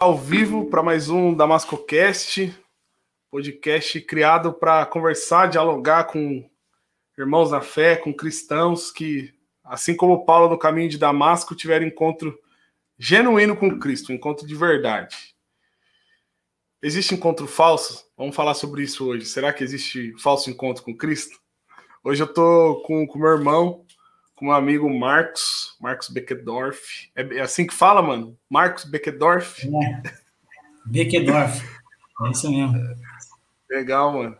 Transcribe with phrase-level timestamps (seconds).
[0.00, 2.58] ao vivo para mais um DamascoCast,
[3.30, 6.48] podcast criado para conversar, dialogar com
[7.18, 9.30] irmãos na fé, com cristãos que,
[9.62, 12.40] assim como Paulo no caminho de Damasco, tiveram encontro
[12.98, 15.36] genuíno com Cristo, um encontro de verdade.
[16.80, 18.10] Existe encontro falso?
[18.16, 19.26] Vamos falar sobre isso hoje.
[19.26, 21.38] Será que existe falso encontro com Cristo?
[22.02, 23.84] Hoje eu tô com o meu irmão,
[24.40, 27.10] com meu amigo Marcos, Marcos Beckendorf.
[27.14, 28.36] É, é assim que fala, mano?
[28.48, 29.68] Marcos Beckendorf?
[29.68, 30.02] É.
[30.86, 31.62] Beckendorf.
[32.24, 32.74] É isso mesmo.
[33.70, 34.36] Legal, mano.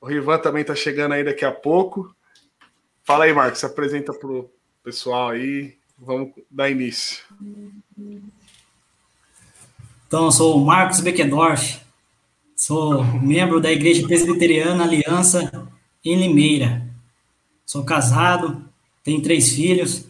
[0.00, 2.14] O Rivan também tá chegando aí daqui a pouco.
[3.04, 4.50] Fala aí, Marcos, se apresenta pro
[4.82, 5.76] pessoal aí.
[5.96, 7.22] Vamos dar início.
[10.08, 11.80] Então, eu sou o Marcos Beckendorf.
[12.56, 15.68] Sou membro da Igreja Presbiteriana Aliança
[16.04, 16.82] em Limeira.
[17.64, 18.63] Sou casado,
[19.04, 20.06] tem três filhos,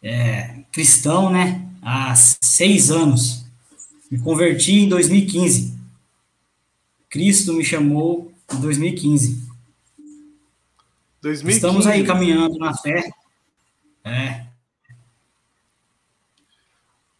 [0.00, 1.68] é, cristão, né?
[1.82, 3.44] Há seis anos.
[4.10, 5.74] Me converti em 2015.
[7.10, 9.42] Cristo me chamou em 2015.
[11.20, 11.56] 2015.
[11.56, 13.10] Estamos aí caminhando na fé.
[14.04, 14.46] É.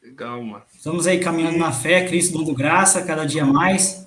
[0.03, 0.65] Legal, mano.
[0.73, 4.07] Estamos aí caminhando na fé, Cristo dando graça cada dia mais,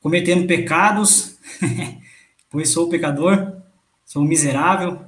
[0.00, 1.36] cometendo pecados,
[2.50, 3.56] pois sou pecador,
[4.04, 5.00] sou miserável,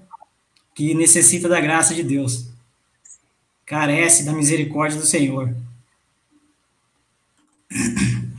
[0.77, 2.51] que necessita da graça de Deus,
[3.65, 5.57] carece da misericórdia do Senhor.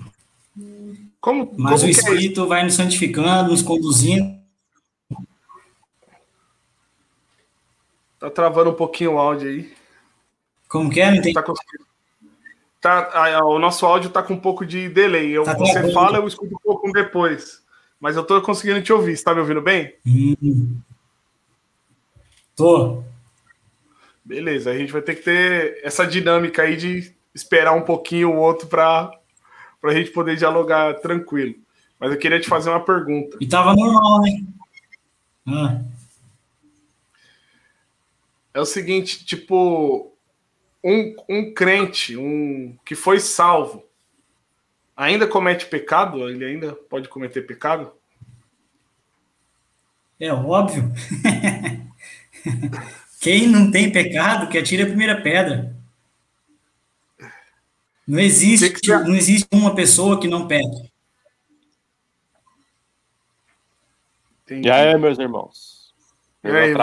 [1.19, 4.39] Como, Mas como o é Espírito é vai nos santificando, nos conduzindo.
[8.17, 9.73] Tá travando um pouquinho o áudio aí.
[10.69, 11.09] Como que é?
[11.11, 11.33] Não entendi.
[12.79, 15.29] Tá, tá o nosso áudio tá com um pouco de delay.
[15.31, 17.61] Eu, tá você fala, eu escuto um pouco depois.
[17.99, 19.17] Mas eu tô conseguindo te ouvir.
[19.17, 19.93] Você tá me ouvindo bem?
[20.05, 20.79] Hum.
[22.57, 23.03] Tô.
[24.25, 28.37] Beleza, a gente vai ter que ter essa dinâmica aí de esperar um pouquinho o
[28.37, 29.11] outro para
[29.83, 31.53] a gente poder dialogar tranquilo.
[31.99, 33.37] Mas eu queria te fazer uma pergunta.
[33.39, 34.43] E tava normal, né?
[35.47, 35.81] Ah.
[38.55, 40.11] É o seguinte, tipo,
[40.83, 43.85] um, um crente, um que foi salvo,
[44.95, 46.27] ainda comete pecado?
[46.27, 47.91] Ele ainda pode cometer pecado?
[50.19, 50.91] É óbvio.
[53.19, 55.75] Quem não tem pecado, que atire a primeira pedra.
[58.07, 60.91] Não existe, que que não existe uma pessoa que não peque.
[64.49, 65.93] E aí, meus irmãos?
[66.41, 66.73] E aí,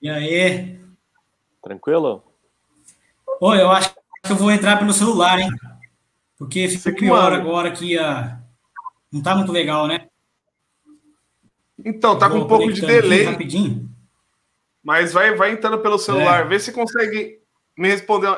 [0.00, 0.80] e aí?
[1.62, 2.24] Tranquilo?
[3.40, 5.50] Oi, eu acho que eu vou entrar pelo celular, hein?
[6.36, 8.40] Porque fica pior agora que a.
[9.12, 10.08] Não tá muito legal, né?
[11.78, 13.24] Então, tá com um pouco de delay.
[13.24, 13.91] Rapidinho.
[14.82, 16.48] Mas vai, vai entrando pelo celular, é.
[16.48, 17.40] vê se consegue
[17.76, 18.36] me responder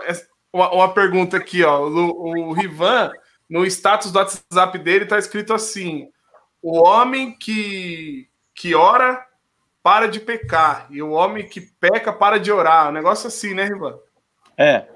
[0.53, 1.89] uma, uma pergunta aqui, ó.
[1.89, 3.11] O, o Rivan,
[3.49, 6.09] no status do WhatsApp dele, tá escrito assim:
[6.63, 9.27] o homem que, que ora
[9.83, 12.89] para de pecar, e o homem que peca para de orar.
[12.89, 13.99] Um negócio assim, né, Rivan?
[14.57, 14.87] É.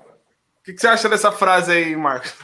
[0.61, 2.35] O que, que você acha dessa frase aí, Marcos?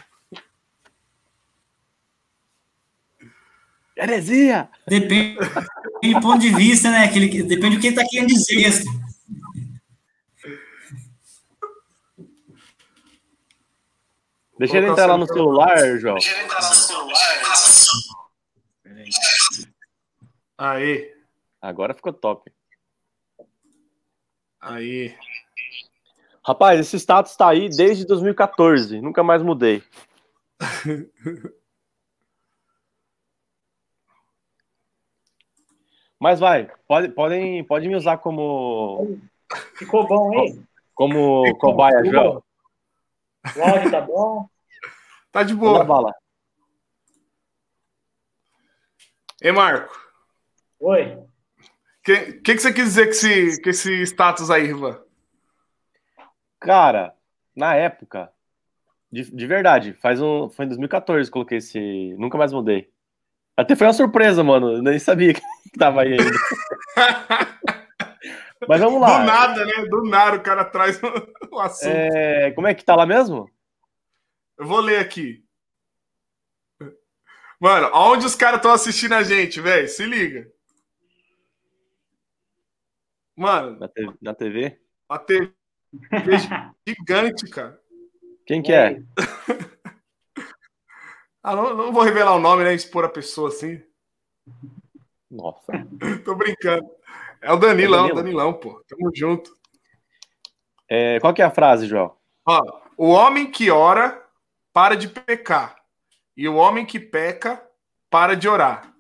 [3.97, 4.69] Heresia!
[4.87, 5.39] Depende
[6.13, 7.05] do ponto de vista, né?
[7.05, 8.67] Aquele, depende do que ele está querendo dizer.
[8.67, 9.05] Assim.
[14.59, 16.15] Deixa ele entrar lá no celular, João.
[16.15, 17.05] Deixa ele entrar lá no celular.
[20.59, 21.13] Aí.
[21.61, 22.53] Agora ficou top.
[24.61, 25.17] Aí.
[26.45, 29.01] Rapaz, esse status tá aí desde 2014.
[29.01, 29.83] Nunca mais mudei.
[36.25, 39.21] Mas vai, pode, podem, podem me usar como.
[39.77, 40.67] Ficou bom, hein?
[40.95, 42.11] Como Ficou cobaia, bom.
[42.11, 42.43] João.
[43.55, 44.49] O áudio tá bom?
[45.31, 45.85] Tá de boa.
[45.85, 46.15] Bala.
[49.43, 49.95] Ei, Marco.
[50.81, 51.15] Oi.
[51.15, 51.29] O
[52.03, 54.99] que, que, que, você quis dizer com esse, com esse status aí, Rivan?
[56.59, 57.15] Cara,
[57.55, 58.33] na época,
[59.13, 62.15] de, de verdade, faz um, foi em 2014 que coloquei esse.
[62.17, 62.91] Nunca mais mudei.
[63.55, 64.77] Até foi uma surpresa, mano.
[64.77, 65.43] Eu nem sabia que
[65.79, 66.31] tava aí ainda.
[68.69, 69.19] Mas vamos lá.
[69.19, 69.85] Do nada, né?
[69.87, 71.01] Do nada o cara traz
[71.51, 71.93] o assunto.
[71.93, 72.51] É...
[72.53, 73.51] Como é que tá lá mesmo?
[74.59, 75.45] Eu vou ler aqui.
[77.61, 79.89] Mano, aonde os caras estão assistindo a gente, velho?
[79.89, 80.51] Se liga.
[83.37, 83.79] Mano.
[83.79, 84.13] Na, te...
[84.21, 84.79] Na TV?
[85.09, 85.53] A TV
[86.87, 87.81] gigante, cara.
[88.47, 89.03] Quem que é?
[91.47, 92.73] Ah, não, não, vou revelar o nome, né?
[92.73, 93.79] Expor a pessoa assim.
[95.35, 95.73] Nossa.
[96.25, 96.89] Tô brincando.
[97.43, 98.17] É o Danilão, é Danilo?
[98.23, 98.83] Danilão, pô.
[98.89, 99.53] Tamo junto.
[100.89, 102.17] É, qual que é a frase, João?
[102.47, 102.63] Ó,
[102.97, 104.23] O homem que ora
[104.73, 105.77] para de pecar,
[106.37, 107.63] e o homem que peca
[108.09, 108.93] para de orar.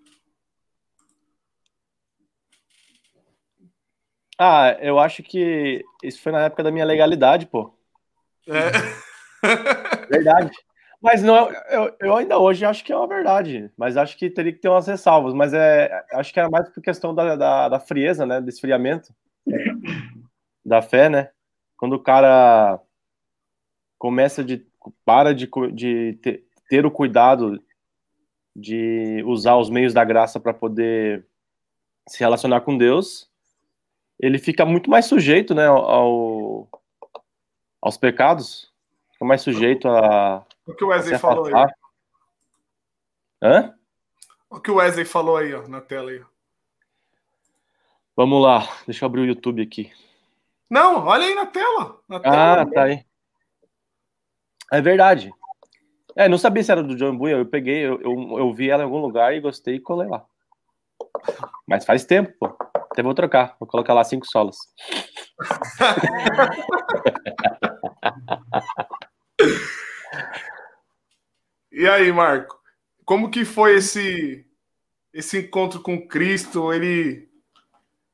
[4.38, 7.72] Ah, eu acho que isso foi na época da minha legalidade, pô.
[8.48, 8.70] É.
[10.08, 10.50] Verdade.
[11.04, 14.50] Mas não, eu, eu ainda hoje acho que é uma verdade, mas acho que teria
[14.50, 15.34] que ter umas ressalvas.
[15.34, 18.40] Mas é, acho que era mais por questão da, da, da frieza, né?
[18.40, 19.14] Do esfriamento
[20.64, 21.28] da fé, né?
[21.76, 22.80] Quando o cara
[23.98, 24.66] começa de
[25.04, 27.62] para de, de ter, ter o cuidado
[28.56, 31.26] de usar os meios da graça para poder
[32.08, 33.30] se relacionar com Deus,
[34.18, 36.66] ele fica muito mais sujeito, né, ao,
[37.82, 38.72] aos pecados,
[39.12, 40.46] fica mais sujeito a.
[40.66, 41.52] O que o Wesley falou aí.
[43.42, 43.74] Hã?
[44.48, 46.22] O que o Wesley falou aí, ó, na tela aí.
[48.16, 49.92] Vamos lá, deixa eu abrir o YouTube aqui.
[50.70, 52.00] Não, olha aí na tela.
[52.08, 53.04] Na tela ah, tá aí.
[54.72, 55.30] É verdade.
[56.16, 58.82] É, não sabia se era do John Bunyan, eu peguei, eu, eu, eu, vi ela
[58.82, 60.24] em algum lugar e gostei e colei lá.
[61.66, 62.56] Mas faz tempo, pô.
[62.90, 64.56] Até vou trocar, vou colocar lá cinco solas.
[71.74, 72.58] e aí, Marco?
[73.04, 74.46] Como que foi esse
[75.12, 76.72] esse encontro com Cristo?
[76.72, 77.28] Ele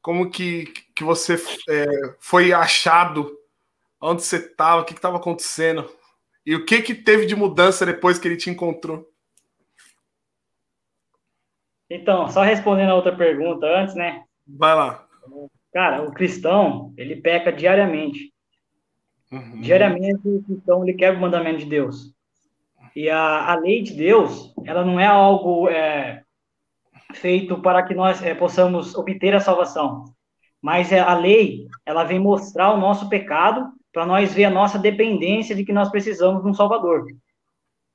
[0.03, 0.65] como que,
[0.95, 1.35] que você
[1.69, 1.87] é,
[2.19, 3.37] foi achado?
[4.01, 4.81] Onde você estava?
[4.81, 5.89] O que estava acontecendo?
[6.45, 9.07] E o que que teve de mudança depois que ele te encontrou?
[11.89, 14.25] Então, só respondendo a outra pergunta antes, né?
[14.47, 15.07] Vai lá.
[15.73, 18.33] Cara, o cristão, ele peca diariamente.
[19.31, 19.61] Uhum.
[19.61, 22.13] Diariamente, o cristão, ele quebra o mandamento de Deus.
[22.95, 26.23] E a, a lei de Deus, ela não é algo é,
[27.15, 30.05] feito para que nós é, possamos obter a salvação.
[30.61, 34.79] Mas é, a lei, ela vem mostrar o nosso pecado para nós ver a nossa
[34.79, 37.07] dependência de que nós precisamos de um Salvador.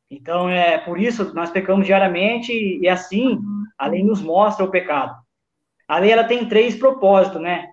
[0.10, 3.40] Então, é por isso nós pecamos diariamente e assim
[3.78, 5.16] a lei nos mostra o pecado.
[5.88, 7.70] A lei ela tem três propósitos, né?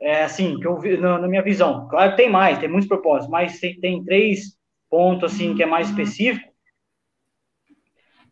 [0.00, 1.88] É assim, que eu vi na, na minha visão.
[1.88, 4.56] Claro que tem mais, tem muitos propósitos, mas tem, tem três
[4.90, 6.53] pontos assim que é mais específico.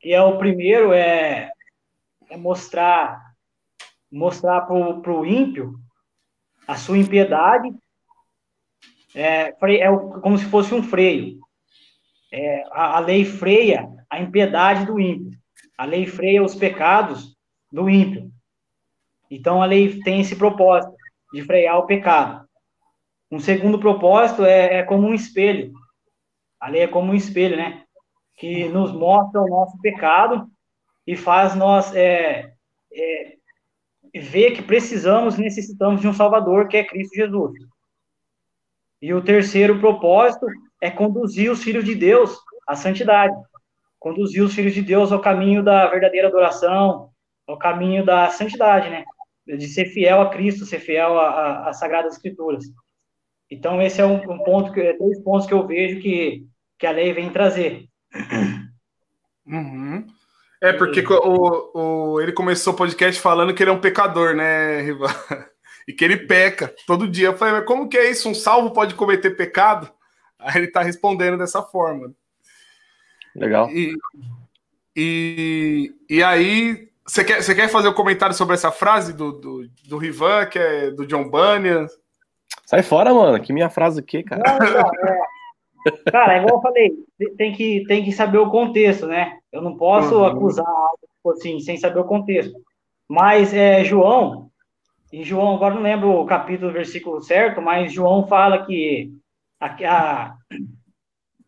[0.03, 1.51] Que é o primeiro é,
[2.29, 3.33] é mostrar
[4.11, 5.81] mostrar para o ímpio
[6.69, 7.75] a sua impiedade
[9.15, 11.39] é, é como se fosse um freio.
[12.31, 15.39] É, a, a, lei freia a impiedade do ímpio.
[15.77, 17.37] A lei freia os pecados
[17.71, 18.31] do ímpio.
[19.31, 20.95] Então, a lei tem esse propósito
[21.33, 22.47] de frear o pecado.
[23.31, 25.73] Um segundo propósito é, é como um espelho.
[26.61, 27.82] A lei é como um espelho, né?
[28.37, 30.49] Que nos mostra o nosso pecado
[31.07, 32.53] e faz nós é,
[32.93, 33.33] é,
[34.21, 37.53] ver que precisamos, necessitamos de um Salvador, que é Cristo Jesus.
[39.01, 40.47] E o terceiro propósito
[40.81, 43.35] é conduzir os filhos de Deus à santidade.
[43.99, 47.11] Conduzir os filhos de Deus ao caminho da verdadeira adoração,
[47.47, 49.05] ao caminho da santidade, né?
[49.47, 52.65] De ser fiel a Cristo, ser fiel às Sagradas Escrituras.
[53.51, 56.47] Então, esse é um, um ponto, que, é dois pontos que eu vejo que,
[56.79, 57.87] que a lei vem trazer.
[59.47, 60.07] Uhum.
[60.61, 64.81] É, porque o, o, ele começou o podcast falando que ele é um pecador, né,
[64.81, 65.09] Riva?
[65.87, 67.29] e que ele peca todo dia.
[67.29, 68.29] Eu falei, mas como que é isso?
[68.29, 69.91] Um salvo pode cometer pecado?
[70.39, 72.13] Aí ele está respondendo dessa forma.
[73.35, 73.71] Legal.
[73.71, 73.97] E,
[74.95, 79.69] e, e aí, você quer, você quer fazer um comentário sobre essa frase do, do,
[79.89, 81.87] do Rivan, que é do John Bunyan?
[82.67, 83.43] Sai fora, mano.
[83.43, 84.43] Que minha frase aqui, cara.
[84.47, 85.21] Não, não, é...
[86.11, 86.93] Cara, igual eu falei,
[87.37, 89.39] tem que, tem que saber o contexto, né?
[89.51, 90.25] Eu não posso uhum.
[90.25, 92.53] acusar algo assim, sem saber o contexto.
[93.09, 94.51] Mas é, João,
[95.13, 99.13] em João, agora não lembro o capítulo, o versículo certo, mas João fala que
[99.61, 100.37] a, a,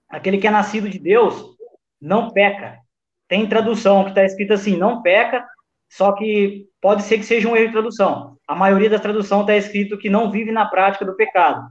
[0.09, 1.57] aquele que é nascido de Deus
[2.01, 2.79] não peca.
[3.27, 5.47] Tem tradução que está escrito assim, não peca,
[5.89, 8.37] só que pode ser que seja um erro de tradução.
[8.47, 11.67] A maioria da tradução está escrito que não vive na prática do pecado.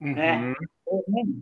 [0.00, 0.36] Né?
[0.36, 0.50] Uhum.
[0.50, 0.54] Né?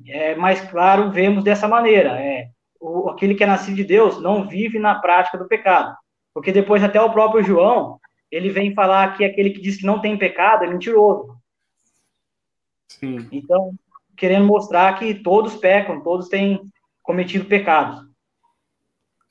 [0.08, 2.20] É, mais claro, vemos dessa maneira.
[2.20, 2.48] É,
[2.80, 5.94] o, aquele que é nascido de Deus não vive na prática do pecado.
[6.34, 7.98] Porque depois até o próprio João,
[8.30, 11.36] ele vem falar que aquele que diz que não tem pecado é mentiroso.
[12.88, 13.26] Sim.
[13.32, 13.72] Então,
[14.16, 16.60] querendo mostrar que todos pecam, todos têm
[17.02, 18.04] cometido pecados.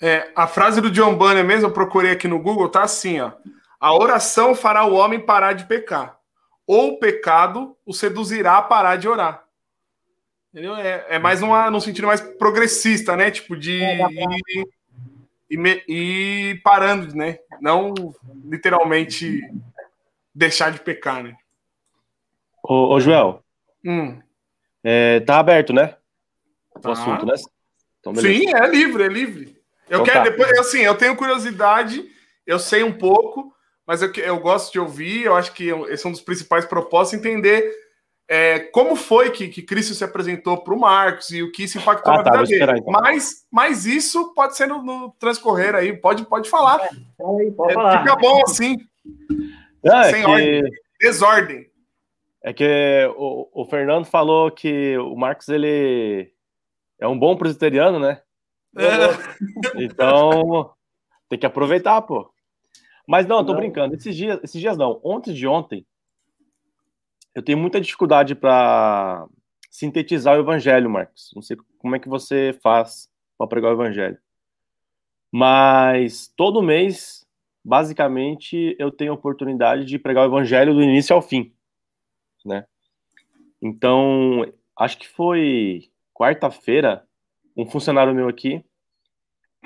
[0.01, 3.31] É, a frase do John Bunyan mesmo, eu procurei aqui no Google, tá assim, ó.
[3.79, 6.17] A oração fará o homem parar de pecar,
[6.65, 9.44] ou o pecado o seduzirá a parar de orar.
[10.55, 10.73] Entendeu?
[10.77, 13.29] É, é mais uma, num sentido mais progressista, né?
[13.29, 14.67] Tipo, de é, ir,
[15.49, 17.39] e, me, e parando, né?
[17.59, 17.93] Não
[18.45, 19.41] literalmente
[20.33, 21.35] deixar de pecar, né?
[22.63, 23.43] Ô, ô Joel.
[23.83, 24.17] Hum.
[24.81, 25.97] É, tá aberto, né?
[26.81, 27.33] o assunto, né?
[27.99, 29.61] Então, Sim, é livre, é livre.
[29.89, 30.29] Eu então, quero tá.
[30.29, 32.01] depois, assim, eu tenho curiosidade,
[32.47, 33.53] eu sei um pouco,
[33.85, 37.19] mas eu, eu gosto de ouvir, eu acho que esse é um dos principais propósitos,
[37.19, 37.84] entender
[38.27, 41.77] é, como foi que, que Cristo se apresentou para o Marcos e o que isso
[41.77, 42.79] impactou ah, na tá, vida dele.
[42.79, 42.91] Então.
[42.91, 46.81] Mas, mas isso pode ser no, no, transcorrer aí, pode, pode falar.
[46.83, 46.89] É,
[47.51, 47.99] pode é, falar.
[47.99, 48.77] Fica bom assim.
[49.83, 50.29] Não, é sem que...
[50.29, 50.63] ordem,
[50.99, 51.69] desordem.
[52.43, 56.31] É que o, o Fernando falou que o Marcos ele
[56.99, 58.21] é um bom presbiteriano, né?
[58.77, 59.35] É.
[59.83, 60.71] Então
[61.29, 62.31] tem que aproveitar, pô.
[63.07, 63.59] Mas não, eu tô não.
[63.59, 63.95] brincando.
[63.95, 64.99] Esses dias, esses dias não.
[65.03, 65.85] Ontem de ontem,
[67.35, 69.27] eu tenho muita dificuldade para
[69.69, 71.31] sintetizar o evangelho, Marcos.
[71.35, 74.17] Não sei como é que você faz para pregar o evangelho.
[75.29, 77.27] Mas todo mês,
[77.63, 81.53] basicamente, eu tenho a oportunidade de pregar o evangelho do início ao fim,
[82.45, 82.65] né?
[83.61, 87.05] Então, acho que foi quarta-feira,
[87.57, 88.63] um funcionário meu aqui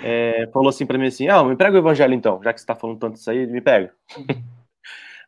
[0.02, 2.64] é, falou assim para mim assim, ah, me prega o evangelho então, já que você
[2.64, 3.94] está falando tanto isso aí, me pega.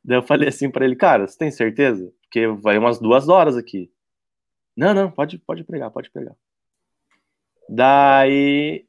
[0.03, 2.12] Daí eu falei assim para ele, cara, você tem certeza?
[2.22, 3.91] Porque vai umas duas horas aqui.
[4.75, 6.36] Não, não, pode, pode pregar, pode pregar.
[7.70, 8.88] Daí,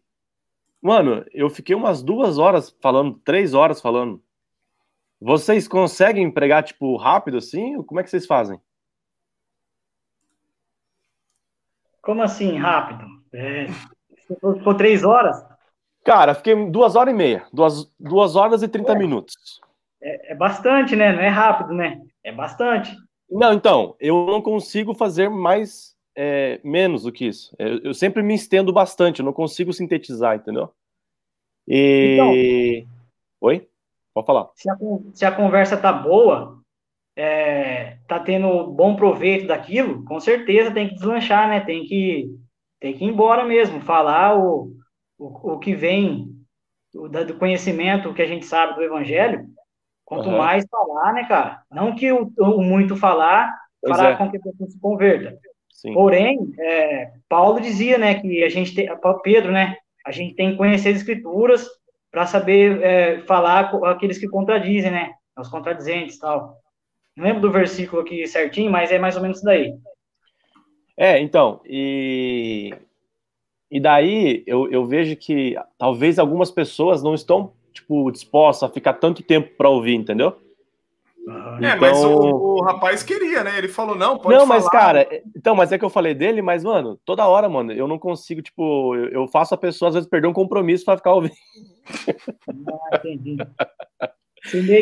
[0.81, 4.23] mano, eu fiquei umas duas horas falando, três horas falando.
[5.21, 7.81] Vocês conseguem pregar, tipo, rápido assim?
[7.85, 8.61] Como é que vocês fazem?
[12.00, 13.07] Como assim, rápido?
[13.33, 13.66] É,
[14.26, 15.37] ficou três horas?
[16.04, 17.47] Cara, fiquei duas horas e meia.
[17.52, 18.99] Duas, duas horas e trinta é.
[18.99, 19.61] minutos.
[20.02, 21.12] É, é, bastante, né?
[21.12, 22.00] Não é rápido, né?
[22.25, 22.94] É bastante.
[23.30, 27.54] Não, então, eu não consigo fazer mais, é, menos do que isso.
[27.59, 30.71] Eu, eu, sempre me estendo bastante, eu não consigo sintetizar, entendeu?
[31.66, 32.14] E...
[32.14, 32.88] Então,
[33.40, 33.68] Oi?
[34.12, 34.50] Pode falar.
[34.54, 34.76] Se a,
[35.14, 36.61] se a conversa tá boa,
[37.16, 41.61] é, tá tendo bom proveito daquilo, com certeza tem que deslanchar, né?
[41.61, 42.28] Tem que,
[42.80, 44.73] tem que ir embora mesmo, falar o,
[45.18, 46.28] o, o que vem
[46.92, 49.49] do, do conhecimento que a gente sabe do evangelho,
[50.12, 50.37] Quanto uhum.
[50.37, 51.62] mais falar, né, cara?
[51.73, 53.50] Não que o, o muito falar
[53.88, 54.14] fará é.
[54.14, 55.38] com que a pessoa se converta.
[55.71, 55.95] Sim.
[55.95, 58.90] Porém, é, Paulo dizia, né, que a gente tem,
[59.23, 61.66] Pedro, né, a gente tem que conhecer as escrituras
[62.11, 66.59] para saber é, falar com aqueles que contradizem, né, os contradizentes tal.
[67.16, 69.73] Não lembro do versículo aqui certinho, mas é mais ou menos isso daí.
[70.95, 72.71] É, então, e,
[73.71, 78.95] e daí eu, eu vejo que talvez algumas pessoas não estão tipo, disposta a ficar
[78.95, 80.37] tanto tempo para ouvir, entendeu?
[81.61, 81.81] É, então...
[81.81, 83.57] mas o, o, rapaz queria, né?
[83.57, 86.64] Ele falou, não, pode Não, mas, cara, então, mas é que eu falei dele, mas,
[86.64, 90.09] mano, toda hora, mano, eu não consigo, tipo, eu, eu faço a pessoa, às vezes,
[90.09, 91.35] perder um compromisso para ficar ouvindo.
[92.59, 93.37] Ah, entendi.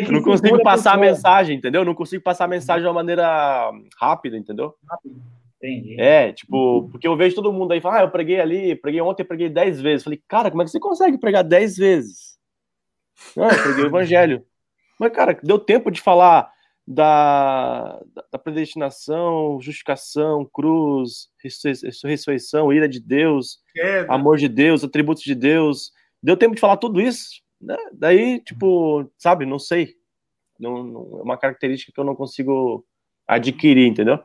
[0.05, 1.81] Eu não consigo passar a mensagem, entendeu?
[1.81, 4.73] Eu não consigo passar a mensagem de uma maneira rápida, entendeu?
[4.89, 5.21] Rápido.
[5.61, 6.01] Entendi.
[6.01, 9.23] É, tipo, porque eu vejo todo mundo aí falar, ah, eu preguei ali, preguei ontem,
[9.23, 10.03] preguei dez vezes.
[10.03, 12.30] Falei, cara, como é que você consegue pregar dez vezes?
[13.35, 14.45] Não, eu preguei o evangelho.
[14.99, 16.51] Mas, cara, deu tempo de falar
[16.87, 17.99] da,
[18.31, 21.29] da predestinação, justificação, cruz,
[22.03, 24.13] ressurreição, ira de Deus, Queda.
[24.13, 25.91] amor de Deus, atributos de Deus.
[26.21, 27.41] Deu tempo de falar tudo isso.
[27.59, 27.77] Né?
[27.93, 29.95] Daí, tipo, sabe, não sei.
[30.59, 32.85] Não, não, é uma característica que eu não consigo
[33.27, 34.19] adquirir, entendeu?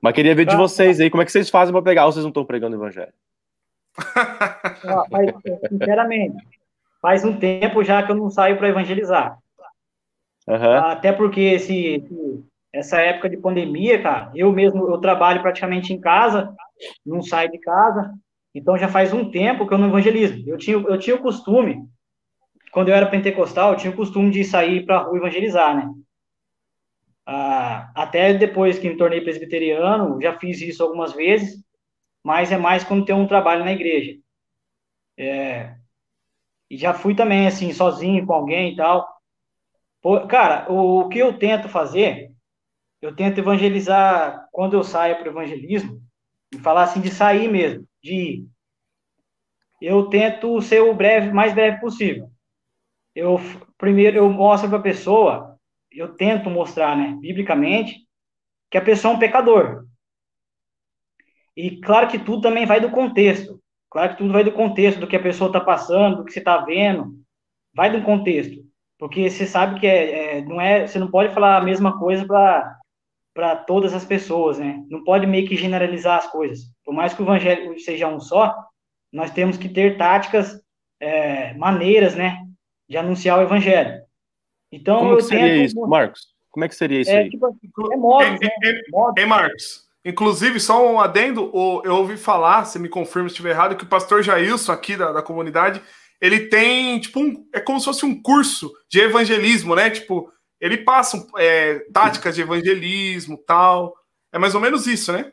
[0.00, 2.24] Mas queria ver de vocês aí, como é que vocês fazem para pegar ou vocês
[2.24, 3.12] não estão pregando o evangelho?
[4.84, 5.30] Ah, mas,
[5.68, 6.44] sinceramente,
[7.02, 9.36] faz um tempo já que eu não saio para evangelizar.
[10.46, 10.76] Uhum.
[10.78, 12.04] Até porque esse,
[12.72, 16.54] essa época de pandemia, cara, eu mesmo eu trabalho praticamente em casa,
[17.04, 18.14] não saio de casa,
[18.54, 20.48] então já faz um tempo que eu não evangelizo.
[20.48, 21.84] Eu tinha, eu tinha o costume,
[22.70, 25.92] quando eu era pentecostal, eu tinha o costume de sair para a rua evangelizar, né?
[27.26, 31.62] Ah, até depois que me tornei presbiteriano, já fiz isso algumas vezes,
[32.24, 34.18] mas é mais quando tem um trabalho na igreja.
[35.16, 35.74] É,
[36.72, 39.06] e já fui também, assim, sozinho com alguém e tal.
[40.02, 42.32] Pô, cara, o, o que eu tento fazer,
[43.02, 46.00] eu tento evangelizar quando eu saio para o evangelismo,
[46.54, 48.48] e falar assim de sair mesmo, de ir.
[49.82, 52.30] Eu tento ser o breve, mais breve possível.
[53.14, 53.38] Eu
[53.78, 55.58] primeiro eu mostro para a pessoa,
[55.90, 58.06] eu tento mostrar, né, biblicamente,
[58.70, 59.86] que a pessoa é um pecador.
[61.56, 63.61] E claro que tudo também vai do contexto.
[63.92, 66.38] Claro que tudo vai do contexto, do que a pessoa está passando, do que você
[66.38, 67.14] está vendo,
[67.74, 68.64] vai do contexto.
[68.98, 72.26] Porque você sabe que é, é, não é, você não pode falar a mesma coisa
[73.34, 74.82] para todas as pessoas, né?
[74.88, 76.60] Não pode meio que generalizar as coisas.
[76.82, 78.56] Por mais que o evangelho seja um só,
[79.12, 80.58] nós temos que ter táticas,
[80.98, 82.46] é, maneiras, né,
[82.88, 84.02] de anunciar o evangelho.
[84.70, 85.64] Então, Como eu seria tento...
[85.64, 86.32] isso, Marcos?
[86.50, 87.30] Como é que seria isso é, aí?
[87.30, 87.54] Tipo,
[87.92, 88.48] é modo, né?
[88.90, 89.26] Modo.
[89.26, 91.50] Marcos, Inclusive, só um adendo,
[91.84, 95.12] eu ouvi falar, se me confirma se estiver errado, que o pastor Jailson, aqui da,
[95.12, 95.80] da comunidade,
[96.20, 99.90] ele tem, tipo, um, é como se fosse um curso de evangelismo, né?
[99.90, 103.92] Tipo, ele passa é, táticas de evangelismo tal.
[104.32, 105.32] É mais ou menos isso, né?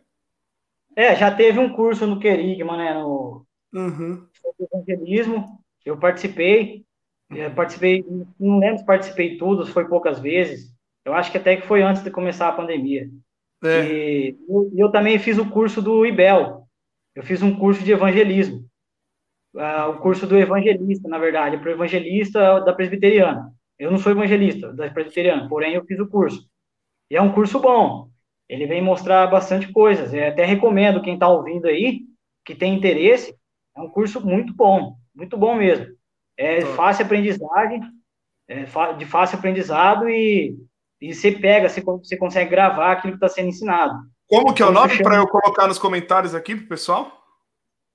[0.96, 2.96] É, já teve um curso no Querigma, né?
[2.96, 4.28] No uhum.
[4.60, 5.64] evangelismo.
[5.86, 6.84] Eu participei.
[7.30, 8.04] Eu participei,
[8.40, 10.74] não lembro se participei tudo, se foi poucas vezes.
[11.06, 13.08] Eu acho que até que foi antes de começar a pandemia.
[13.64, 13.86] É.
[13.86, 16.68] E eu, eu, também fiz o curso do IBEL.
[17.16, 18.66] Eu fiz um curso de evangelismo.
[19.54, 23.52] Uh, o curso do evangelista, na verdade, para o evangelista da presbiteriana.
[23.78, 26.48] Eu não sou evangelista da presbiteriana, porém eu fiz o curso.
[27.10, 28.10] E é um curso bom.
[28.48, 30.14] Ele vem mostrar bastante coisas.
[30.14, 32.02] Eu até recomendo quem está ouvindo aí,
[32.46, 33.36] que tem interesse,
[33.76, 35.88] é um curso muito bom, muito bom mesmo.
[36.38, 37.82] É fácil aprendizagem,
[38.48, 38.64] é
[38.94, 40.58] de fácil aprendizado e
[41.02, 43.94] e você pega, você, você consegue gravar aquilo que está sendo ensinado.
[44.28, 47.26] Como que é o nome para eu colocar nos comentários aqui para o pessoal?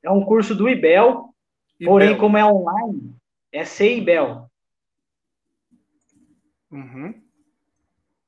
[0.03, 1.35] É um curso do IBEL,
[1.79, 1.93] IBEL.
[1.93, 3.15] porém, como é online,
[3.53, 4.51] é CIBEL.
[6.71, 7.23] Uhum.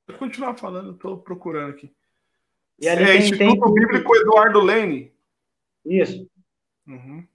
[0.07, 1.93] Vou continuar falando, estou procurando aqui.
[2.79, 3.75] E ali é tem, Instituto tem...
[3.75, 5.13] Bíblico Eduardo Lene.
[5.85, 6.29] Isso.
[6.87, 7.27] Uhum.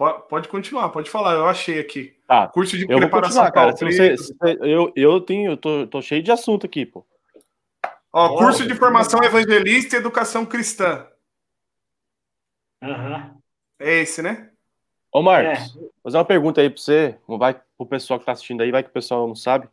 [0.00, 2.16] Pode continuar, pode falar, eu achei aqui.
[2.26, 2.48] Tá.
[2.48, 3.76] Curso de eu preparação vou cara.
[3.76, 7.04] Se você, se você, eu, eu tenho, eu tô, tô, cheio de assunto aqui, pô.
[8.10, 11.06] Ó, curso de formação evangelista e educação cristã.
[12.82, 13.36] Uhum.
[13.78, 14.48] É esse, né?
[15.12, 15.78] Ô, Marcos, é.
[15.78, 18.70] vou fazer uma pergunta aí para você, não vai pro pessoal que tá assistindo aí,
[18.70, 19.68] vai que o pessoal não sabe.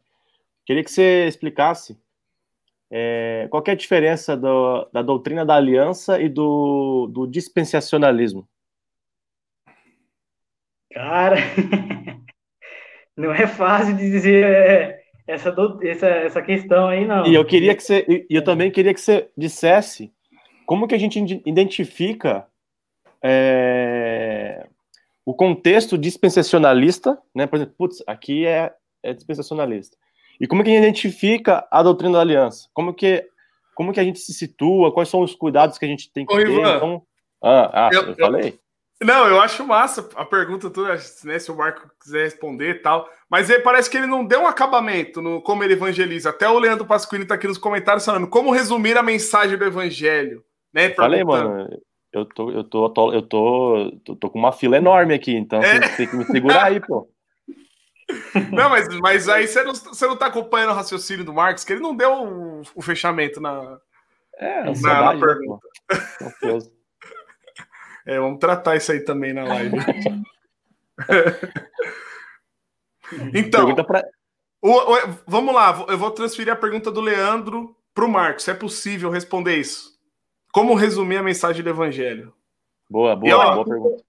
[0.65, 1.97] Queria que você explicasse
[2.91, 8.45] é, qual é a diferença do, da doutrina da aliança e do, do dispensacionalismo.
[10.93, 11.35] Cara,
[13.15, 15.53] não é fácil de dizer é, essa,
[15.83, 17.25] essa, essa questão aí, não.
[17.25, 20.11] E eu queria que você, e eu também queria que você dissesse
[20.65, 22.45] como que a gente identifica
[23.23, 24.67] é,
[25.25, 27.47] o contexto dispensacionalista, né?
[27.47, 28.73] Por exemplo, putz, aqui é,
[29.03, 29.97] é dispensacionalista.
[30.39, 32.69] E como que a gente identifica a doutrina da aliança?
[32.73, 33.25] Como que,
[33.75, 34.93] como que a gente se situa?
[34.93, 36.49] Quais são os cuidados que a gente tem que Ô, ter?
[36.49, 37.01] Ivan, então,
[37.41, 38.59] ah, ah, eu, eu falei.
[39.03, 43.07] Não, eu acho massa a pergunta toda, né, se o Marco quiser responder e tal.
[43.29, 46.31] Mas ele, parece que ele não deu um acabamento no como ele evangeliza.
[46.31, 50.43] Até o Leandro Pasquini está aqui nos comentários falando como resumir a mensagem do evangelho.
[50.73, 51.67] Né, Falei, mano,
[52.11, 55.61] eu tô, eu tô, tô eu tô, tô, tô, com uma fila enorme aqui, então
[55.61, 55.81] é.
[55.81, 57.07] você tem que me segurar aí, pô.
[58.51, 61.73] Não, mas, mas aí você não, você não tá acompanhando o raciocínio do Marcos, que
[61.73, 63.77] ele não deu o, o fechamento na,
[64.37, 65.67] é, na, na né, pergunta.
[68.07, 69.75] É, vamos tratar isso aí também na live.
[73.35, 74.01] então, pra...
[74.61, 74.95] o, o,
[75.27, 78.47] vamos lá, eu vou transferir a pergunta do Leandro para o Marcos.
[78.47, 79.99] É possível responder isso?
[80.53, 82.33] Como resumir a mensagem do Evangelho?
[82.89, 84.01] Boa, boa, boa pergunta.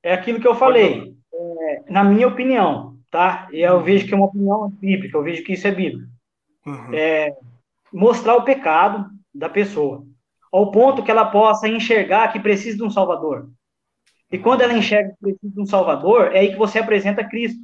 [0.00, 1.16] É aquilo que eu falei.
[1.34, 3.48] É, na minha opinião, tá?
[3.50, 6.08] E eu vejo que é uma opinião bíblica, eu vejo que isso é bíblico.
[6.64, 6.94] Uhum.
[6.94, 7.36] É,
[7.92, 10.06] mostrar o pecado da pessoa
[10.54, 13.50] ao ponto que ela possa enxergar que precisa de um Salvador.
[14.30, 17.58] E quando ela enxerga que precisa de um Salvador, é aí que você apresenta Cristo.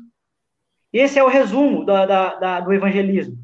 [0.92, 3.36] Esse é o resumo da, da, da, do evangelismo.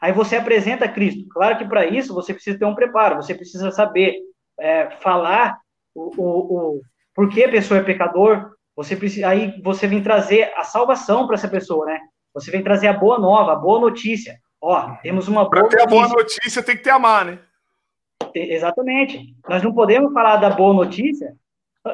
[0.00, 1.28] Aí você apresenta Cristo.
[1.28, 4.16] Claro que para isso você precisa ter um preparo, você precisa saber
[4.58, 5.56] é, falar
[5.94, 6.80] o, o, o
[7.14, 8.50] por que a pessoa é pecador.
[8.74, 12.00] Você precisa, aí você vem trazer a salvação para essa pessoa, né?
[12.34, 14.36] Você vem trazer a boa nova, a boa notícia.
[14.60, 15.84] Ó, temos uma boa Para ter notícia.
[15.84, 17.38] a boa notícia tem que ter amar, né?
[18.34, 19.34] Exatamente.
[19.48, 21.36] Nós não podemos falar da boa notícia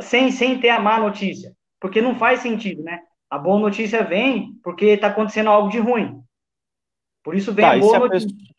[0.01, 3.01] sem, sem ter a má notícia, porque não faz sentido, né?
[3.31, 6.23] A boa notícia vem porque está acontecendo algo de ruim.
[7.23, 8.29] Por isso vem tá, a boa a notícia.
[8.29, 8.55] Pessoa...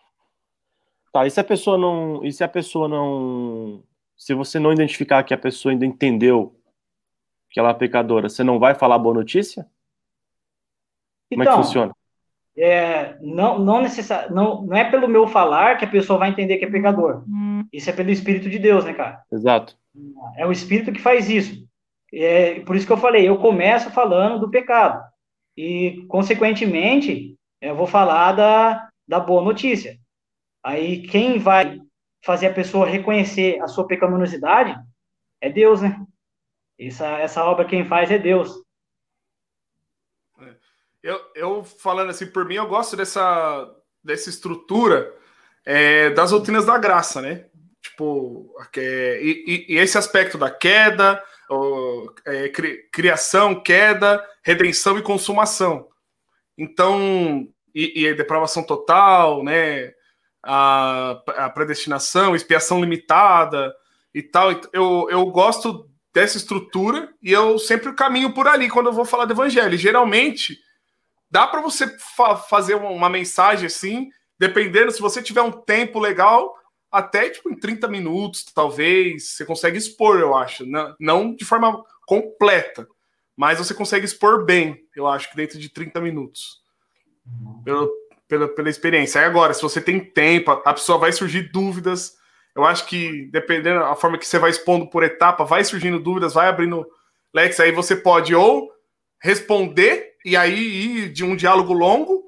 [1.12, 2.24] Tá, e se a pessoa não.
[2.24, 3.84] E se a pessoa não.
[4.16, 6.56] Se você não identificar que a pessoa ainda entendeu
[7.50, 9.66] que ela é pecadora, você não vai falar boa notícia?
[11.30, 11.94] Como então, é que então, funciona?
[12.60, 16.58] é, não, não, necessar, não, não é pelo meu falar que a pessoa vai entender
[16.58, 17.24] que é pecador.
[17.28, 17.49] Hum.
[17.72, 19.24] Isso é pelo Espírito de Deus, né, cara?
[19.32, 19.78] Exato.
[20.38, 21.68] É o Espírito que faz isso.
[22.14, 25.04] É, por isso que eu falei, eu começo falando do pecado.
[25.56, 29.98] E, consequentemente, eu vou falar da, da boa notícia.
[30.64, 31.80] Aí, quem vai
[32.24, 34.78] fazer a pessoa reconhecer a sua pecaminosidade
[35.42, 36.06] é Deus, né?
[36.80, 38.54] Essa, essa obra quem faz é Deus.
[41.02, 45.14] Eu, eu falando assim, por mim, eu gosto dessa, dessa estrutura
[45.66, 47.49] é, das doutrinas da graça, né?
[48.00, 51.22] Tipo, é, e, e, esse aspecto da queda,
[52.26, 52.48] é,
[52.90, 55.90] criação, queda, redenção e consumação.
[56.58, 59.92] Então, e, e depravação total, né?
[60.42, 63.76] a, a predestinação, expiação limitada
[64.14, 64.52] e tal.
[64.72, 69.26] Eu, eu gosto dessa estrutura e eu sempre caminho por ali quando eu vou falar
[69.26, 69.78] do evangelho.
[69.78, 70.58] Geralmente,
[71.30, 71.86] dá para você
[72.16, 74.10] fa fazer uma mensagem assim,
[74.40, 76.59] dependendo, se você tiver um tempo legal,
[76.92, 80.66] até tipo em 30 minutos, talvez, você consegue expor, eu acho.
[80.66, 82.88] Não, não de forma completa,
[83.36, 86.62] mas você consegue expor bem, eu acho que dentro de 30 minutos.
[87.64, 87.92] Pelo,
[88.28, 89.22] pela, pela experiência.
[89.22, 92.18] Aí agora, se você tem tempo, a pessoa vai surgir dúvidas.
[92.56, 96.34] Eu acho que, dependendo da forma que você vai expondo por etapa, vai surgindo dúvidas,
[96.34, 96.86] vai abrindo
[97.34, 98.72] Lex, aí você pode ou
[99.22, 102.24] responder e aí ir de um diálogo longo,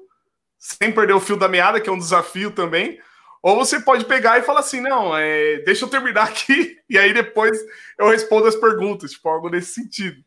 [0.58, 2.98] sem perder o fio da meada, que é um desafio também.
[3.42, 7.12] Ou você pode pegar e falar assim, não, é, deixa eu terminar aqui, e aí
[7.12, 7.58] depois
[7.98, 10.22] eu respondo as perguntas, tipo, algo nesse sentido.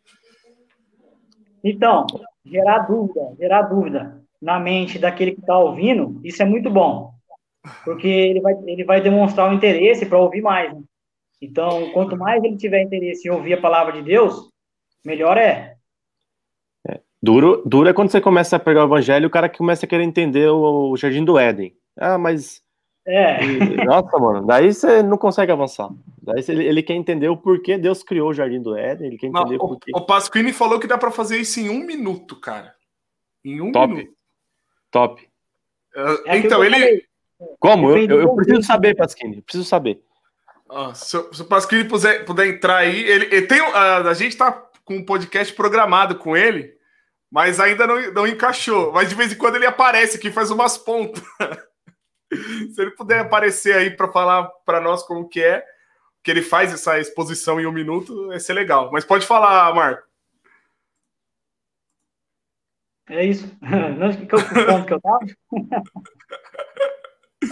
[1.63, 2.05] Então,
[2.45, 7.13] gerar dúvida, gerar dúvida na mente daquele que está ouvindo, isso é muito bom,
[7.83, 10.73] porque ele vai, ele vai demonstrar o um interesse para ouvir mais.
[10.73, 10.83] Né?
[11.41, 14.49] Então, quanto mais ele tiver interesse em ouvir a palavra de Deus,
[15.05, 15.75] melhor é.
[16.87, 16.99] é.
[17.21, 19.89] Duro, duro é quando você começa a pegar o evangelho e o cara começa a
[19.89, 21.73] querer entender o, o jardim do Éden.
[21.97, 22.64] Ah, mas.
[23.07, 23.43] É.
[23.43, 25.89] E, nossa, mano, daí você não consegue avançar.
[26.21, 29.27] Daí ele, ele, quer entender o porquê Deus criou o jardim do Éden, ele quer
[29.27, 29.91] entender não, o porquê.
[29.93, 32.73] O Pasquini falou que dá para fazer isso em um minuto, cara.
[33.43, 33.93] Em um Top.
[33.93, 34.15] minuto.
[34.89, 35.21] Top.
[35.95, 37.05] Uh, então, ele.
[37.59, 37.91] Como?
[37.91, 39.41] Eu, eu, eu, preciso saber, Pasquini.
[39.41, 40.01] Preciso saber.
[40.67, 43.61] Uh, se, se, o Pasquini puder, puder entrar aí, ele, ele tem.
[43.61, 44.51] Uh, a gente tá
[44.83, 46.73] com um podcast programado com ele,
[47.29, 48.91] mas ainda não, não encaixou.
[48.91, 51.21] Mas de vez em quando ele aparece aqui, faz umas pontas.
[52.73, 55.63] se ele puder aparecer aí para falar para nós como que é,
[56.23, 58.89] que ele faz essa exposição em um minuto, vai ser legal.
[58.91, 60.07] Mas pode falar, Marco.
[63.09, 63.49] É isso.
[63.61, 65.19] Não, que, que é o ponto que eu tava?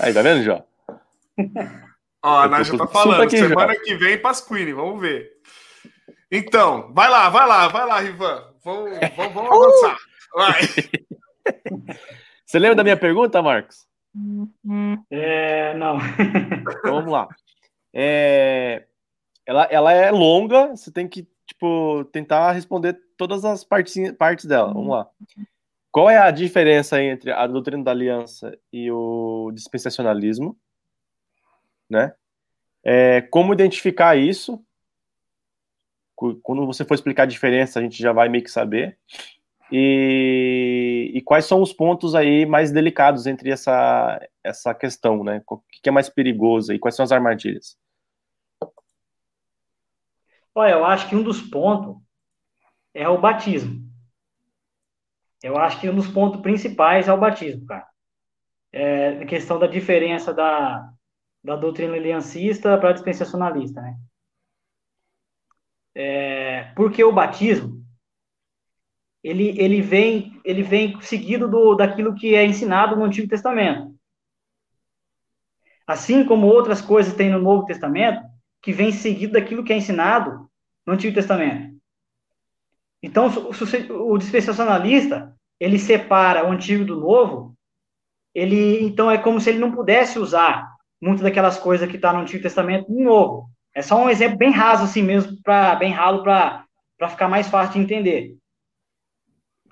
[0.01, 0.65] Aí, tá vendo, Jó?
[2.23, 3.21] Ó, a Nádia tá falando.
[3.21, 3.81] Aqui, semana já.
[3.81, 5.31] que vem, Pasquini, vamos ver.
[6.31, 8.43] Então, vai lá, vai lá, vai lá, Rivan.
[8.63, 9.51] Vamos, vamos, vamos
[9.83, 9.97] avançar.
[10.33, 10.61] Vai.
[12.45, 13.85] Você lembra da minha pergunta, Marcos?
[15.09, 15.97] É, não.
[16.79, 17.27] Então, vamos lá.
[17.93, 18.85] É,
[19.45, 24.73] ela, ela é longa, você tem que tipo, tentar responder todas as partes, partes dela.
[24.73, 25.09] Vamos lá.
[25.91, 30.57] Qual é a diferença entre a doutrina da aliança e o dispensacionalismo?
[31.89, 32.13] Né?
[32.83, 34.63] É, como identificar isso?
[36.15, 38.97] Quando você for explicar a diferença, a gente já vai meio que saber.
[39.71, 45.41] E, e quais são os pontos aí mais delicados entre essa, essa questão, né?
[45.47, 47.77] O que é mais perigoso e quais são as armadilhas?
[50.55, 52.01] Olha, eu acho que um dos pontos
[52.93, 53.83] é o batismo.
[55.41, 57.87] Eu acho que um dos pontos principais é o batismo, cara.
[58.71, 60.89] É a questão da diferença da,
[61.43, 63.97] da doutrina aliancista para a dispensacionalista, né?
[65.95, 67.82] É, porque o batismo
[69.23, 73.93] ele, ele vem ele vem seguido do, daquilo que é ensinado no Antigo Testamento.
[75.87, 78.21] Assim como outras coisas tem no Novo Testamento,
[78.61, 80.49] que vem seguido daquilo que é ensinado
[80.85, 81.73] no Antigo Testamento.
[83.01, 87.53] Então, o dispensacionalista, ele separa o Antigo do Novo,
[88.33, 92.19] ele, então é como se ele não pudesse usar muitas daquelas coisas que está no
[92.19, 93.49] Antigo Testamento no Novo.
[93.75, 96.65] É só um exemplo bem raso assim mesmo, para bem ralo para
[97.09, 98.37] ficar mais fácil de entender.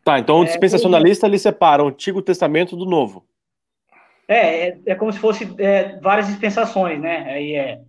[0.03, 3.25] Tá, então o é, dispensacionalista é, ele separa o Antigo Testamento do Novo.
[4.27, 7.31] É, é, é como se fosse é, várias dispensações, né?
[7.31, 7.81] Aí é,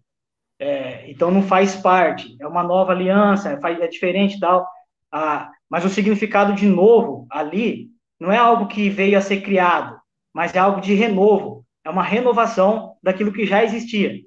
[0.59, 4.67] é, então não faz parte, é uma nova aliança, faz, é diferente tal.
[5.11, 9.99] Ah, mas o significado de novo ali não é algo que veio a ser criado,
[10.33, 14.21] mas é algo de renovo, é uma renovação daquilo que já existia.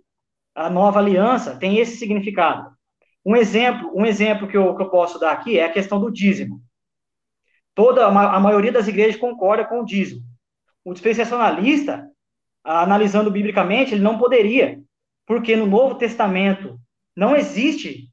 [0.54, 2.70] A nova aliança tem esse significado.
[3.26, 6.12] Um exemplo, um exemplo que eu, que eu posso dar aqui é a questão do
[6.12, 6.62] dízimo.
[7.76, 10.22] Toda a maioria das igrejas concorda com o dízimo.
[10.84, 12.10] O dispensacionalista,
[12.64, 14.80] analisando biblicamente, ele não poderia,
[15.26, 16.80] porque no Novo Testamento
[17.16, 18.10] não existe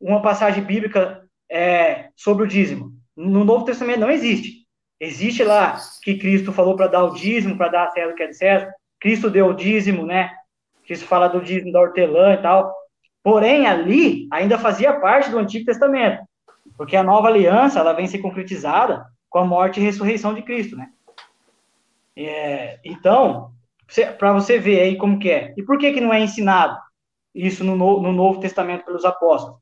[0.00, 2.92] uma passagem bíblica é, sobre o dízimo.
[3.16, 4.66] No Novo Testamento não existe.
[4.98, 8.26] Existe lá que Cristo falou para dar o dízimo, para dar a César que é
[8.26, 8.72] de César.
[8.98, 10.32] Cristo deu o dízimo, né?
[10.84, 12.74] Cristo fala do dízimo da hortelã e tal.
[13.22, 16.22] Porém, ali ainda fazia parte do Antigo Testamento,
[16.76, 20.76] porque a nova aliança ela vem ser concretizada com a morte e ressurreição de Cristo,
[20.76, 20.90] né?
[22.16, 23.52] É, então,
[24.18, 25.54] para você ver aí como que é.
[25.56, 26.78] E por que que não é ensinado
[27.34, 29.58] isso no, no Novo Testamento pelos apóstolos?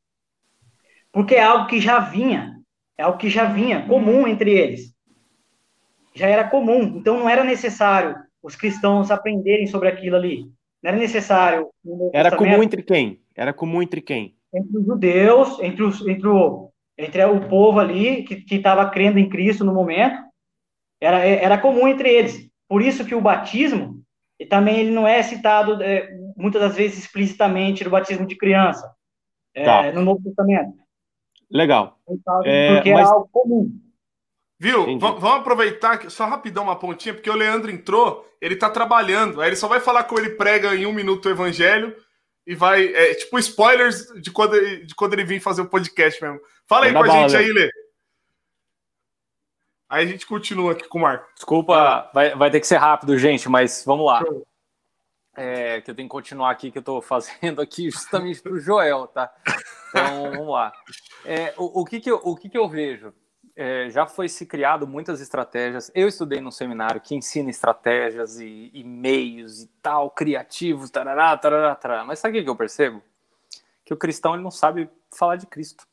[1.10, 2.60] Porque é algo que já vinha,
[2.96, 4.94] é algo que já vinha comum entre eles.
[6.14, 10.44] Já era comum, então não era necessário os cristãos aprenderem sobre aquilo ali.
[10.82, 11.70] Não era necessário.
[12.12, 13.20] Era comum entre quem?
[13.34, 14.36] Era comum entre quem?
[14.52, 19.28] Entre os judeus, entre, os, entre, o, entre o povo ali que estava crendo em
[19.28, 20.22] Cristo no momento.
[21.00, 22.50] Era, era comum entre eles.
[22.68, 24.02] Por isso que o batismo
[24.48, 28.92] também ele não é citado é, muitas das vezes explicitamente no batismo de criança
[29.54, 29.92] é, tá.
[29.92, 30.74] no Novo Testamento.
[31.50, 31.98] Legal.
[32.44, 33.08] É, porque é mas...
[33.08, 33.80] é algo comum.
[34.58, 34.98] Viu?
[34.98, 39.56] vamos aproveitar só rapidão uma pontinha, porque o Leandro entrou, ele tá trabalhando, aí ele
[39.56, 41.94] só vai falar como ele prega em um minuto o evangelho
[42.46, 42.86] e vai.
[42.86, 46.40] É, tipo, spoilers de quando, de quando ele vir fazer o podcast mesmo.
[46.66, 47.70] Fala aí com a gente aí, Lê.
[49.88, 51.32] Aí a gente continua aqui com o Marco.
[51.34, 54.24] Desculpa, vai, vai ter que ser rápido, gente, mas vamos lá.
[55.36, 58.58] É, que eu tenho que continuar aqui, que eu estou fazendo aqui justamente para o
[58.58, 59.32] Joel, tá?
[59.90, 60.72] Então, vamos lá.
[61.24, 63.12] É, o, o, que, que, eu, o que, que eu vejo?
[63.56, 65.90] É, já foi se criado muitas estratégias.
[65.94, 71.74] Eu estudei num seminário que ensina estratégias e, e meios e tal, criativos, tarará, tarará,
[71.74, 72.04] tarará.
[72.04, 73.00] Mas sabe o que eu percebo?
[73.84, 75.86] Que o cristão ele não sabe falar de Cristo.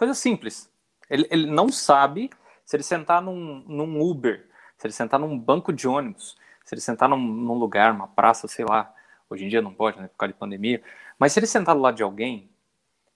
[0.00, 0.72] Coisa simples.
[1.10, 2.30] Ele, ele não sabe
[2.64, 6.80] se ele sentar num, num Uber, se ele sentar num banco de ônibus, se ele
[6.80, 8.94] sentar num, num lugar, uma praça, sei lá.
[9.28, 10.82] Hoje em dia não pode, né, por causa de pandemia.
[11.18, 12.48] Mas se ele sentar do lado de alguém,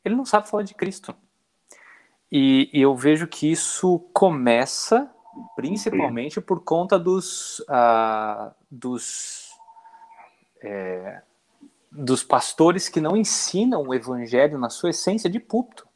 [0.04, 1.16] ele não sabe falar de Cristo.
[2.30, 5.10] E, e eu vejo que isso começa
[5.56, 9.52] principalmente por conta dos, uh, dos,
[10.62, 11.22] é,
[11.90, 15.93] dos pastores que não ensinam o evangelho na sua essência de púlpito.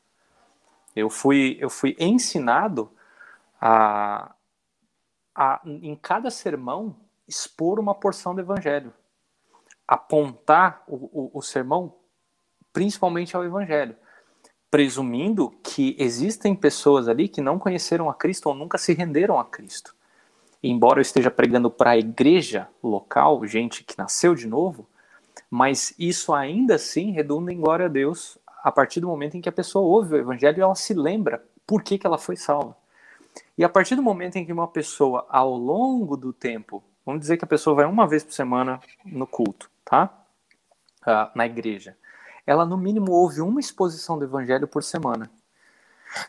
[0.98, 2.90] Eu fui, eu fui ensinado
[3.60, 4.34] a,
[5.34, 8.92] a, em cada sermão, expor uma porção do evangelho.
[9.86, 11.94] Apontar o, o, o sermão
[12.72, 13.96] principalmente ao evangelho
[14.70, 19.44] presumindo que existem pessoas ali que não conheceram a Cristo ou nunca se renderam a
[19.44, 19.94] Cristo.
[20.62, 24.86] E embora eu esteja pregando para a igreja local, gente que nasceu de novo,
[25.50, 29.48] mas isso ainda assim redunda em glória a Deus a partir do momento em que
[29.48, 32.76] a pessoa ouve o evangelho ela se lembra por que, que ela foi salva.
[33.56, 37.36] E a partir do momento em que uma pessoa, ao longo do tempo, vamos dizer
[37.36, 40.10] que a pessoa vai uma vez por semana no culto, tá?
[41.02, 41.96] Uh, na igreja
[42.48, 45.30] ela no mínimo ouve uma exposição do evangelho por semana.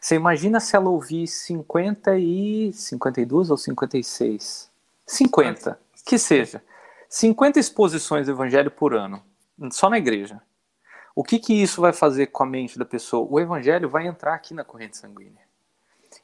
[0.02, 4.70] Você imagina se ela ouvir 50 e 52 ou 56?
[5.08, 6.62] 50, que seja.
[7.08, 9.24] 50 exposições do evangelho por ano,
[9.72, 10.42] só na igreja.
[11.20, 13.28] O que, que isso vai fazer com a mente da pessoa?
[13.30, 15.44] O evangelho vai entrar aqui na corrente sanguínea.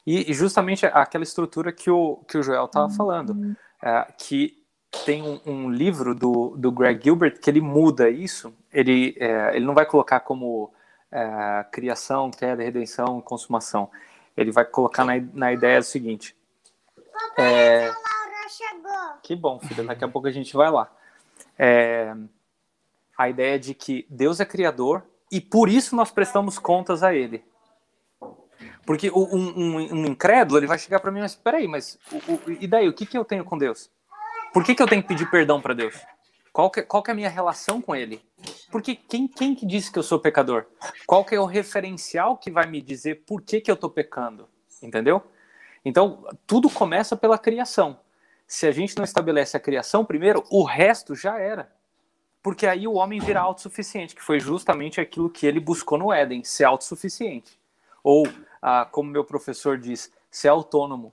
[0.06, 3.54] E, justamente aquela estrutura que o, que o Joel estava falando, uhum.
[3.82, 4.56] é, que
[5.04, 8.54] tem um, um, livro do, do Greg Gilbert que ele muda isso.
[8.72, 10.72] Ele, é, ele não vai colocar como
[11.12, 13.90] é, criação, queda, redenção, consumação.
[14.34, 16.34] Ele vai colocar na, na ideia do seguinte.
[17.12, 19.18] Papai, é, Laura chegou.
[19.22, 19.84] Que bom, filha.
[19.84, 20.90] Daqui a pouco a gente vai lá.
[21.58, 22.16] É,
[23.16, 27.44] a ideia de que Deus é criador e por isso nós prestamos contas a Ele.
[28.84, 32.40] Porque um, um, um incrédulo ele vai chegar para mim, mas peraí, mas o, o,
[32.60, 32.88] e daí?
[32.88, 33.90] O que, que eu tenho com Deus?
[34.52, 35.94] Por que, que eu tenho que pedir perdão para Deus?
[36.52, 38.22] Qual que, qual que é a minha relação com Ele?
[38.70, 40.64] Porque quem, quem que disse que eu sou pecador?
[41.06, 44.48] Qual que é o referencial que vai me dizer por que, que eu estou pecando?
[44.82, 45.22] Entendeu?
[45.84, 48.00] Então, tudo começa pela criação.
[48.46, 51.70] Se a gente não estabelece a criação primeiro, o resto já era.
[52.46, 56.44] Porque aí o homem vira autossuficiente, que foi justamente aquilo que ele buscou no Éden,
[56.44, 57.58] ser autossuficiente.
[58.04, 58.24] Ou,
[58.62, 61.12] ah, como meu professor diz, ser autônomo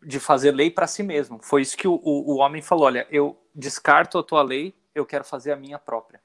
[0.00, 1.40] de fazer lei para si mesmo.
[1.42, 5.04] Foi isso que o, o, o, homem falou: olha, eu descarto a tua lei, eu
[5.04, 6.20] quero fazer a minha própria.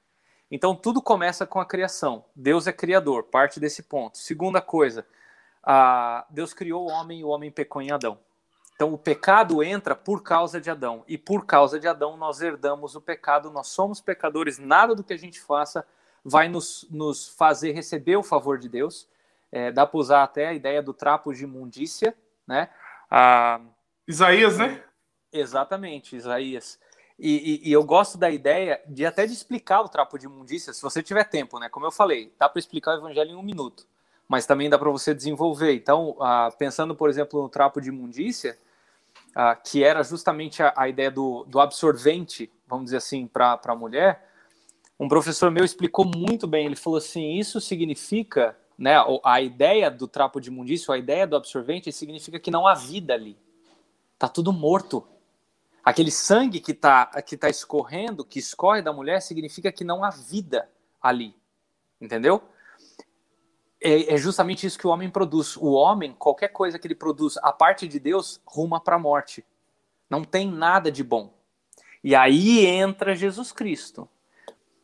[0.51, 2.23] Então tudo começa com a criação.
[2.35, 4.15] Deus é criador, parte desse ponto.
[4.15, 5.07] Segunda coisa,
[5.63, 8.19] a, Deus criou o homem e o homem pecou em Adão.
[8.81, 11.03] Então o pecado entra por causa de Adão.
[11.07, 15.13] E por causa de Adão nós herdamos o pecado, nós somos pecadores, nada do que
[15.13, 15.85] a gente faça
[16.25, 19.07] vai nos, nos fazer receber o favor de Deus.
[19.51, 22.17] É, dá para usar até a ideia do trapo de imundícia,
[22.47, 22.69] né?
[23.07, 23.61] Ah,
[24.07, 24.83] Isaías, né?
[25.31, 26.79] Exatamente, Isaías.
[27.19, 30.73] E, e, e, eu gosto da ideia de até de explicar o trapo de imundícia,
[30.73, 31.69] se você tiver tempo, né?
[31.69, 33.85] Como eu falei, dá para explicar o evangelho em um minuto,
[34.27, 35.75] mas também dá para você desenvolver.
[35.75, 38.57] Então, ah, pensando, por exemplo, no trapo de imundícia,
[39.35, 43.75] ah, que era justamente a, a ideia do, do, absorvente, vamos dizer assim, para a
[43.75, 44.27] mulher,
[44.99, 46.65] um professor meu explicou muito bem.
[46.65, 51.35] Ele falou assim: isso significa né, a ideia do trapo de imundício, a ideia do
[51.35, 53.37] absorvente, significa que não há vida ali.
[54.19, 55.07] Tá tudo morto.
[55.83, 60.11] Aquele sangue que está que tá escorrendo, que escorre da mulher, significa que não há
[60.11, 60.69] vida
[61.01, 61.33] ali.
[61.99, 62.43] Entendeu?
[63.81, 65.57] É, é justamente isso que o homem produz.
[65.57, 69.43] O homem, qualquer coisa que ele produz, a parte de Deus, ruma para a morte.
[70.09, 71.33] Não tem nada de bom.
[72.03, 74.07] E aí entra Jesus Cristo.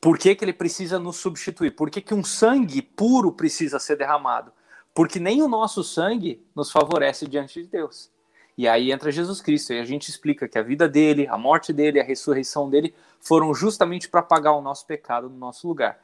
[0.02, 1.72] Por que, que ele precisa nos substituir?
[1.72, 4.52] Por que, que um sangue puro precisa ser derramado?
[4.94, 8.12] Porque nem o nosso sangue nos favorece diante de Deus.
[8.58, 11.72] E aí entra Jesus Cristo e a gente explica que a vida dele, a morte
[11.72, 16.00] dele, a ressurreição dele foram justamente para pagar o nosso pecado no nosso lugar.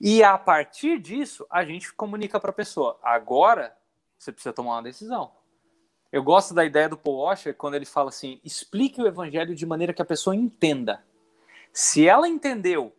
[0.00, 3.76] E a partir disso, a gente comunica para a pessoa: agora
[4.18, 5.32] você precisa tomar uma decisão.
[6.10, 9.66] Eu gosto da ideia do Paul Washer quando ele fala assim: explique o evangelho de
[9.66, 11.04] maneira que a pessoa entenda.
[11.72, 12.94] Se ela entendeu,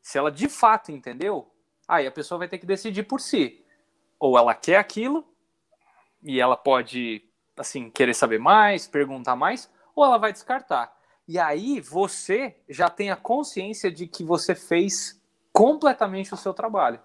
[0.00, 1.50] se ela de fato entendeu,
[1.88, 3.64] aí a pessoa vai ter que decidir por si.
[4.18, 5.26] Ou ela quer aquilo,
[6.22, 7.22] e ela pode
[7.56, 10.96] assim, querer saber mais, perguntar mais, ou ela vai descartar.
[11.26, 15.20] E aí você já tem a consciência de que você fez
[15.54, 17.00] completamente o seu trabalho.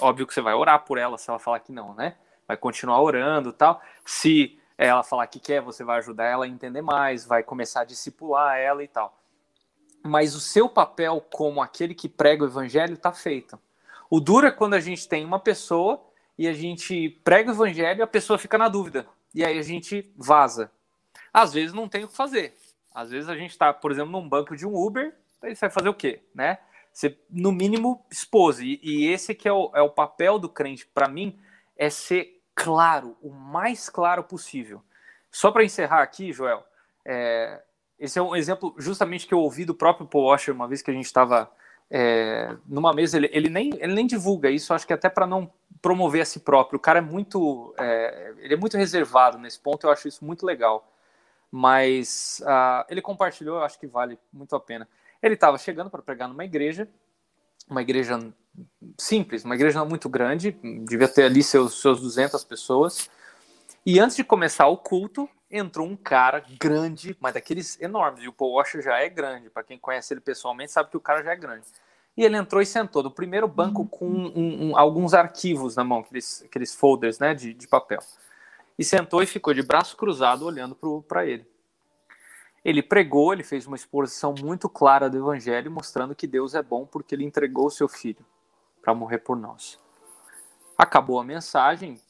[0.00, 2.16] Óbvio que você vai orar por ela se ela falar que não, né?
[2.48, 3.80] Vai continuar orando tal.
[4.04, 7.84] Se ela falar que quer, você vai ajudar ela a entender mais, vai começar a
[7.84, 9.16] discipular ela e tal.
[10.02, 13.60] Mas o seu papel como aquele que prega o evangelho está feito.
[14.10, 16.02] O duro é quando a gente tem uma pessoa
[16.36, 19.62] e a gente prega o evangelho e a pessoa fica na dúvida e aí a
[19.62, 20.70] gente vaza.
[21.32, 22.54] Às vezes não tem o que fazer.
[22.94, 25.70] Às vezes a gente está, por exemplo, num banco de um Uber, aí você vai
[25.70, 26.58] fazer o quê, né?
[26.92, 28.60] Você, no mínimo, expôs.
[28.60, 31.38] E, e esse que é o, é o papel do crente, para mim,
[31.76, 34.82] é ser claro, o mais claro possível.
[35.30, 36.64] Só para encerrar aqui, Joel,
[37.04, 37.62] é,
[37.98, 40.90] esse é um exemplo justamente que eu ouvi do próprio Paul Washer uma vez que
[40.90, 41.50] a gente estava
[41.90, 45.50] é, numa mesa, ele, ele, nem, ele nem divulga isso, acho que até para não
[45.80, 46.78] promover a si próprio.
[46.78, 50.46] O cara é muito, é, ele é muito reservado nesse ponto, eu acho isso muito
[50.46, 50.88] legal.
[51.50, 54.88] Mas uh, ele compartilhou, eu acho que vale muito a pena.
[55.22, 56.88] Ele estava chegando para pregar numa igreja,
[57.68, 58.18] uma igreja
[58.98, 60.52] simples, uma igreja não muito grande,
[60.84, 63.08] devia ter ali seus, seus 200 pessoas.
[63.86, 68.24] E antes de começar o culto, entrou um cara grande, mas daqueles enormes.
[68.24, 69.50] E o Paul Washer já é grande.
[69.50, 71.66] Para quem conhece ele pessoalmente, sabe que o cara já é grande.
[72.16, 76.00] E ele entrou e sentou no primeiro banco com um, um, alguns arquivos na mão,
[76.00, 78.00] aqueles, aqueles folders né, de, de papel.
[78.78, 81.46] E sentou e ficou de braço cruzado olhando para ele.
[82.64, 86.86] Ele pregou, ele fez uma exposição muito clara do Evangelho, mostrando que Deus é bom
[86.86, 88.24] porque ele entregou o seu filho
[88.80, 89.80] para morrer por nós.
[90.78, 92.00] Acabou a mensagem,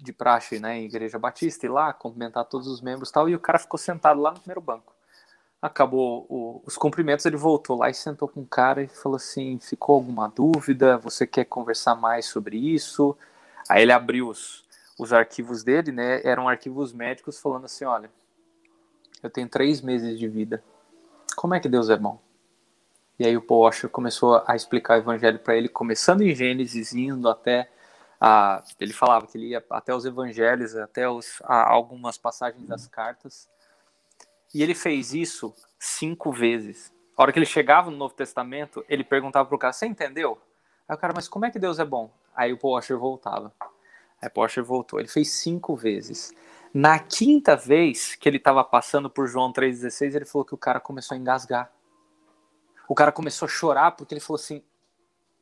[0.00, 3.34] de praxe, né, em Igreja Batista, ir lá, cumprimentar todos os membros e tal, e
[3.34, 4.94] o cara ficou sentado lá no primeiro banco.
[5.60, 9.58] Acabou o, os cumprimentos, ele voltou lá e sentou com o cara e falou assim:
[9.58, 10.98] ficou alguma dúvida?
[10.98, 13.16] Você quer conversar mais sobre isso?
[13.68, 14.64] Aí ele abriu os,
[14.98, 16.20] os arquivos dele, né?
[16.24, 18.10] Eram arquivos médicos falando assim: olha,
[19.26, 20.62] eu tenho três meses de vida.
[21.34, 22.20] Como é que Deus é bom?
[23.18, 26.94] E aí o Paul Washer começou a explicar o evangelho para ele, começando em Gênesis,
[26.94, 27.68] indo até
[28.20, 33.48] a, ele falava que ele ia até os evangelhos, até os, algumas passagens das cartas.
[34.54, 36.92] E ele fez isso cinco vezes.
[37.16, 40.38] A hora que ele chegava no Novo Testamento, ele perguntava pro cara: Você entendeu?
[40.88, 42.10] Aí o cara, mas como é que Deus é bom?
[42.34, 43.52] Aí o Paul voltava.
[44.20, 45.00] Aí o Paul voltou.
[45.00, 46.32] Ele fez cinco vezes.
[46.76, 50.78] Na quinta vez que ele estava passando por João 3,16, ele falou que o cara
[50.78, 51.72] começou a engasgar.
[52.88, 54.62] O cara começou a chorar porque ele falou assim: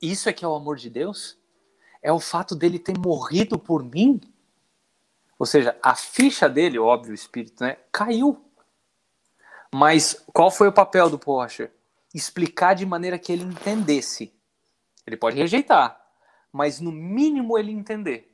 [0.01, 1.37] Isso é que é o amor de Deus?
[2.05, 4.21] é o fato dele ter morrido por mim.
[5.39, 8.45] Ou seja, a ficha dele, óbvio, o espírito, né, caiu.
[9.75, 11.71] Mas qual foi o papel do Porsche?
[12.15, 14.33] Explicar de maneira que ele entendesse.
[15.07, 15.99] Ele pode rejeitar,
[16.53, 18.34] mas no mínimo ele entender.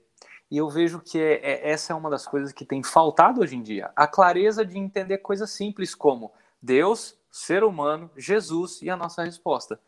[0.51, 3.57] E eu vejo que é, é, essa é uma das coisas que tem faltado hoje
[3.57, 3.93] em dia.
[3.95, 9.81] A clareza de entender coisas simples como Deus, ser humano, Jesus e a nossa resposta.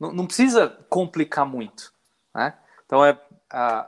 [0.00, 1.92] Não, não precisa complicar muito.
[2.34, 2.54] Né?
[2.86, 3.18] Então é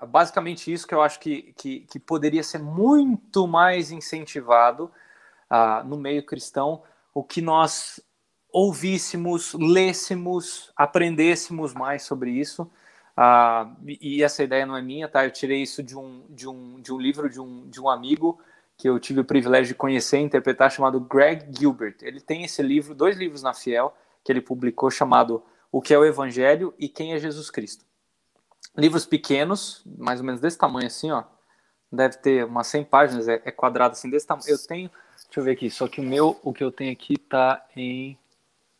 [0.08, 4.90] basicamente isso que eu acho que, que, que poderia ser muito mais incentivado
[5.84, 8.00] no meio cristão, o que nós
[8.52, 12.70] ouvíssemos, lêssemos, aprendêssemos mais sobre isso.
[13.20, 15.26] Uh, e essa ideia não é minha, tá?
[15.26, 18.40] Eu tirei isso de um, de um, de um livro de um, de um amigo
[18.78, 21.96] que eu tive o privilégio de conhecer e interpretar, chamado Greg Gilbert.
[22.00, 23.94] Ele tem esse livro, dois livros na Fiel,
[24.24, 27.84] que ele publicou, chamado O que é o Evangelho e Quem é Jesus Cristo
[28.76, 31.24] livros pequenos, mais ou menos desse tamanho assim, ó.
[31.92, 34.48] Deve ter umas 100 páginas, é, é quadrado assim desse tamanho.
[34.48, 34.90] Eu tenho,
[35.26, 38.16] deixa eu ver aqui, só que o meu, o que eu tenho aqui tá em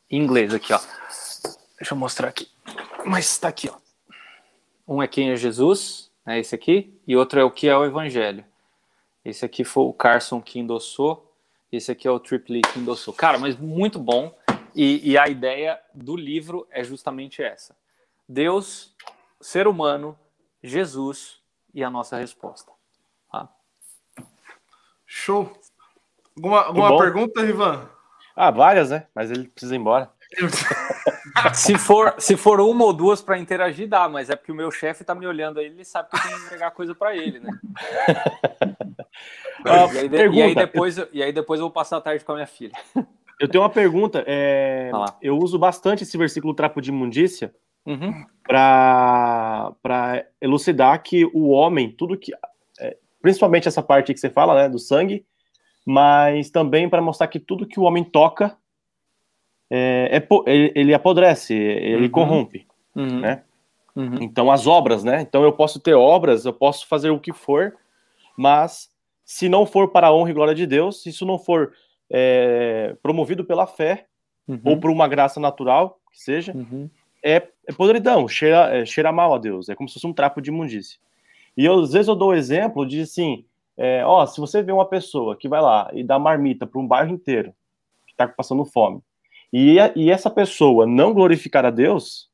[0.08, 0.80] inglês aqui, ó.
[1.76, 2.48] Deixa eu mostrar aqui.
[3.04, 3.89] Mas tá aqui, ó.
[4.90, 7.84] Um é quem é Jesus, é esse aqui, e outro é o que é o
[7.84, 8.44] evangelho.
[9.24, 11.32] Esse aqui foi o Carson que endossou,
[11.70, 13.14] esse aqui é o Triple que endossou.
[13.14, 14.36] Cara, mas muito bom.
[14.74, 17.76] E, e a ideia do livro é justamente essa.
[18.28, 18.92] Deus
[19.40, 20.18] ser humano,
[20.60, 21.40] Jesus
[21.72, 22.72] e a nossa resposta.
[23.30, 23.48] Tá?
[25.06, 25.56] Show.
[26.36, 27.88] Alguma, alguma pergunta, Rivan?
[28.34, 29.06] Ah, várias, né?
[29.14, 30.10] Mas ele precisa ir embora.
[31.54, 34.70] se, for, se for uma ou duas para interagir, dá, mas é porque o meu
[34.70, 37.40] chefe tá me olhando aí, ele sabe que eu tenho que entregar coisa para ele,
[37.40, 37.50] né?
[39.62, 42.32] Ah, e, aí, e, aí, depois, e aí depois eu vou passar a tarde com
[42.32, 42.72] a minha filha.
[43.38, 44.24] Eu tenho uma pergunta.
[44.26, 47.54] É, eu uso bastante esse versículo trapo de imundícia
[47.86, 48.24] uhum.
[48.42, 52.32] para elucidar que o homem, tudo que.
[52.78, 55.26] É, principalmente essa parte que você fala, né, do sangue,
[55.86, 58.56] mas também para mostrar que tudo que o homem toca
[59.70, 62.10] é, é ele, ele, apodrece, ele uhum.
[62.10, 63.20] corrompe, uhum.
[63.20, 63.42] né?
[63.94, 64.18] Uhum.
[64.20, 65.20] Então as obras, né?
[65.20, 67.74] Então eu posso ter obras, eu posso fazer o que for,
[68.36, 68.90] mas
[69.24, 71.72] se não for para a honra e glória de Deus, se isso não for
[72.10, 74.06] é, promovido pela fé
[74.48, 74.60] uhum.
[74.64, 76.90] ou por uma graça natural, que seja, uhum.
[77.22, 80.40] é, é podridão, cheira, é, cheira mal a Deus, é como se fosse um trapo
[80.40, 80.98] de imundície.
[81.56, 83.44] E eu, às vezes eu dou o exemplo de assim,
[83.76, 86.86] é, ó, se você vê uma pessoa que vai lá e dá marmita para um
[86.86, 87.54] bairro inteiro
[88.06, 89.00] que está passando fome,
[89.52, 92.30] e, e essa pessoa não glorificar a Deus,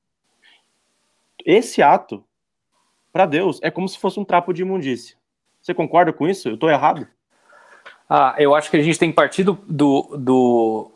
[1.44, 2.24] esse ato,
[3.12, 5.16] para Deus, é como se fosse um trapo de imundícia.
[5.60, 6.48] Você concorda com isso?
[6.48, 7.08] Eu estou errado?
[8.08, 10.92] Ah, eu acho que a gente tem partido do, do,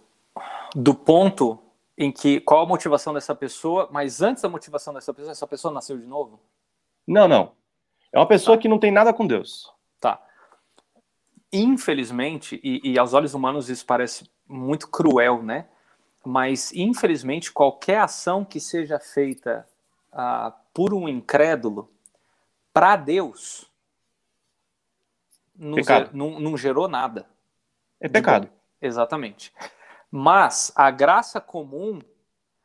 [0.75, 1.59] do ponto
[1.97, 5.75] em que qual a motivação dessa pessoa, mas antes da motivação dessa pessoa, essa pessoa
[5.75, 6.41] nasceu de novo?
[7.07, 7.53] Não, não.
[8.13, 8.63] É uma pessoa tá.
[8.63, 9.73] que não tem nada com Deus.
[10.01, 10.21] Tá.
[11.53, 15.67] Infelizmente, e, e aos olhos humanos isso parece muito cruel, né?
[16.25, 19.67] Mas infelizmente qualquer ação que seja feita
[20.13, 21.91] ah, por um incrédulo
[22.73, 23.71] para Deus
[25.61, 25.77] não,
[26.13, 27.27] não, não, gerou nada.
[28.01, 28.49] É pecado.
[28.81, 29.53] Exatamente.
[30.11, 32.01] Mas a graça comum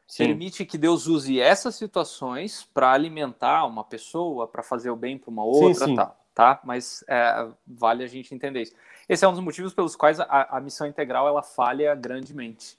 [0.08, 0.28] Sim.
[0.28, 5.30] permite que Deus use essas situações para alimentar uma pessoa, para fazer o bem para
[5.30, 5.96] uma outra, sim, sim.
[5.96, 6.60] Tá, tá?
[6.64, 8.76] Mas é, vale a gente entender isso.
[9.10, 12.78] Esse é um dos motivos pelos quais a, a missão integral ela falha grandemente.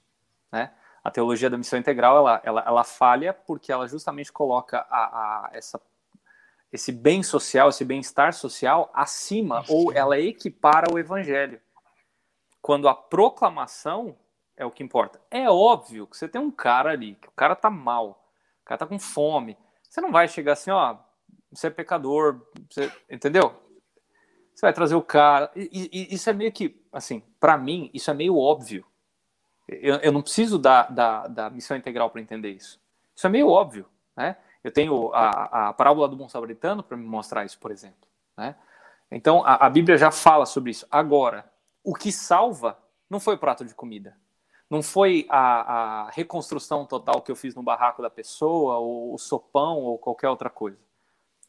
[0.51, 0.71] Né?
[1.03, 5.49] A teologia da missão integral ela, ela, ela falha porque ela justamente coloca a, a
[5.53, 5.79] essa,
[6.71, 11.61] esse bem social, esse bem-estar social acima, ou ela equipara o evangelho.
[12.61, 14.17] Quando a proclamação
[14.57, 15.21] é o que importa.
[15.29, 18.09] É óbvio que você tem um cara ali, que o cara tá mal,
[18.61, 19.55] o cara tá com fome.
[19.83, 20.97] Você não vai chegar assim, ó,
[21.51, 23.55] você é pecador, você, entendeu?
[24.53, 25.51] Você vai trazer o cara.
[25.55, 28.83] E, e, isso é meio que, assim, para mim, isso é meio óbvio.
[29.67, 32.79] Eu, eu não preciso da, da, da missão integral para entender isso.
[33.15, 34.37] Isso é meio óbvio, né?
[34.63, 38.07] Eu tenho a, a parábola do bom samaritano para me mostrar isso, por exemplo,
[38.37, 38.55] né?
[39.09, 40.85] Então, a, a Bíblia já fala sobre isso.
[40.91, 41.45] Agora,
[41.83, 42.77] o que salva
[43.09, 44.15] não foi o prato de comida.
[44.69, 45.37] Não foi a,
[46.07, 50.29] a, reconstrução total que eu fiz no barraco da pessoa, ou o sopão, ou qualquer
[50.29, 50.77] outra coisa.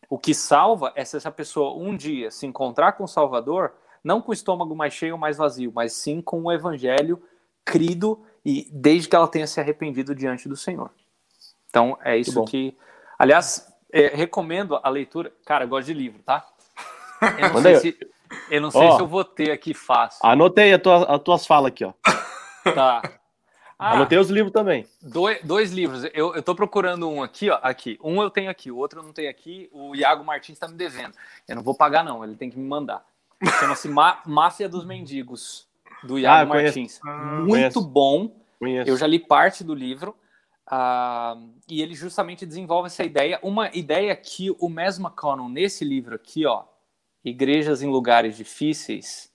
[0.09, 4.23] O que salva é se essa pessoa um dia se encontrar com o Salvador, não
[4.23, 7.21] com o estômago mais cheio ou mais vazio, mas sim com o evangelho
[7.69, 10.91] crido e desde que ela tenha se arrependido diante do Senhor.
[11.69, 12.75] Então é isso que,
[13.19, 15.31] aliás, é, recomendo a leitura.
[15.45, 16.47] Cara, eu gosto de livro, tá?
[17.39, 17.99] Eu não sei, se,
[18.51, 20.21] eu não sei se eu vou ter aqui fácil.
[20.25, 21.93] Anotei as tuas, as tuas falas aqui, ó.
[22.65, 23.03] Tá.
[23.79, 24.89] Ah, Anotei os livros também.
[25.01, 26.03] Dois, dois livros.
[26.13, 27.61] Eu, eu tô procurando um aqui, ó.
[27.63, 27.97] Aqui.
[28.03, 29.69] Um eu tenho aqui, o outro eu não tenho aqui.
[29.73, 31.15] O Iago Martins está me devendo.
[31.47, 32.25] Eu não vou pagar, não.
[32.25, 33.05] Ele tem que me mandar.
[33.61, 33.89] Chama-se
[34.27, 35.68] Máfia dos Mendigos
[36.05, 37.01] do Iago ah, Martins.
[37.05, 37.81] Ah, Muito conheço.
[37.81, 38.37] bom.
[38.59, 38.91] Conheço.
[38.91, 40.15] Eu já li parte do livro.
[40.71, 46.15] Uh, e ele justamente desenvolve essa ideia, uma ideia que o Mes McConnell, nesse livro
[46.15, 46.65] aqui, ó,
[47.25, 49.33] Igrejas em Lugares Difíceis,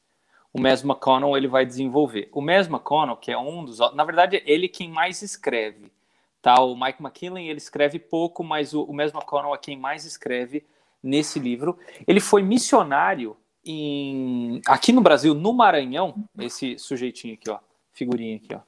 [0.54, 2.30] o Mes McConnell ele vai desenvolver.
[2.32, 3.80] O Mes McConnell, que é um dos...
[3.96, 5.92] Na verdade, é ele quem mais escreve.
[6.40, 6.62] Tá?
[6.62, 10.64] O Mike McKinley, ele escreve pouco, mas o, o Mes McConnell é quem mais escreve
[11.02, 11.80] nesse livro.
[12.06, 13.36] Ele foi missionário
[13.66, 17.60] em, aqui no Brasil, no Maranhão, esse sujeitinho aqui, ó,
[17.92, 18.60] figurinha aqui, ó.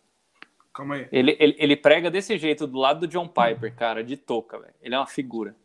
[0.73, 1.07] Calma aí.
[1.11, 4.73] Ele, ele, ele prega desse jeito, do lado do John Piper, cara, de touca, velho.
[4.81, 5.55] Ele é uma figura.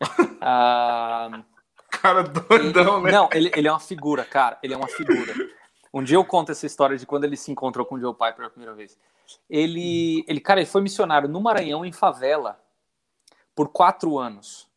[0.40, 1.42] ah,
[1.90, 3.10] cara doidão, né?
[3.10, 4.56] Não, ele, ele é uma figura, cara.
[4.62, 5.34] Ele é uma figura.
[5.92, 8.46] Um dia eu conto essa história de quando ele se encontrou com o John Piper
[8.46, 8.96] a primeira vez.
[9.50, 12.60] Ele, ele, cara, ele foi missionário no Maranhão, em favela,
[13.54, 14.67] por quatro anos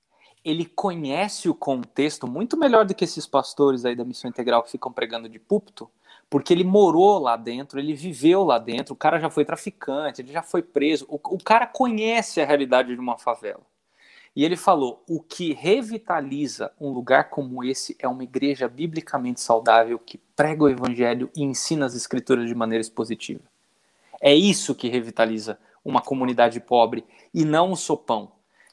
[0.44, 4.72] ele conhece o contexto muito melhor do que esses pastores aí da missão integral que
[4.72, 5.90] ficam pregando de púlpito,
[6.30, 10.32] porque ele morou lá dentro, ele viveu lá dentro, o cara já foi traficante, ele
[10.32, 13.62] já foi preso, o, o cara conhece a realidade de uma favela.
[14.36, 20.00] E ele falou: o que revitaliza um lugar como esse é uma igreja biblicamente saudável
[20.00, 23.44] que prega o evangelho e ensina as escrituras de maneira expositiva.
[24.22, 28.32] É isso que revitaliza uma comunidade pobre e não o sopão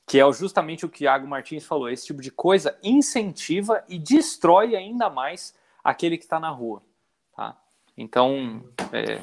[0.08, 1.90] que é justamente o que Iago Martins falou.
[1.90, 5.54] Esse tipo de coisa incentiva e destrói ainda mais
[5.84, 6.82] aquele que está na rua.
[7.36, 7.54] Tá?
[7.96, 9.20] Então, é,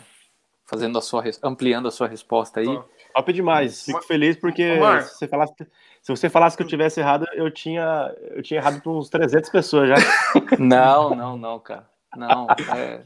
[0.64, 2.80] fazendo a sua ampliando a sua resposta aí.
[3.14, 3.84] Top demais.
[3.84, 5.56] Fico feliz porque se você, falasse,
[6.02, 9.50] se você falasse que eu tivesse errado, eu tinha eu tinha errado para uns 300
[9.50, 9.96] pessoas já.
[10.60, 11.90] Não, não, não, cara.
[12.16, 13.02] Não, é...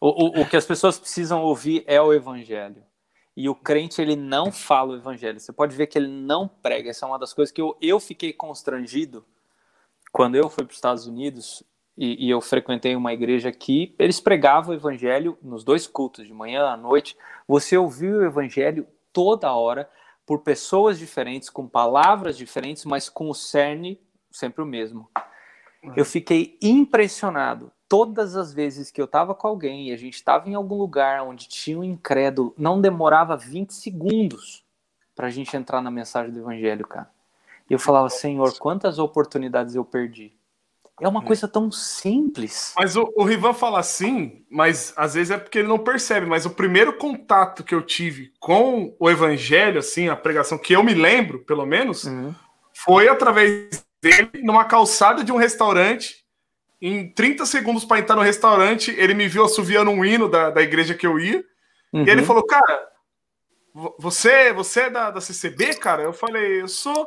[0.00, 2.82] o, o, o que as pessoas precisam ouvir é o evangelho.
[3.36, 5.38] E o crente, ele não fala o evangelho.
[5.38, 6.90] Você pode ver que ele não prega.
[6.90, 9.24] Essa é uma das coisas que eu, eu fiquei constrangido
[10.12, 11.62] quando eu fui para os Estados Unidos
[11.96, 13.94] e, e, eu frequentei uma igreja aqui.
[13.98, 17.16] Eles pregavam o evangelho nos dois cultos, de manhã à noite.
[17.46, 19.88] Você ouviu o evangelho toda hora
[20.24, 24.00] por pessoas diferentes, com palavras diferentes, mas com o cerne
[24.30, 25.10] sempre o mesmo.
[25.96, 30.48] Eu fiquei impressionado todas as vezes que eu estava com alguém e a gente estava
[30.48, 34.64] em algum lugar onde tinha um incrédulo, não demorava 20 segundos
[35.12, 37.10] para a gente entrar na mensagem do evangelho, cara.
[37.68, 40.32] E eu falava, Senhor, quantas oportunidades eu perdi.
[41.00, 42.74] É uma coisa tão simples.
[42.76, 46.26] Mas o, o Rivan fala assim, mas às vezes é porque ele não percebe.
[46.26, 50.84] Mas o primeiro contato que eu tive com o evangelho, assim, a pregação que eu
[50.84, 52.32] me lembro, pelo menos, uhum.
[52.72, 56.19] foi através dele numa calçada de um restaurante
[56.80, 60.62] em 30 segundos para entrar no restaurante, ele me viu assoviando um hino da, da
[60.62, 61.44] igreja que eu ia.
[61.92, 62.04] Uhum.
[62.04, 62.26] E ele uhum.
[62.26, 62.88] falou, cara,
[63.98, 66.02] você, você é da, da CCB, cara?
[66.02, 67.06] Eu falei, eu sou.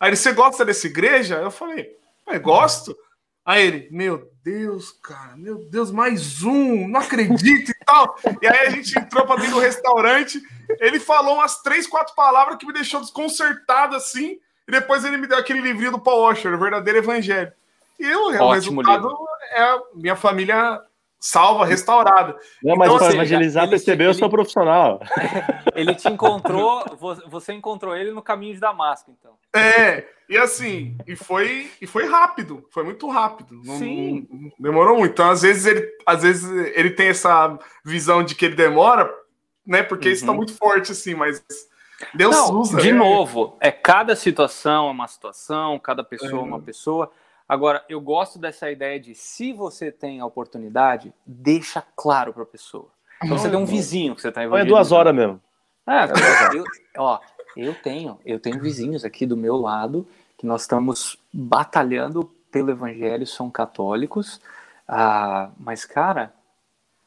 [0.00, 1.36] Aí ele, você gosta dessa igreja?
[1.36, 1.94] Eu falei,
[2.26, 2.96] eu gosto.
[3.44, 8.16] Aí ele, meu Deus, cara, meu Deus, mais um, não acredito e tal.
[8.42, 10.42] E aí a gente entrou para dentro do restaurante,
[10.80, 15.28] ele falou umas três, quatro palavras que me deixou desconcertado assim, e depois ele me
[15.28, 17.52] deu aquele livrinho do Paul Washer, o verdadeiro evangelho.
[17.98, 19.26] E o Ótimo resultado livro.
[19.52, 20.82] é a minha família
[21.18, 22.36] salva, restaurada.
[22.62, 25.00] Não, mas então, para assim, evangelizar, percebeu, eu sou profissional.
[25.74, 26.84] Ele te encontrou,
[27.28, 29.32] você encontrou ele no caminho de Damasco, então.
[29.54, 33.60] É, e assim, e foi, e foi rápido, foi muito rápido.
[33.62, 34.26] Não, Sim.
[34.30, 35.12] Não, demorou muito.
[35.12, 39.12] Então, às vezes, ele, às vezes, ele tem essa visão de que ele demora,
[39.66, 39.82] né?
[39.82, 40.14] Porque uhum.
[40.14, 40.38] isso tá uhum.
[40.38, 41.42] muito forte, assim, mas.
[42.14, 42.78] Deus não, usa.
[42.78, 42.98] De né?
[42.98, 47.10] novo, é cada situação é uma situação, cada pessoa é uma pessoa.
[47.48, 52.46] Agora, eu gosto dessa ideia de se você tem a oportunidade, deixa claro para a
[52.46, 52.88] pessoa.
[53.22, 54.66] Então, você tem um vizinho que você está envolvido.
[54.66, 55.40] É duas horas mesmo.
[55.86, 56.04] É,
[56.56, 56.64] eu,
[56.98, 57.20] ó,
[57.56, 63.26] eu tenho, eu tenho vizinhos aqui do meu lado que nós estamos batalhando pelo evangelho,
[63.26, 64.40] são católicos,
[64.88, 66.32] ah, mas, cara,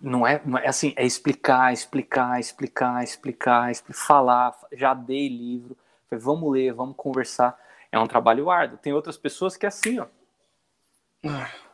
[0.02, 5.78] não é, não é assim, é explicar, explicar, explicar, explicar, explicar, falar, já dei livro,
[6.12, 7.58] vamos ler, vamos conversar.
[7.92, 8.78] É um trabalho árduo.
[8.78, 10.06] Tem outras pessoas que é assim, ó,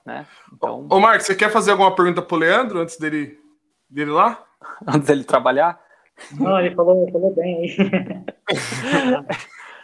[0.06, 0.26] né?
[0.54, 0.88] Então...
[0.90, 3.40] Ô, Marcos, você quer fazer alguma pergunta pro Leandro antes dele,
[3.90, 4.44] dele lá?
[4.88, 5.80] Antes dele trabalhar?
[6.40, 7.78] Não, ele falou, falou bem aí.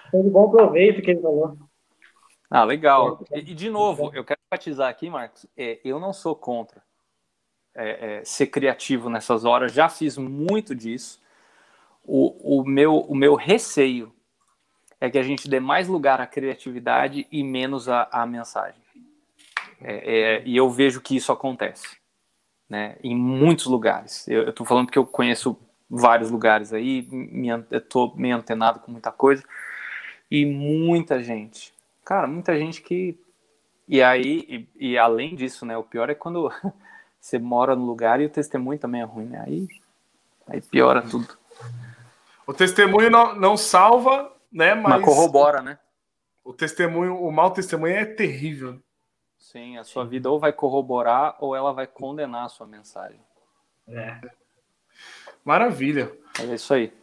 [0.10, 1.58] Foi de bom proveito que ele falou.
[2.50, 3.24] Ah, legal.
[3.32, 6.82] E, de novo, eu quero enfatizar aqui, Marcos, é, eu não sou contra
[7.74, 11.22] é, é, ser criativo nessas horas, já fiz muito disso.
[12.04, 14.14] O, o, meu, o meu receio
[15.00, 18.81] é que a gente dê mais lugar à criatividade e menos à, à mensagem.
[19.84, 21.98] É, é, e eu vejo que isso acontece,
[22.70, 22.98] né?
[23.04, 24.28] Em muitos lugares.
[24.28, 25.58] Eu estou falando porque eu conheço
[25.90, 27.08] vários lugares aí,
[27.70, 29.44] estou meio antenado com muita coisa
[30.30, 31.74] e muita gente,
[32.06, 33.20] cara, muita gente que
[33.86, 35.78] e aí e, e além disso, né?
[35.78, 36.50] O pior é quando
[37.20, 39.44] você mora no lugar e o testemunho também é ruim, né?
[39.46, 39.68] Aí,
[40.48, 41.38] aí piora tudo.
[42.48, 44.74] O testemunho não, não salva, né?
[44.74, 45.78] Mas, mas corrobora, né?
[46.44, 48.82] O testemunho, o mau testemunho é terrível.
[49.42, 53.20] Sim, a sua vida ou vai corroborar ou ela vai condenar a sua mensagem.
[53.88, 54.22] É.
[55.44, 56.16] Maravilha.
[56.40, 56.94] É isso aí.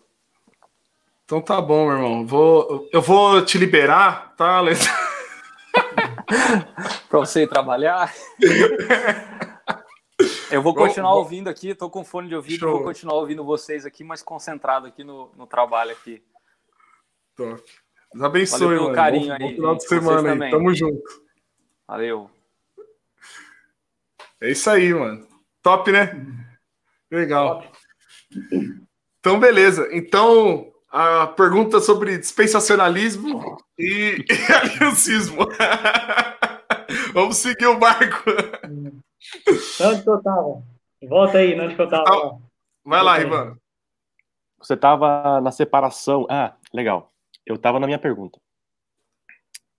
[1.24, 2.24] Então tá bom, meu irmão.
[2.24, 4.86] Vou, eu vou te liberar, tá, Alex?
[7.10, 8.14] para você ir trabalhar.
[10.50, 12.72] eu vou continuar ouvindo aqui, tô com fone de ouvido, show.
[12.72, 16.22] vou continuar ouvindo vocês aqui, mas concentrado aqui no, no trabalho aqui.
[17.36, 17.62] Top.
[18.12, 18.94] Deus abençoe, Valeu pelo mano.
[18.94, 19.40] carinho bom, aí.
[19.40, 20.50] Bom final de semana aí.
[20.52, 21.27] Tamo junto.
[21.88, 22.30] Valeu.
[24.42, 25.26] É isso aí, mano.
[25.62, 26.12] Top, né?
[27.10, 27.64] Legal.
[29.18, 29.88] Então, beleza.
[29.90, 35.46] Então, a pergunta sobre dispensacionalismo e, e aliancismo.
[37.14, 38.30] Vamos seguir o barco.
[39.80, 40.62] Onde que eu tava?
[41.02, 42.38] Volta aí, onde que eu tava?
[42.84, 43.58] Vai lá, Ivan.
[44.58, 46.26] Você tava na separação.
[46.28, 47.10] Ah, legal.
[47.46, 48.38] Eu tava na minha pergunta.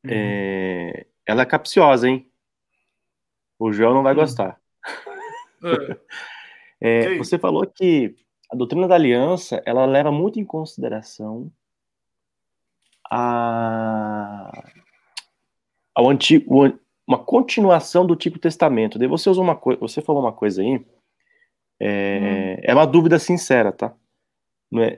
[0.04, 0.12] Uhum.
[0.12, 1.06] É...
[1.30, 2.28] Ela é capciosa, hein?
[3.60, 4.16] O João não vai hum.
[4.16, 4.60] gostar.
[6.82, 6.82] É.
[7.14, 8.16] é, você falou que
[8.52, 11.52] a doutrina da aliança ela leva muito em consideração
[13.12, 14.50] a,
[15.94, 18.98] ao antigo, uma continuação do Antigo Testamento.
[18.98, 20.84] Daí você usou uma coisa, você falou uma coisa aí
[21.80, 22.62] É, hum.
[22.64, 23.96] é uma dúvida sincera, tá?
[24.74, 24.96] É,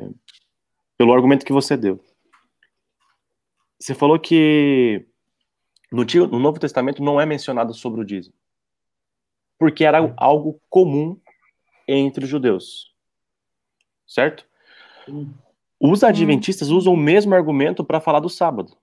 [0.00, 0.08] é,
[0.96, 2.02] pelo argumento que você deu.
[3.78, 5.11] Você falou que
[5.92, 8.34] no, no Novo Testamento não é mencionado sobre o dízimo.
[9.58, 10.14] Porque era hum.
[10.16, 11.20] algo comum
[11.86, 12.94] entre os judeus.
[14.06, 14.46] Certo?
[15.78, 18.76] Os adventistas usam o mesmo argumento para falar do sábado.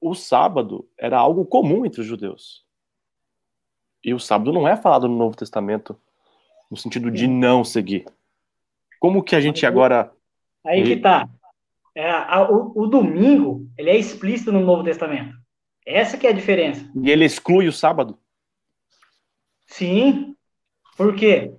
[0.00, 2.64] O sábado era algo comum entre os judeus.
[4.04, 5.98] E o sábado não é falado no Novo Testamento
[6.70, 8.06] no sentido de não seguir.
[9.00, 10.12] Como que a gente agora.
[10.64, 11.28] Aí que tá.
[11.96, 15.34] É, a, o, o, domingo, ele é explícito no Novo Testamento.
[15.86, 16.86] Essa que é a diferença.
[16.94, 18.18] E ele exclui o sábado?
[19.66, 20.36] Sim.
[20.94, 21.54] Por quê?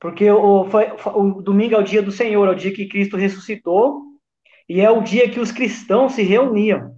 [0.00, 3.18] Porque o, foi, o domingo é o dia do Senhor, é o dia que Cristo
[3.18, 4.02] ressuscitou,
[4.66, 6.96] e é o dia que os cristãos se reuniam,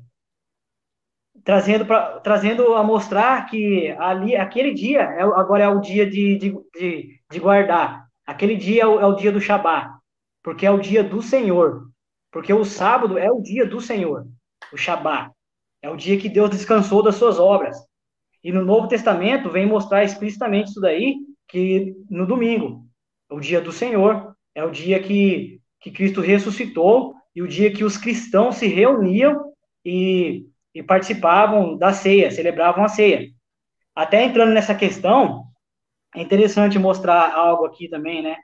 [1.43, 6.37] trazendo, pra, trazendo a mostrar que ali, aquele dia é, agora é o dia de,
[6.39, 8.07] de, de, de guardar.
[8.25, 9.91] Aquele dia é o, é o dia do Shabat,
[10.45, 11.88] porque é o dia do Senhor.
[12.31, 14.27] Porque o sábado é o dia do Senhor,
[14.73, 15.33] o Shabat.
[15.81, 17.77] É o dia que Deus descansou das suas obras.
[18.43, 21.17] E no Novo Testamento vem mostrar explicitamente isso daí,
[21.49, 22.85] que no domingo,
[23.31, 27.85] o dia do Senhor, é o dia que, que Cristo ressuscitou e o dia que
[27.85, 29.53] os cristãos se reuniam
[29.85, 33.29] e, e participavam da ceia, celebravam a ceia.
[33.95, 35.45] Até entrando nessa questão,
[36.15, 38.37] é interessante mostrar algo aqui também, né?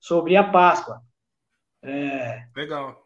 [0.00, 1.00] Sobre a Páscoa.
[1.82, 3.01] É, Legal.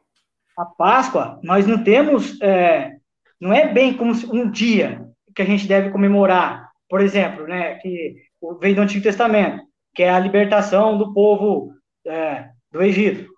[0.57, 2.93] A Páscoa, nós não temos, é,
[3.41, 6.71] não é bem como um dia que a gente deve comemorar.
[6.89, 7.75] Por exemplo, né?
[7.77, 8.15] Que
[8.61, 11.73] vem do Antigo Testamento que é a libertação do povo
[12.07, 13.33] é, do Egito,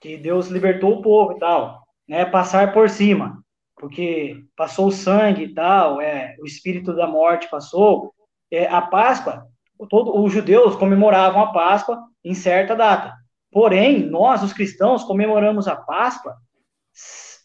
[0.00, 2.24] que Deus libertou o povo e tal, né?
[2.24, 3.44] Passar por cima,
[3.76, 8.14] porque passou o sangue e tal, é, o espírito da morte passou.
[8.50, 9.46] É, a Páscoa,
[9.90, 13.14] todos os judeus comemoravam a Páscoa em certa data.
[13.54, 16.36] Porém, nós, os cristãos, comemoramos a Páscoa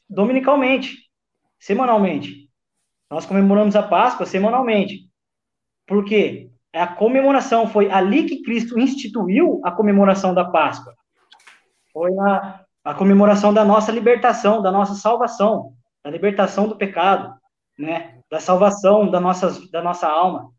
[0.09, 0.97] dominicalmente,
[1.59, 2.49] semanalmente.
[3.11, 5.07] Nós comemoramos a Páscoa semanalmente.
[5.85, 6.49] Por quê?
[6.73, 10.93] a comemoração, foi ali que Cristo instituiu a comemoração da Páscoa.
[11.91, 17.33] Foi na, a comemoração da nossa libertação, da nossa salvação, da libertação do pecado,
[17.77, 18.19] né?
[18.29, 20.51] Da salvação da nossa, da nossa alma.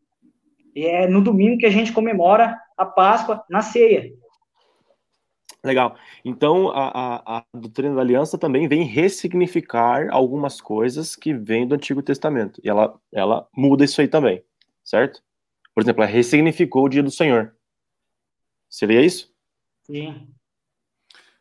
[0.75, 4.11] E é no domingo que a gente comemora a Páscoa na ceia.
[5.63, 5.95] Legal.
[6.25, 11.75] Então, a, a, a, doutrina da aliança também vem ressignificar algumas coisas que vêm do
[11.75, 12.59] Antigo Testamento.
[12.63, 14.43] E ela, ela muda isso aí também,
[14.83, 15.21] certo?
[15.73, 17.55] Por exemplo, ela ressignificou o dia do Senhor.
[18.67, 19.31] Seria isso?
[19.83, 20.27] Sim.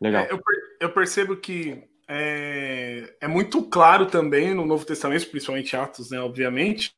[0.00, 0.24] Legal.
[0.24, 0.40] É, eu,
[0.80, 6.94] eu, percebo que é, é, muito claro também no Novo Testamento, principalmente Atos, né, obviamente,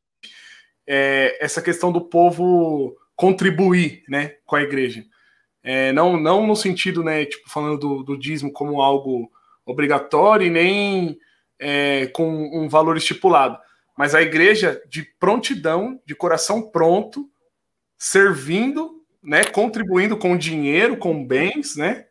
[0.87, 5.05] é, essa questão do povo contribuir né, com a igreja.
[5.63, 9.31] É, não, não no sentido, né, tipo, falando do, do dízimo como algo
[9.65, 11.19] obrigatório e nem
[11.59, 13.57] é, com um valor estipulado,
[13.97, 17.31] mas a igreja de prontidão, de coração pronto,
[17.97, 22.07] servindo, né, contribuindo com dinheiro, com bens, né,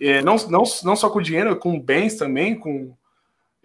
[0.00, 2.96] é, não, não, não só com dinheiro, com bens também, com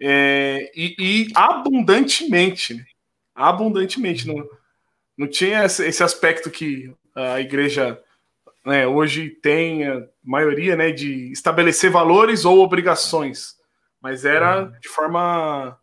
[0.00, 2.84] é, e, e, abundantemente, né?
[3.34, 4.44] abundantemente, não,
[5.16, 8.00] não tinha esse aspecto que a igreja
[8.64, 13.56] né, hoje tem a maioria, né, de estabelecer valores ou obrigações,
[14.00, 15.78] mas era de forma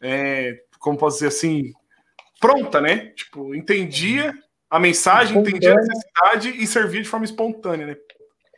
[0.00, 1.72] é, como posso dizer assim,
[2.40, 3.06] pronta, né?
[3.16, 4.34] Tipo, entendia
[4.68, 7.96] a mensagem, entendia a necessidade e servia de forma espontânea, né?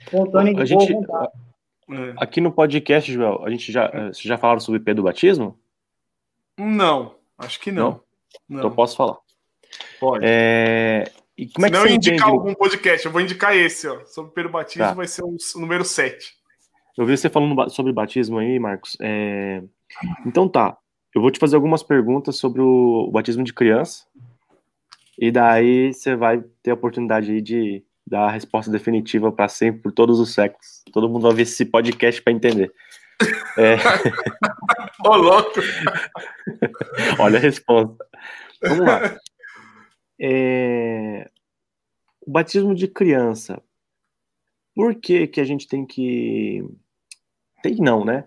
[0.00, 2.14] Espontânea a gente, é.
[2.16, 5.56] Aqui no podcast, Joel, a gente já, eh, vocês já falaram sobre o do batismo?
[6.58, 8.00] Não, acho que não.
[8.48, 8.58] não?
[8.58, 9.18] Então posso falar.
[10.00, 10.24] Pode.
[10.26, 11.04] É...
[11.36, 14.04] E como é que Se não indicar algum podcast, eu vou indicar esse, ó.
[14.06, 14.94] Sobre o Batismo tá.
[14.94, 16.34] vai ser o número 7.
[16.96, 18.96] Eu vi você falando sobre batismo aí, Marcos.
[19.00, 19.62] É...
[20.24, 20.78] Então tá.
[21.14, 24.04] Eu vou te fazer algumas perguntas sobre o, batismo de criança.
[25.18, 29.82] E daí você vai ter a oportunidade aí de dar a resposta definitiva para sempre,
[29.82, 30.82] por todos os séculos.
[30.92, 32.72] Todo mundo vai ver esse podcast para entender.
[33.58, 33.78] É...
[35.02, 35.60] Ô, louco!
[37.18, 38.06] Olha a resposta.
[38.60, 39.16] Vamos lá.
[40.20, 41.30] É...
[42.20, 43.62] O batismo de criança.
[44.74, 46.62] Por que, que a gente tem que.
[47.62, 48.26] Tem não, né?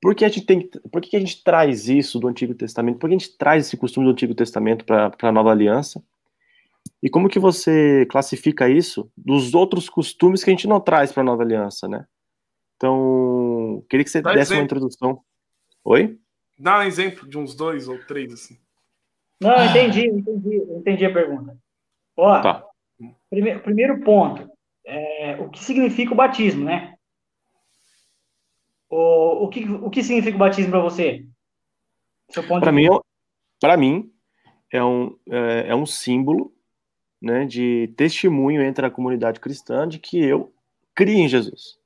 [0.00, 2.98] Por que a gente, tem, por que a gente traz isso do Antigo Testamento?
[2.98, 6.04] Por que a gente traz esse costume do Antigo Testamento para a Nova Aliança?
[7.02, 11.22] E como que você classifica isso dos outros costumes que a gente não traz para
[11.22, 12.06] a Nova Aliança, né?
[12.76, 14.60] Então, queria que você Dá desse exemplo.
[14.60, 15.20] uma introdução.
[15.84, 16.18] Oi?
[16.58, 18.58] Dá um exemplo de uns dois ou três, assim.
[19.40, 21.56] Não, entendi, entendi, entendi a pergunta.
[22.16, 22.64] Ó, tá.
[23.28, 24.48] primeiro, primeiro ponto,
[24.86, 26.94] é, o que significa o batismo, né?
[28.88, 31.26] O, o, que, o que significa o batismo para você?
[32.60, 32.88] Para mim,
[33.60, 34.10] para mim
[34.70, 36.52] é um, é, é um símbolo
[37.20, 40.52] né, de testemunho entre a comunidade cristã de que eu
[40.94, 41.78] crio em Jesus,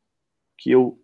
[0.56, 0.98] que eu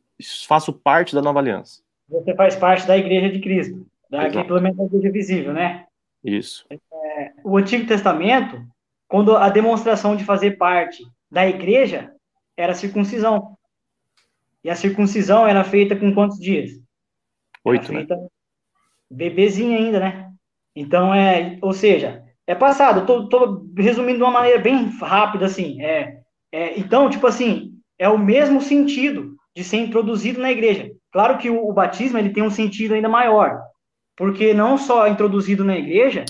[0.47, 1.83] faço parte da nova aliança.
[2.09, 5.84] Você faz parte da igreja de Cristo, da, pelo menos igreja visível, né?
[6.25, 6.65] Isso.
[6.71, 8.61] É, o Antigo Testamento,
[9.07, 12.13] quando a demonstração de fazer parte da igreja
[12.57, 13.57] era a circuncisão.
[14.63, 16.73] E a circuncisão era feita com quantos dias?
[17.65, 18.07] Oito, né?
[19.11, 20.31] Bebezinho ainda, né?
[20.75, 23.07] Então, é, ou seja, é passado.
[23.07, 25.83] Tô, tô resumindo de uma maneira bem rápida, assim.
[25.83, 26.21] É,
[26.51, 30.91] é, então, tipo assim, é o mesmo sentido de ser introduzido na igreja.
[31.13, 33.63] Claro que o, o batismo ele tem um sentido ainda maior,
[34.17, 36.25] porque não só é introduzido na igreja,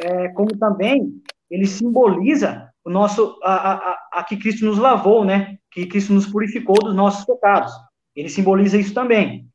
[0.00, 1.12] é, como também
[1.50, 5.58] ele simboliza o nosso a, a, a, que Cristo nos lavou, né?
[5.70, 7.72] Que Cristo nos purificou dos nossos pecados.
[8.14, 9.46] Ele simboliza isso também.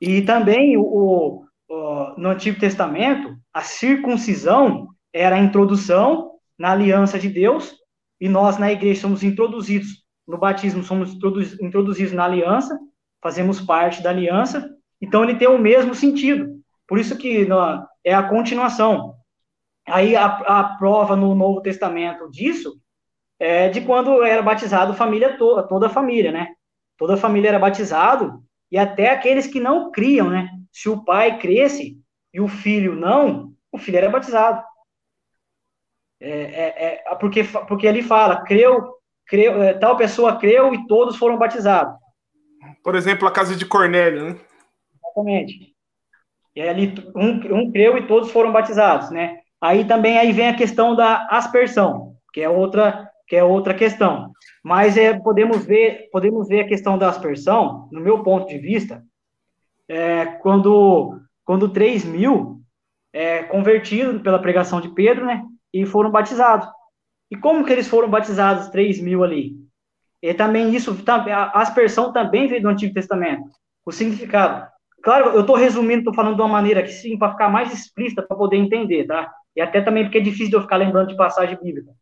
[0.00, 7.28] E também o, o, no Antigo Testamento a circuncisão era a introdução na aliança de
[7.28, 7.74] Deus
[8.20, 11.16] e nós na igreja somos introduzidos no batismo somos
[11.60, 12.76] introduzidos na aliança,
[13.22, 14.68] fazemos parte da aliança.
[15.00, 16.55] Então ele tem o mesmo sentido.
[16.86, 17.46] Por isso que
[18.04, 19.14] é a continuação.
[19.86, 22.80] Aí a, a prova no Novo Testamento disso
[23.38, 26.54] é de quando era batizado família toda, toda a família, né?
[26.96, 30.48] Toda a família era batizado e até aqueles que não criam, né?
[30.72, 31.98] Se o pai cresce
[32.32, 34.62] e o filho não, o filho era batizado.
[36.20, 38.94] É, é, é porque, porque ele fala, creu,
[39.26, 41.94] creu, é, tal pessoa creu e todos foram batizados.
[42.82, 44.40] Por exemplo, a casa de Cornélio, né?
[44.94, 45.75] Exatamente.
[46.56, 49.40] E ali um, um creu e todos foram batizados, né?
[49.60, 54.30] Aí também aí vem a questão da aspersão, que é outra que é outra questão.
[54.64, 59.04] Mas é, podemos ver podemos ver a questão da aspersão, no meu ponto de vista,
[59.86, 62.60] é, quando quando 3 mil
[63.12, 66.66] é, convertidos pela pregação de Pedro, né, e foram batizados.
[67.30, 69.54] E como que eles foram batizados 3 mil ali?
[70.22, 73.50] E também isso, a aspersão também veio do Antigo Testamento.
[73.84, 74.66] O significado.
[75.06, 78.24] Claro, eu estou resumindo, estou falando de uma maneira que sim, para ficar mais explícita,
[78.24, 79.32] para poder entender, tá?
[79.54, 81.92] E até também porque é difícil de eu ficar lembrando de passagem bíblica.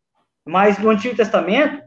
[0.43, 1.83] Mas no Antigo Testamento,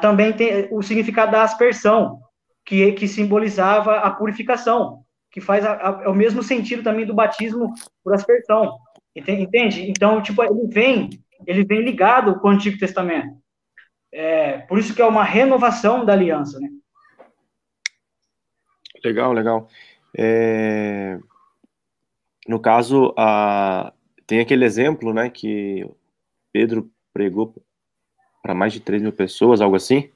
[0.00, 2.20] também tem o significado da aspersão,
[2.64, 7.12] que, que simbolizava a purificação, que faz a, a, é o mesmo sentido também do
[7.12, 7.70] batismo
[8.02, 8.74] por aspersão.
[9.14, 9.90] Entende?
[9.90, 11.10] Então, tipo, ele vem,
[11.46, 13.36] ele vem ligado com o Antigo Testamento.
[14.10, 16.70] É, por isso que é uma renovação da aliança, né?
[19.04, 19.68] Legal, legal.
[20.16, 21.18] É...
[22.46, 23.92] No caso, a
[24.26, 25.86] tem aquele exemplo, né, que
[26.52, 27.54] Pedro pregou
[28.42, 30.10] para mais de 3 mil pessoas, algo assim.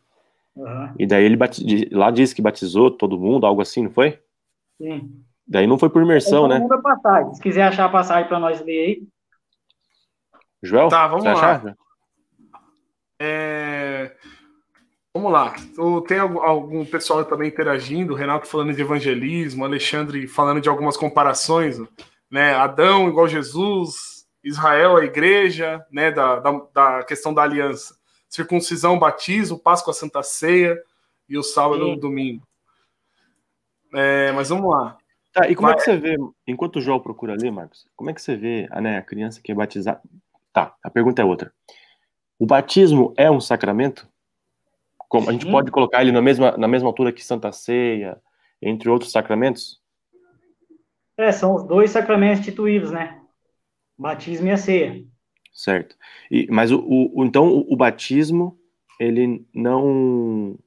[0.54, 0.94] Uhum.
[0.98, 1.90] E daí ele batiz...
[1.90, 4.18] lá diz que batizou todo mundo, algo assim, não foi?
[4.78, 5.22] Sim.
[5.46, 6.66] Daí não foi por imersão, né?
[6.82, 7.34] Passagem.
[7.34, 9.02] Se quiser achar a passagem para nós ler aí.
[10.62, 10.88] Joel?
[10.88, 11.32] Tá, vamos lá.
[11.32, 11.76] Achar?
[13.20, 14.16] É...
[15.16, 15.54] Vamos lá.
[16.06, 21.78] Tem algum pessoal também interagindo, Renato falando de evangelismo, Alexandre falando de algumas comparações
[22.30, 22.54] né?
[22.54, 26.10] Adão igual Jesus, Israel a igreja, né?
[26.10, 27.96] Da, da, da questão da aliança.
[28.28, 30.78] Circuncisão, batismo, Páscoa, Santa Ceia
[31.26, 32.42] e o sábado e o domingo.
[33.94, 34.98] É, mas vamos lá.
[35.32, 35.76] Tá, e como mas...
[35.76, 38.68] é que você vê, enquanto o João procura ali, Marcos, como é que você vê
[38.70, 40.02] a, né, a criança que é batizada?
[40.52, 41.50] Tá, a pergunta é outra.
[42.38, 44.06] O batismo é um sacramento?
[45.08, 48.20] Como, a gente pode colocar ele na mesma, na mesma altura que Santa Ceia,
[48.60, 49.80] entre outros sacramentos?
[51.16, 53.22] É, são os dois sacramentos instituídos, né?
[53.98, 55.04] Batismo e a ceia.
[55.52, 55.96] Certo.
[56.30, 58.58] E, mas o, o então o, o, batismo
[59.00, 60.58] ele não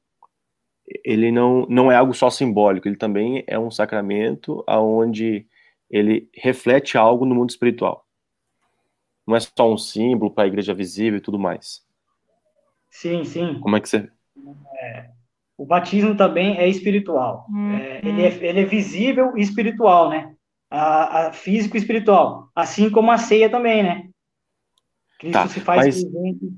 [1.06, 5.46] ele não, não é algo só simbólico, ele também é um sacramento aonde
[5.88, 8.04] ele reflete algo no mundo espiritual.
[9.28, 11.86] Não é só um símbolo para a igreja visível e tudo mais.
[12.90, 13.60] Sim, sim.
[13.60, 14.10] Como é que você
[15.60, 17.46] o batismo também é espiritual.
[17.50, 20.34] Hum, é, ele, é, ele é visível e espiritual, né?
[20.70, 24.10] a, a físico e espiritual, assim como a ceia também, né?
[25.18, 26.54] Cristo tá, se faz presente.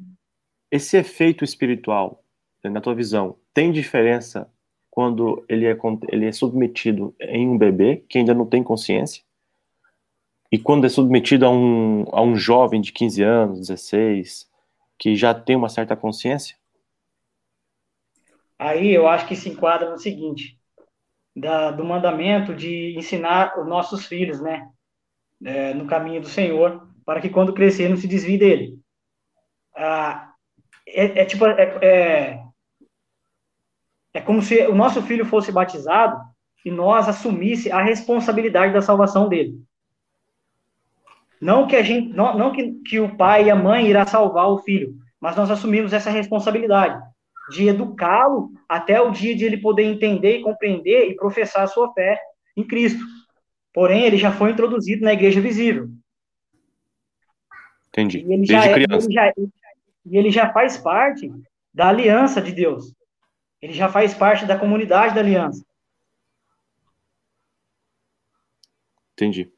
[0.69, 2.23] Esse efeito espiritual,
[2.63, 4.49] na tua visão, tem diferença
[4.89, 5.77] quando ele é,
[6.09, 9.23] ele é submetido em um bebê que ainda não tem consciência?
[10.51, 14.49] E quando é submetido a um, a um jovem de 15 anos, 16,
[14.99, 16.57] que já tem uma certa consciência?
[18.61, 20.55] Aí eu acho que se enquadra no seguinte:
[21.35, 24.69] da, do mandamento de ensinar os nossos filhos, né,
[25.43, 28.79] é, no caminho do Senhor, para que quando crescer não se desvie dele.
[29.75, 30.33] Ah,
[30.87, 32.43] é, é tipo, é, é,
[34.13, 36.21] é como se o nosso filho fosse batizado
[36.63, 39.59] e nós assumisse a responsabilidade da salvação dele.
[41.41, 44.49] Não que a gente, não, não que, que o pai e a mãe irá salvar
[44.49, 47.01] o filho, mas nós assumimos essa responsabilidade
[47.51, 51.93] de educá-lo até o dia de ele poder entender e compreender e professar a sua
[51.93, 52.19] fé
[52.55, 53.03] em Cristo.
[53.73, 55.89] Porém, ele já foi introduzido na igreja visível.
[57.89, 58.19] Entendi.
[58.19, 59.33] E ele, já, é, ele, já,
[60.05, 61.31] e ele já faz parte
[61.73, 62.93] da aliança de Deus.
[63.61, 65.63] Ele já faz parte da comunidade da aliança.
[69.13, 69.51] Entendi.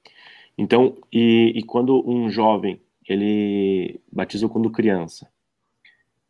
[0.58, 5.32] Então, e, e quando um jovem ele batizou quando criança,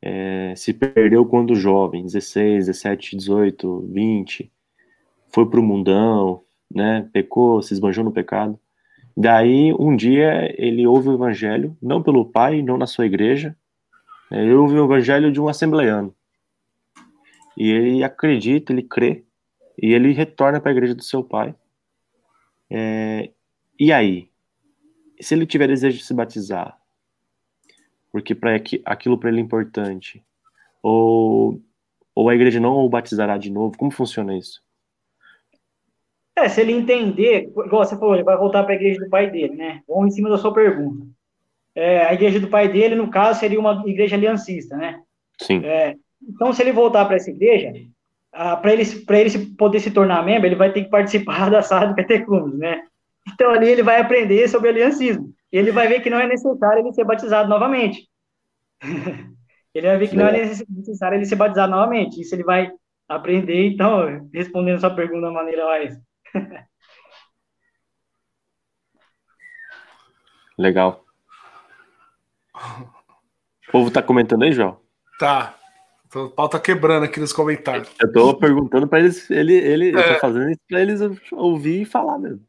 [0.06, 4.51] é, se perdeu quando jovem, 16, 17, 18, 20,
[5.30, 8.60] foi para o mundão, né, pecou, se esbanjou no pecado.
[9.16, 13.56] Daí, um dia, ele ouve o evangelho, não pelo pai, não na sua igreja,
[14.30, 16.14] né, ele ouve o evangelho de um assembleano.
[17.56, 19.24] E ele acredita, ele crê,
[19.82, 21.56] e ele retorna para a igreja do seu pai.
[22.70, 23.32] É,
[23.80, 24.30] e aí?
[25.22, 26.78] Se ele tiver desejo de se batizar,
[28.14, 28.55] porque para
[28.86, 30.24] aquilo para ele é importante,
[30.84, 31.59] ou,
[32.14, 34.61] ou a igreja não o batizará de novo, como funciona isso?
[36.36, 39.32] É, se ele entender, igual você falou, ele vai voltar para a igreja do pai
[39.32, 39.82] dele, né?
[39.88, 41.07] Vamos em cima da sua pergunta.
[41.76, 45.01] É, a igreja do pai dele, no caso, seria uma igreja aliancista, né?
[45.41, 45.66] Sim.
[45.66, 47.74] É, então, se ele voltar para essa igreja,
[48.32, 51.95] para ele, ele poder se tornar membro, ele vai ter que participar da sala de
[51.95, 52.84] catecúmenos, né?
[53.34, 55.34] Então, ali ele vai aprender sobre aliancismo.
[55.54, 58.10] Ele vai ver que não é necessário ele ser batizado novamente.
[59.72, 60.32] ele vai ver que não é
[60.68, 62.20] necessário ele ser batizado novamente.
[62.20, 62.72] Isso ele vai
[63.08, 65.95] aprender, então, respondendo sua pergunta da maneira mais
[70.58, 71.06] Legal.
[73.68, 74.80] O povo tá comentando aí, João?
[75.20, 75.56] Tá.
[76.16, 77.91] O pau tá quebrando aqui nos comentários.
[77.99, 79.99] Eu tô perguntando para eles, ele, ele, é.
[79.99, 80.20] eu tô é.
[80.20, 80.99] fazendo isso pra eles
[81.32, 82.43] ouvir e falar mesmo.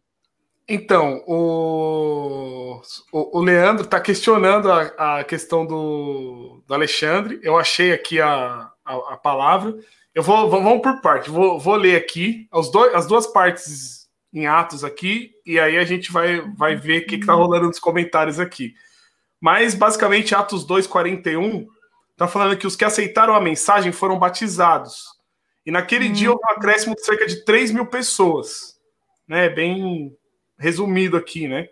[0.66, 2.80] Então, o,
[3.12, 7.38] o, o Leandro tá questionando a, a questão do, do Alexandre.
[7.42, 9.76] Eu achei aqui a, a, a palavra.
[10.14, 11.28] Eu vou, vamos por parte.
[11.28, 15.84] Vou, vou ler aqui as, dois, as duas partes em Atos aqui, e aí a
[15.84, 18.74] gente vai, vai ver o que, está rolando nos comentários aqui.
[19.40, 21.66] Mas, basicamente, Atos 2,41
[22.12, 25.04] está falando que os que aceitaram a mensagem foram batizados.
[25.64, 26.12] E naquele hum.
[26.12, 28.74] dia houve um acréscimo de cerca de 3 mil pessoas.
[29.28, 29.48] Né?
[29.48, 30.12] Bem
[30.58, 31.68] resumido aqui, né?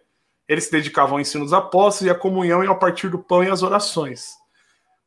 [0.49, 3.43] Eles se dedicavam ao ensino dos apóstolos e à comunhão e ao partir do pão
[3.43, 4.30] e às orações.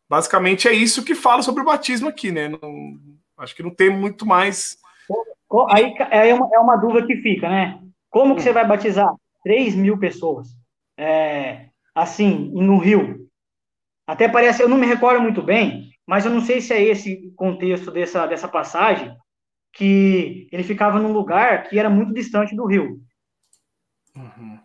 [0.10, 2.48] Basicamente é isso que fala sobre o batismo aqui, né?
[2.48, 2.60] Não,
[3.38, 4.78] Acho que não tem muito mais.
[5.70, 7.80] Aí é uma, é uma dúvida que fica, né?
[8.10, 9.14] Como que você vai batizar
[9.44, 10.48] 3 mil pessoas?
[10.98, 13.28] É, assim, no Rio.
[14.08, 17.34] Até parece, eu não me recordo muito bem, mas eu não sei se é esse
[17.36, 19.14] contexto dessa, dessa passagem,
[19.74, 23.02] que ele ficava num lugar que era muito distante do rio.
[24.16, 24.60] Uhum.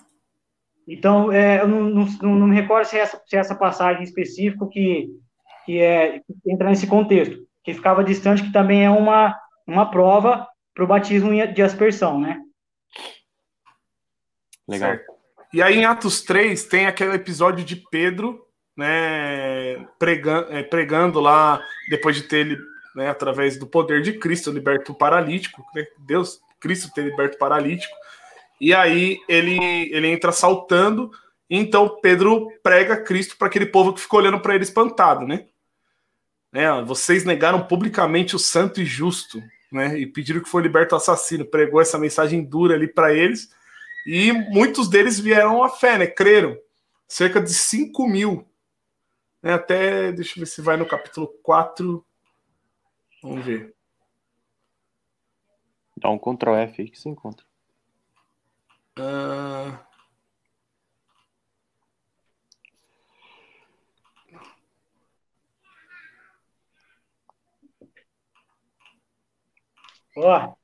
[0.87, 4.03] Então, é, eu não, não, não, me recordo se é essa, se é essa passagem
[4.03, 5.09] específica que,
[5.65, 10.49] que, é, que entra nesse contexto que ficava distante, que também é uma, uma prova
[10.75, 12.41] para o batismo de aspersão, né?
[14.67, 14.91] Legal.
[14.91, 15.13] Certo.
[15.53, 18.47] E aí em Atos 3 tem aquele episódio de Pedro,
[18.77, 22.59] né, pregando, é, pregando lá, depois de ter ele,
[22.95, 27.39] né, através do poder de Cristo, liberto o paralítico, né, Deus, Cristo ter liberto o
[27.39, 27.95] paralítico,
[28.61, 29.59] e aí ele,
[29.93, 31.11] ele entra saltando,
[31.49, 35.47] então Pedro prega Cristo para aquele povo que ficou olhando para ele espantado, né?
[36.53, 36.83] Né?
[36.83, 39.99] Vocês negaram publicamente o santo e justo, né?
[39.99, 41.45] E pediram que foi liberto o assassino.
[41.45, 43.51] Pregou essa mensagem dura ali para eles.
[44.07, 46.07] E muitos deles vieram à fé, né?
[46.07, 46.59] Creram.
[47.07, 48.49] Cerca de 5 mil.
[49.43, 49.53] Né?
[49.53, 52.05] Até, deixa eu ver se vai no capítulo 4.
[53.23, 53.75] Vamos ver.
[55.97, 57.45] Dá um Ctrl F aí que se encontra.
[59.01, 59.79] Uh...
[70.17, 70.55] Ó,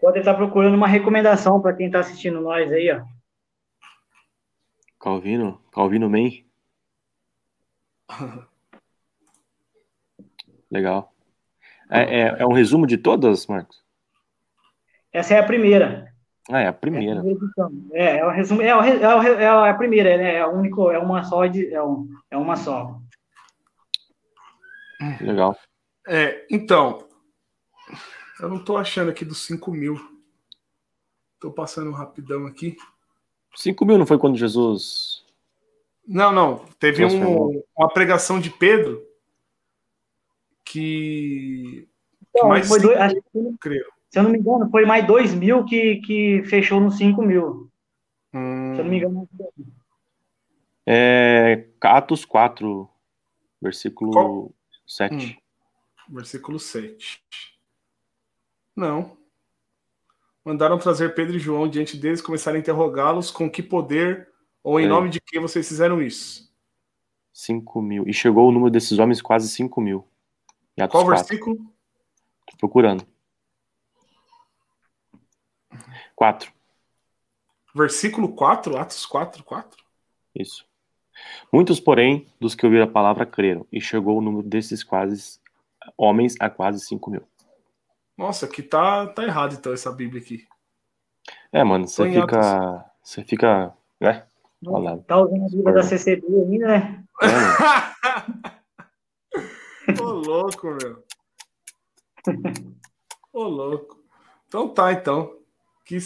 [0.00, 3.04] pode estar procurando uma recomendação para quem está assistindo nós aí, ó.
[4.98, 6.30] Calvino, Calvino Man.
[10.70, 11.12] Legal.
[11.90, 13.84] É, é, é, um resumo de todas, Marcos?
[15.12, 16.11] Essa é a primeira.
[16.50, 17.22] Ah, é a primeira.
[17.92, 20.36] É, é, o resumo, é, é, é, a primeira, né?
[20.36, 23.00] É, único, é uma só, de, é, um, é uma só.
[25.20, 25.56] Legal.
[26.06, 27.06] É, então,
[28.40, 29.94] eu não estou achando aqui dos 5 mil.
[31.34, 32.76] Estou passando rapidão aqui.
[33.54, 35.24] 5 mil não foi quando Jesus.
[36.06, 36.64] Não, não.
[36.78, 39.06] Teve um, uma pregação de Pedro
[40.64, 41.88] que.
[42.30, 43.91] Então, mais foi dois, cinco acho mil que, creram.
[44.12, 47.70] Se eu não me engano, foi mais 2 mil que, que fechou nos 5 mil.
[48.34, 49.28] Hum, Se eu não me engano.
[50.86, 52.88] É, Atos 4,
[53.60, 54.52] versículo Qual?
[54.86, 55.14] 7.
[56.10, 56.14] Hum.
[56.14, 57.22] versículo 7.
[58.76, 59.16] Não.
[60.44, 64.28] Mandaram trazer Pedro e João diante deles e começaram a interrogá-los com que poder
[64.62, 64.88] ou em É.
[64.88, 66.52] nome de quem vocês fizeram isso.
[67.32, 68.06] 5 mil.
[68.06, 70.06] E chegou o número desses homens quase 5 mil.
[70.76, 71.08] Qual 4.
[71.08, 71.56] versículo?
[72.50, 73.06] Tô procurando.
[76.14, 76.52] 4.
[77.74, 79.82] Versículo 4, Atos 4, 4.
[80.34, 80.66] Isso.
[81.52, 85.40] Muitos, porém, dos que ouviram a palavra creram, e chegou o número desses quase
[85.96, 87.22] homens a quase 5 mil.
[88.16, 90.46] Nossa, aqui tá, tá errado então essa Bíblia aqui.
[91.52, 92.84] É, mano, você fica.
[93.02, 93.74] Você fica.
[94.00, 94.26] Né?
[95.06, 97.04] Tá usando a Bíblia da CCB ainda, né?
[97.22, 97.26] É.
[100.00, 101.04] Ô, louco, meu.
[103.32, 104.02] Ô, louco.
[104.46, 105.41] Então tá, então.
[105.84, 105.98] Que...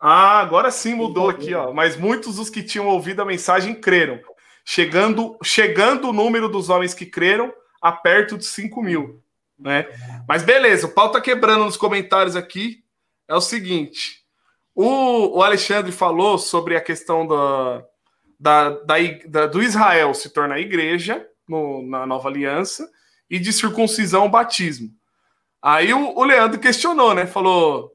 [0.00, 1.72] Ah, agora sim mudou aqui, ó.
[1.72, 4.18] Mas muitos dos que tinham ouvido a mensagem creram.
[4.64, 7.52] Chegando, chegando o número dos homens que creram
[7.82, 9.22] a perto de 5 mil.
[9.58, 9.86] Né?
[10.26, 12.82] Mas beleza, o pau tá quebrando nos comentários aqui.
[13.28, 14.24] É o seguinte:
[14.74, 17.84] o, o Alexandre falou sobre a questão da,
[18.38, 18.94] da, da,
[19.26, 22.88] da- do Israel se tornar igreja no- na nova aliança
[23.28, 24.88] e de circuncisão o batismo.
[25.60, 27.26] Aí o, o Leandro questionou, né?
[27.26, 27.92] Falou: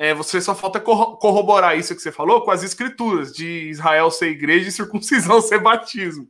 [0.00, 4.10] é, você só falta corro- corroborar isso que você falou com as escrituras de Israel
[4.10, 6.26] ser igreja e circuncisão ser batismo.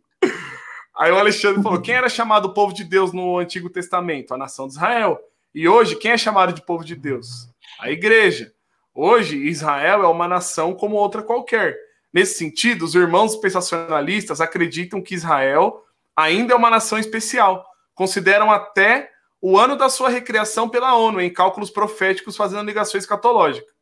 [0.98, 4.34] Aí o Alexandre falou: quem era chamado povo de Deus no Antigo Testamento?
[4.34, 5.20] A nação de Israel.
[5.54, 7.48] E hoje, quem é chamado de povo de Deus?
[7.78, 8.52] A igreja.
[8.92, 11.76] Hoje, Israel é uma nação como outra qualquer.
[12.12, 15.84] Nesse sentido, os irmãos pensacionalistas acreditam que Israel
[16.16, 17.64] ainda é uma nação especial.
[17.94, 19.08] Consideram até
[19.40, 23.72] o ano da sua recriação pela ONU, em cálculos proféticos fazendo ligações escatológicas.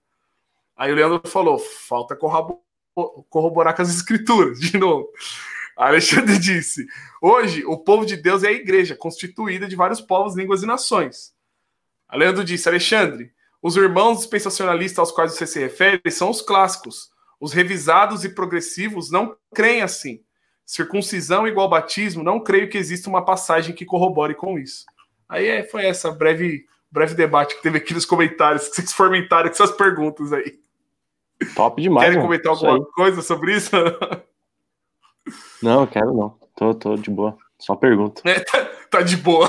[0.76, 2.16] Aí o Leandro falou: falta
[3.28, 5.09] corroborar com as escrituras, de novo.
[5.76, 6.86] Alexandre disse:
[7.20, 11.34] hoje o povo de Deus é a igreja, constituída de vários povos, línguas e nações.
[12.12, 17.11] Leandro disse: Alexandre, os irmãos dispensacionalistas aos quais você se refere são os clássicos.
[17.40, 20.20] Os revisados e progressivos não creem assim.
[20.66, 24.84] Circuncisão igual batismo, não creio que exista uma passagem que corrobore com isso.
[25.28, 29.48] Aí é, foi essa breve, breve debate que teve aqui nos comentários, que vocês fomentaram
[29.48, 30.58] com essas perguntas aí.
[31.54, 32.04] Top demais.
[32.04, 32.28] Querem mano.
[32.28, 33.70] comentar alguma coisa sobre isso?
[35.62, 36.38] Não, eu quero não.
[36.56, 37.36] Tô, tô de boa.
[37.58, 38.22] Só pergunta.
[38.90, 39.48] tá de boa.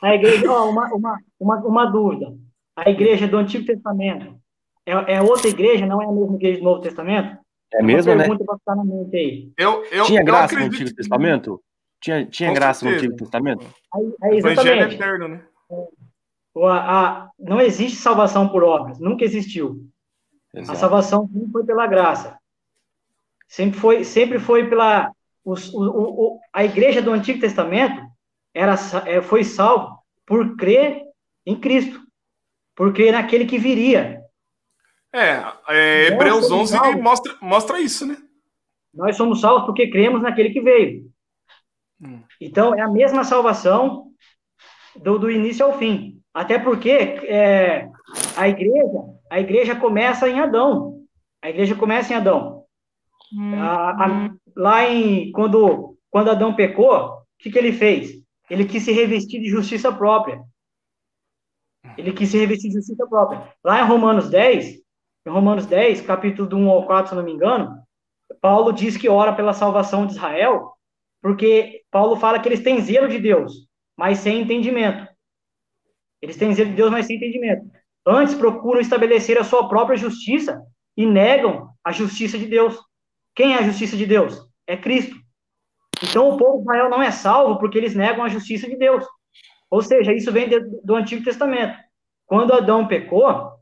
[0.00, 2.34] A igreja, ó, uma, uma, uma, uma dúvida.
[2.76, 4.34] A igreja do Antigo Testamento
[4.86, 7.38] é, é outra igreja, não é a mesma igreja do Novo Testamento?
[7.72, 8.24] É mesmo, né?
[8.24, 9.52] pergunta para ficar na mente aí.
[9.56, 11.62] Eu, eu, Tinha eu graça no Antigo Testamento?
[12.02, 13.12] Tinha, tinha Com graça no certeza.
[13.12, 13.74] Antigo Testamento?
[13.94, 15.44] Aí, aí, Evangelho é eterno, né?
[16.54, 19.86] O- a- a- não existe salvação por obras, nunca existiu.
[20.54, 20.78] A Exato.
[20.78, 22.36] salvação sempre foi pela graça.
[23.48, 25.12] Sempre foi, sempre foi pela.
[25.44, 28.00] os- o- o- a igreja do Antigo Testamento
[28.54, 28.74] era,
[29.06, 31.02] é, foi salvo por crer
[31.44, 32.00] em Cristo,
[32.76, 34.20] por crer naquele que viria.
[35.12, 37.02] É, é, Hebreus Nossa, 11 legal.
[37.02, 38.16] mostra, mostra isso, né?
[38.94, 41.10] Nós somos salvos porque cremos naquele que veio.
[42.02, 42.20] Hum.
[42.40, 44.08] Então, é a mesma salvação
[44.96, 46.20] do, do início ao fim.
[46.34, 47.88] Até porque é,
[48.36, 48.98] a igreja,
[49.30, 51.04] a igreja começa em Adão.
[51.40, 52.64] A igreja começa em Adão.
[53.60, 58.20] A- a- lá em quando quando Adão pecou, o que, que ele fez?
[58.50, 60.42] Ele quis se revestir de justiça própria.
[61.96, 63.48] Ele quis se revestir de justiça própria.
[63.64, 64.76] Lá em Romanos 10,
[65.26, 67.76] em Romanos 10, capítulo do 1 ao 4, se não me engano,
[68.40, 70.72] Paulo diz que ora pela salvação de Israel,
[71.22, 75.06] porque Paulo fala que eles têm zelo de Deus, mas sem entendimento.
[76.20, 77.64] Eles têm zelo de Deus, mas sem entendimento.
[78.04, 80.60] Antes procuram estabelecer a sua própria justiça
[80.96, 82.76] e negam a justiça de Deus.
[83.34, 84.44] Quem é a justiça de Deus?
[84.66, 85.14] É Cristo.
[86.02, 89.06] Então o povo de Israel não é salvo porque eles negam a justiça de Deus.
[89.70, 90.48] Ou seja, isso vem
[90.82, 91.78] do Antigo Testamento.
[92.26, 93.52] Quando Adão pecou,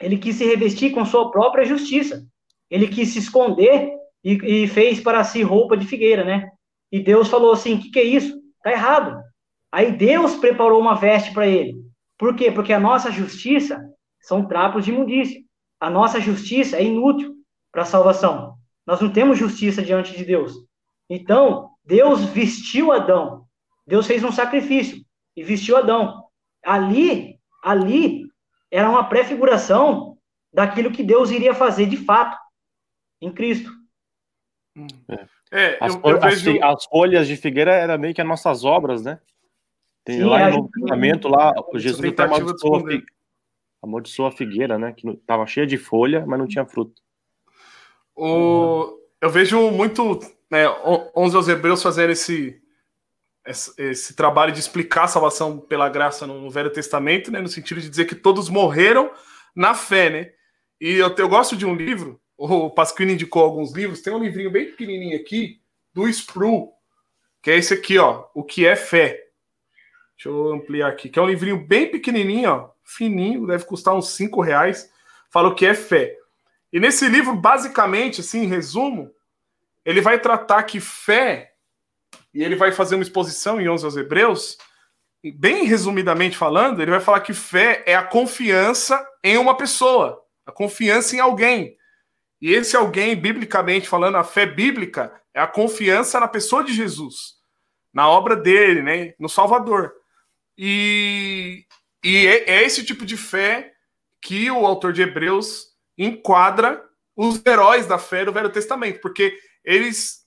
[0.00, 2.26] ele quis se revestir com sua própria justiça.
[2.70, 3.92] Ele quis se esconder
[4.24, 6.50] e, e fez para si roupa de figueira, né?
[6.94, 8.40] E Deus falou assim: o que, que é isso?
[8.62, 9.20] Tá errado.
[9.72, 11.74] Aí Deus preparou uma veste para ele.
[12.16, 12.52] Por quê?
[12.52, 13.84] Porque a nossa justiça
[14.20, 15.42] são trapos de imundícia.
[15.80, 17.34] A nossa justiça é inútil
[17.72, 18.56] para a salvação.
[18.86, 20.52] Nós não temos justiça diante de Deus.
[21.10, 23.44] Então, Deus vestiu Adão.
[23.84, 25.04] Deus fez um sacrifício
[25.36, 26.28] e vestiu Adão.
[26.64, 28.22] Ali, ali
[28.70, 30.16] era uma prefiguração
[30.52, 32.38] daquilo que Deus iria fazer de fato
[33.20, 33.68] em Cristo.
[35.08, 35.26] É,
[35.80, 36.64] as, eu, eu vejo...
[36.64, 39.20] as, folhas de figueira eram meio que as nossas obras, né?
[40.04, 42.84] Tem Sim, lá é, no Novo Testamento, lá, o Jesus até amaldiçoou,
[43.82, 44.92] amaldiçoou a figueira, né?
[44.92, 47.00] Que estava cheia de folha, mas não tinha fruto.
[48.16, 48.98] O...
[49.20, 50.68] Eu vejo muito né,
[51.16, 52.60] 11 aos Hebreus fazendo esse,
[53.46, 57.40] esse, esse, trabalho de explicar a salvação pela graça no, no, Velho Testamento, né?
[57.40, 59.10] No sentido de dizer que todos morreram
[59.54, 60.32] na fé, né?
[60.80, 64.50] E eu, eu gosto de um livro, o Pasquini indicou alguns livros, tem um livrinho
[64.50, 65.60] bem pequenininho aqui,
[65.92, 66.72] do Spru,
[67.40, 69.28] que é esse aqui, ó, O que é fé.
[70.16, 74.10] Deixa eu ampliar aqui, que é um livrinho bem pequenininho, ó, fininho, deve custar uns
[74.10, 74.90] 5 reais.
[75.30, 76.16] Fala o que é fé.
[76.72, 79.12] E nesse livro, basicamente, assim, em resumo,
[79.84, 81.52] ele vai tratar que fé,
[82.32, 84.58] e ele vai fazer uma exposição em 11 aos Hebreus,
[85.36, 90.52] bem resumidamente falando, ele vai falar que fé é a confiança em uma pessoa, a
[90.52, 91.76] confiança em alguém.
[92.44, 97.36] E esse alguém, biblicamente falando, a fé bíblica é a confiança na pessoa de Jesus,
[97.90, 99.94] na obra dele, né, no Salvador.
[100.54, 101.64] E,
[102.04, 103.72] e é, é esse tipo de fé
[104.20, 106.84] que o autor de Hebreus enquadra
[107.16, 110.26] os heróis da fé do Velho Testamento, porque eles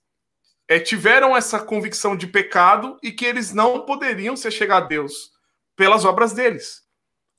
[0.68, 5.34] é, tiveram essa convicção de pecado e que eles não poderiam se chegar a Deus
[5.76, 6.82] pelas obras deles.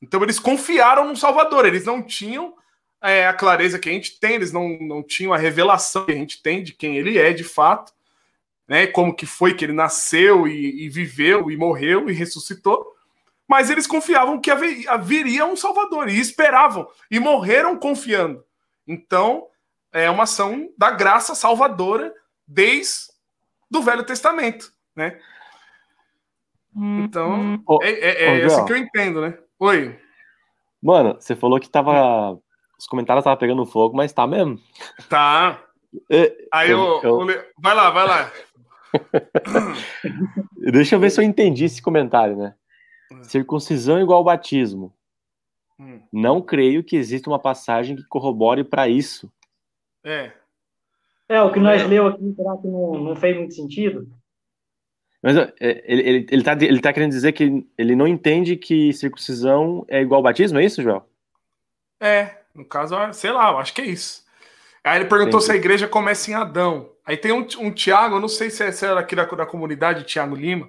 [0.00, 2.54] Então eles confiaram no Salvador, eles não tinham
[3.02, 6.16] é, a clareza que a gente tem, eles não, não tinham a revelação que a
[6.16, 7.92] gente tem de quem ele é de fato,
[8.66, 8.86] né?
[8.86, 12.94] Como que foi que ele nasceu e, e viveu e morreu e ressuscitou.
[13.46, 18.44] Mas eles confiavam que haveria um Salvador e esperavam e morreram confiando.
[18.86, 19.46] Então,
[19.92, 22.12] é uma ação da graça salvadora
[22.46, 23.08] desde
[23.70, 25.18] do Velho Testamento, né?
[26.76, 29.36] Então, oh, é, é, é oh, assim que eu entendo, né?
[29.58, 29.98] Oi.
[30.80, 32.38] Mano, você falou que tava.
[32.78, 34.58] Os comentários estavam pegando fogo, mas tá mesmo?
[35.08, 35.62] Tá.
[36.10, 37.44] É, Aí eu, eu, eu...
[37.58, 38.32] Vai lá, vai lá.
[40.70, 42.54] Deixa eu ver se eu entendi esse comentário, né?
[43.12, 43.22] Hum.
[43.22, 44.94] Circuncisão igual batismo.
[45.78, 46.00] Hum.
[46.12, 49.30] Não creio que exista uma passagem que corrobore para isso.
[50.04, 50.32] É.
[51.28, 51.86] É, o que nós é.
[51.86, 54.08] leu aqui, será que não, não fez muito sentido?
[55.22, 58.92] Mas é, ele, ele, ele, tá, ele tá querendo dizer que ele não entende que
[58.92, 61.08] circuncisão é igual batismo, é isso, Joel?
[62.00, 64.24] É, no caso, sei lá, eu acho que é isso.
[64.82, 65.44] Aí ele perguntou Entendi.
[65.44, 66.90] se a igreja começa em Adão.
[67.06, 69.46] Aí tem um, um Tiago, eu não sei se é, se era aqui da, da
[69.46, 70.68] comunidade, Tiago Lima,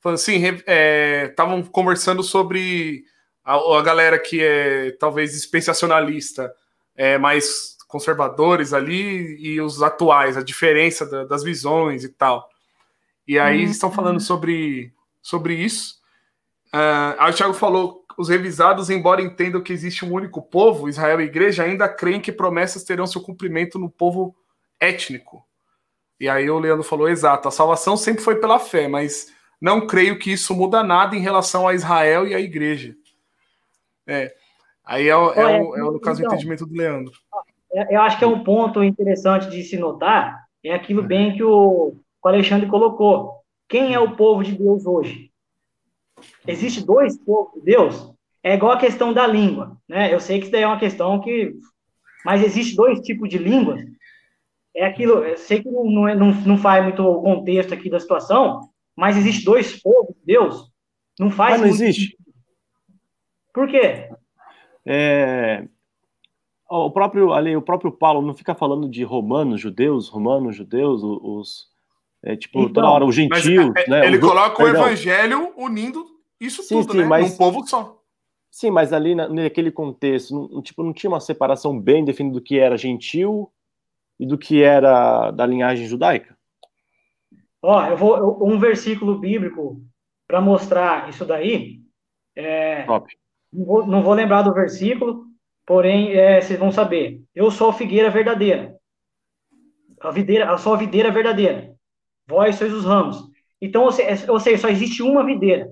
[0.00, 0.42] falando assim,
[1.26, 3.04] estavam é, conversando sobre
[3.44, 6.52] a, a, galera que é talvez dispensacionalista,
[6.96, 12.48] é, mais conservadores ali e os atuais, a diferença da, das visões e tal.
[13.26, 13.70] E aí uhum.
[13.70, 15.97] estão falando sobre, sobre isso.
[16.74, 21.20] Uh, aí o Thiago falou: os revisados, embora entendam que existe um único povo, Israel
[21.20, 24.34] e Igreja, ainda creem que promessas terão seu cumprimento no povo
[24.80, 25.44] étnico.
[26.20, 30.18] E aí o Leandro falou: exato, a salvação sempre foi pela fé, mas não creio
[30.18, 32.94] que isso muda nada em relação a Israel e a Igreja.
[34.06, 34.34] É.
[34.84, 37.12] Aí é, é, é, é no caso então, o entendimento do Leandro.
[37.90, 41.94] Eu acho que é um ponto interessante de se notar, é aquilo bem que o,
[42.22, 43.42] o Alexandre colocou.
[43.68, 45.27] Quem é o povo de Deus hoje?
[46.46, 48.12] Existe dois povos de Deus?
[48.42, 50.12] É igual a questão da língua, né?
[50.12, 51.54] Eu sei que isso daí é uma questão que...
[52.24, 53.80] Mas existe dois tipos de línguas.
[54.74, 55.24] É aquilo...
[55.24, 59.16] Eu sei que não, é, não, não faz muito o contexto aqui da situação, mas
[59.16, 60.70] existe dois povos de Deus.
[61.18, 61.52] Não faz...
[61.52, 62.16] Mas não existe.
[63.52, 64.08] Por quê?
[64.86, 65.66] É,
[66.70, 71.66] o próprio ali, o próprio Paulo não fica falando de romanos, judeus, romanos, judeus, os
[72.22, 74.06] é, tipo então, toda hora os gentios, mas, é, né?
[74.06, 74.82] Ele coloca perdão.
[74.82, 76.04] o evangelho unindo
[76.40, 77.04] isso sim, tudo, sim, né?
[77.04, 78.00] Mas, um povo só.
[78.50, 82.42] Sim, mas ali na, naquele contexto, não, tipo, não tinha uma separação bem definida do
[82.42, 83.52] que era gentil
[84.18, 86.36] e do que era da linhagem judaica.
[87.62, 89.82] Ó, eu vou um versículo bíblico
[90.26, 91.80] para mostrar isso daí.
[92.34, 93.12] É, Top.
[93.52, 95.28] Não vou, não vou lembrar do versículo,
[95.68, 98.74] Porém, é, vocês vão saber, eu sou a figueira verdadeira.
[100.00, 101.74] A videira, eu sou a videira verdadeira.
[102.26, 103.28] Vós sois os ramos.
[103.60, 105.70] Então, ou seja, só existe uma videira.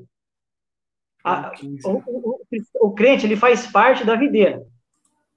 [1.26, 1.50] A,
[1.84, 2.40] o, o,
[2.82, 4.64] o, crente ele faz parte da videira.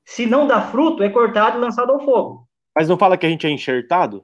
[0.05, 2.47] Se não dá fruto, é cortado e lançado ao fogo.
[2.75, 4.23] Mas não fala que a gente é enxertado?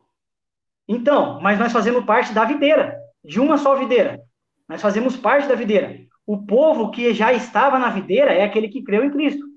[0.87, 4.21] Então, mas nós fazemos parte da videira, de uma só videira.
[4.69, 5.97] Nós fazemos parte da videira.
[6.23, 9.47] O povo que já estava na videira é aquele que creu em Cristo.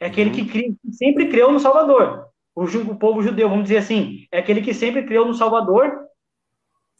[0.00, 2.26] É aquele que, cria, que sempre creu no Salvador.
[2.56, 5.96] O, o, povo judeu, vamos dizer assim, é aquele que sempre creu no Salvador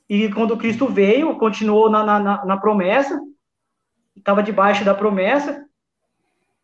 [0.09, 3.21] e quando Cristo veio, continuou na, na, na promessa,
[4.17, 5.65] estava debaixo da promessa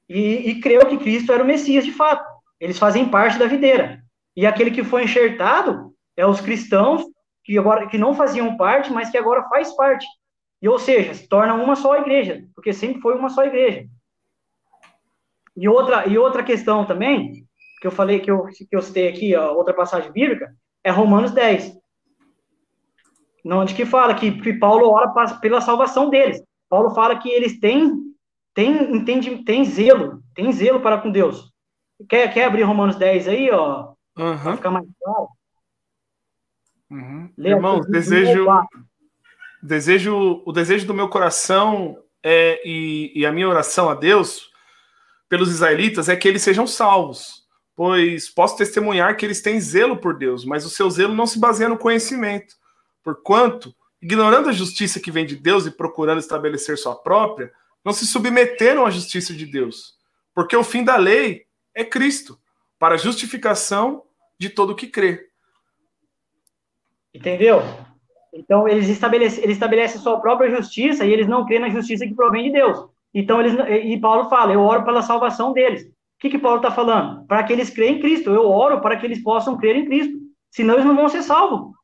[0.09, 2.25] e, e creu que Cristo era o Messias de fato.
[2.59, 4.03] Eles fazem parte da videira.
[4.37, 7.03] E aquele que foi enxertado é os cristãos
[7.45, 10.07] que agora que não faziam parte, mas que agora faz parte.
[10.61, 13.89] E ou seja, se torna uma só igreja, porque sempre foi uma só igreja.
[15.57, 17.47] E outra e outra questão também,
[17.81, 20.55] que eu falei que eu que eu citei aqui, ó, outra passagem bíblica,
[20.85, 21.79] é Romanos 10.
[23.45, 26.43] Onde que fala que, que Paulo ora pela salvação deles.
[26.71, 28.11] Paulo fala que eles têm
[28.55, 31.53] tem entende, tem zelo, tem zelo para com Deus.
[32.09, 33.93] Quer, quer abrir Romanos 10 aí, ó?
[34.19, 34.57] Uhum.
[34.57, 35.29] Ficar mais claro.
[36.91, 37.33] Uhum.
[37.39, 38.47] Irmão, desejo,
[39.63, 44.51] desejo, o desejo do meu coração é, e, e a minha oração a Deus
[45.29, 47.45] pelos israelitas é que eles sejam salvos,
[47.77, 51.39] pois posso testemunhar que eles têm zelo por Deus, mas o seu zelo não se
[51.39, 52.57] baseia no conhecimento,
[53.05, 53.73] porquanto,
[54.03, 57.53] ignorando a justiça que vem de Deus e procurando estabelecer sua própria,
[57.85, 59.95] não se submeteram à justiça de Deus,
[60.35, 62.39] porque o fim da lei é Cristo,
[62.79, 64.03] para a justificação
[64.39, 65.29] de todo que crê.
[67.15, 67.63] Entendeu?
[68.33, 72.15] Então, eles estabelecem, eles estabelecem sua própria justiça e eles não creem na justiça que
[72.15, 72.87] provém de Deus.
[73.13, 73.55] Então, eles,
[73.85, 75.83] e Paulo fala, eu oro pela salvação deles.
[75.83, 77.27] O que, que Paulo está falando?
[77.27, 78.31] Para que eles creem em Cristo.
[78.31, 80.17] Eu oro para que eles possam crer em Cristo.
[80.51, 81.75] Senão, eles não vão ser salvos.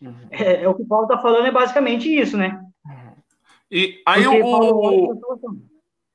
[0.00, 0.28] Uhum.
[0.30, 2.60] É, é, o que Paulo está falando é basicamente isso, né?
[3.70, 5.12] E aí o,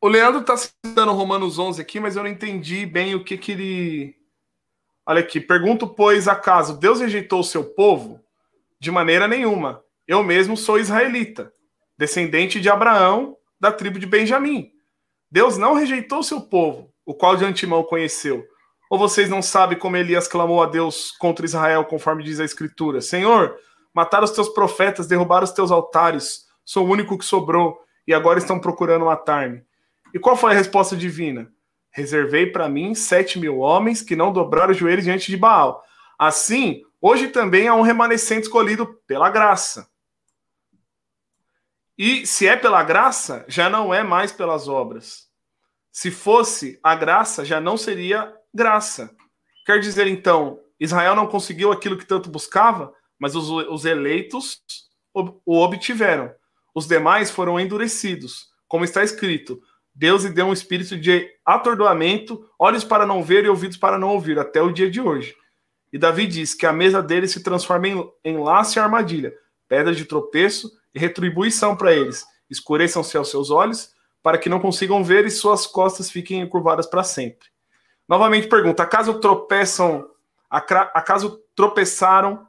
[0.01, 3.51] o Leandro está citando Romanos 11 aqui, mas eu não entendi bem o que, que
[3.51, 4.15] ele.
[5.05, 8.19] Olha aqui, pergunto, pois, acaso Deus rejeitou o seu povo?
[8.79, 9.83] De maneira nenhuma.
[10.07, 11.53] Eu mesmo sou israelita,
[11.97, 14.71] descendente de Abraão, da tribo de Benjamim.
[15.31, 18.45] Deus não rejeitou o seu povo, o qual de antemão conheceu.
[18.89, 23.01] Ou vocês não sabem como Elias clamou a Deus contra Israel, conforme diz a Escritura?
[23.01, 23.57] Senhor,
[23.93, 28.39] mataram os teus profetas, derrubaram os teus altares sou o único que sobrou e agora
[28.39, 29.63] estão procurando matar-me.
[30.13, 31.51] E qual foi a resposta divina?
[31.91, 35.83] Reservei para mim sete mil homens que não dobraram os joelhos diante de Baal.
[36.17, 39.87] Assim, hoje também há um remanescente escolhido pela graça.
[41.97, 45.27] E se é pela graça, já não é mais pelas obras.
[45.91, 49.15] Se fosse a graça, já não seria graça.
[49.63, 54.61] Quer dizer, então, Israel não conseguiu aquilo que tanto buscava, mas os, os eleitos
[55.13, 56.33] o obtiveram.
[56.73, 59.61] Os demais foram endurecidos, como está escrito:
[59.93, 64.09] Deus lhe deu um espírito de atordoamento, olhos para não ver e ouvidos para não
[64.09, 65.35] ouvir, até o dia de hoje.
[65.91, 69.31] E Davi diz que a mesa dele se transforma em, em laço e armadilha,
[69.67, 72.25] pedra de tropeço e retribuição para eles.
[72.49, 73.91] Escureçam-se aos seus olhos,
[74.23, 77.47] para que não consigam ver e suas costas fiquem curvadas para sempre.
[78.07, 80.09] Novamente pergunta: acaso tropeçam,
[80.49, 82.47] acaso tropeçaram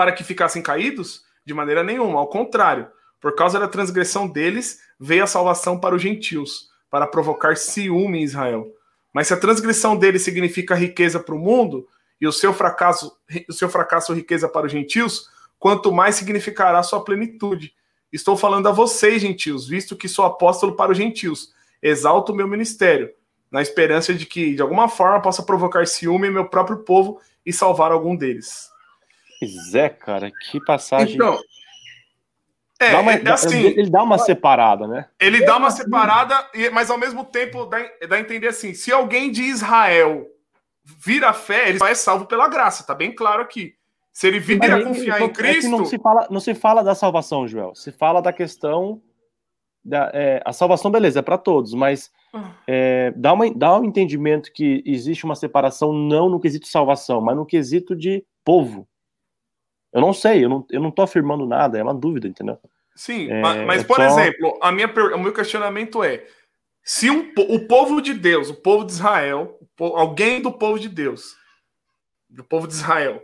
[0.00, 1.26] para que ficassem caídos?
[1.44, 2.88] De maneira nenhuma, ao contrário
[3.20, 8.22] por causa da transgressão deles, veio a salvação para os gentios, para provocar ciúme em
[8.22, 8.66] Israel.
[9.12, 11.86] Mas se a transgressão deles significa riqueza para o mundo,
[12.18, 13.14] e o seu fracasso,
[13.46, 15.28] o seu fracasso riqueza para os gentios,
[15.58, 17.74] quanto mais significará sua plenitude.
[18.10, 21.52] Estou falando a vocês, gentios, visto que sou apóstolo para os gentios.
[21.82, 23.10] Exalto o meu ministério,
[23.50, 27.52] na esperança de que, de alguma forma, possa provocar ciúme em meu próprio povo e
[27.52, 28.70] salvar algum deles.
[29.40, 31.14] Pois é, cara, que passagem.
[31.14, 31.40] Então,
[32.78, 35.06] é, dá uma, é assim, ele dá uma separada, né?
[35.18, 39.30] Ele dá uma separada, mas ao mesmo tempo dá, dá a entender assim: se alguém
[39.30, 40.26] de Israel
[40.82, 43.74] vira fé, ele só é salvo pela graça, tá bem claro aqui.
[44.12, 45.66] Se ele vir a confiar em Cristo.
[45.66, 47.74] É não, se fala, não se fala da salvação, Joel.
[47.74, 49.00] Se fala da questão.
[49.82, 52.52] Da, é, a salvação, beleza, é para todos, mas ah.
[52.66, 57.34] é, dá, uma, dá um entendimento que existe uma separação não no quesito salvação, mas
[57.34, 58.86] no quesito de povo.
[59.92, 62.58] Eu não sei, eu não, eu não tô afirmando nada, é uma dúvida, entendeu?
[62.94, 64.02] Sim, é, mas, mas é por só...
[64.02, 66.26] exemplo, a minha, o meu questionamento é:
[66.82, 71.36] se um, o povo de Deus, o povo de Israel, alguém do povo de Deus,
[72.28, 73.22] do povo de Israel,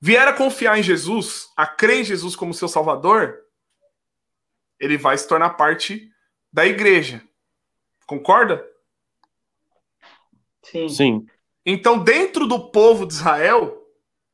[0.00, 3.38] vier a confiar em Jesus, a crer em Jesus como seu Salvador,
[4.78, 6.10] ele vai se tornar parte
[6.52, 7.22] da igreja.
[8.06, 8.64] Concorda?
[10.62, 10.88] Sim.
[10.88, 11.26] Sim.
[11.64, 13.77] Então, dentro do povo de Israel,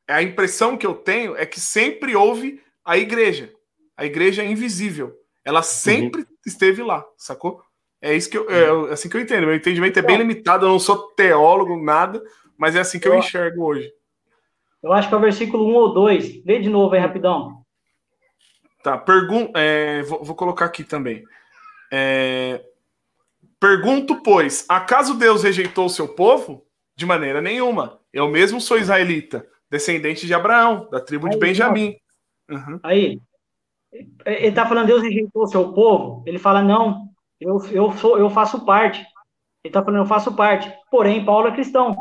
[0.07, 3.51] a impressão que eu tenho é que sempre houve a igreja.
[3.97, 5.15] A igreja é invisível.
[5.43, 6.27] Ela sempre uhum.
[6.45, 7.61] esteve lá, sacou?
[8.01, 8.49] É isso que eu,
[8.87, 9.47] é assim que eu entendo.
[9.47, 12.21] Meu entendimento é bem limitado, eu não sou teólogo, nada,
[12.57, 13.91] mas é assim que eu, eu enxergo hoje.
[14.83, 16.45] Eu acho que é o versículo 1 ou 2.
[16.45, 17.63] Lê de novo aí, rapidão.
[18.83, 21.23] Tá, pergun é, vou, vou, colocar aqui também.
[21.91, 22.63] É,
[23.59, 26.63] pergunto, pois, acaso Deus rejeitou o seu povo?
[26.95, 27.99] De maneira nenhuma.
[28.13, 31.95] Eu mesmo sou israelita descendente de Abraão, da tribo aí, de Benjamim.
[32.49, 32.79] Uhum.
[32.83, 33.19] Aí,
[34.25, 36.23] ele está falando, Deus rejeitou o seu povo.
[36.25, 37.09] Ele fala, não,
[37.39, 38.99] eu, eu, sou, eu faço parte.
[39.63, 40.71] Ele está falando, eu faço parte.
[40.91, 41.95] Porém, Paulo é cristão.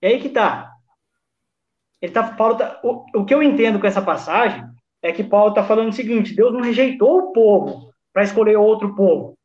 [0.00, 0.72] É aí que tá.
[2.00, 4.64] ele tá, Paulo tá, o, o que eu entendo com essa passagem
[5.02, 8.94] é que Paulo está falando o seguinte: Deus não rejeitou o povo para escolher outro
[8.94, 9.36] povo.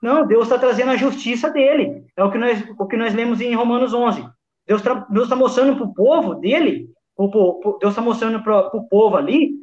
[0.00, 2.06] Não, Deus está trazendo a justiça dele.
[2.16, 4.24] É o que nós, o que nós lemos em Romanos 11.
[4.68, 8.76] Deus está Deus tá mostrando para o povo dele, o, o, Deus está mostrando para
[8.76, 9.54] o povo ali,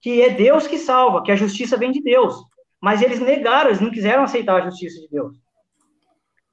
[0.00, 2.36] que é Deus que salva, que a justiça vem de Deus.
[2.80, 5.36] Mas eles negaram, eles não quiseram aceitar a justiça de Deus.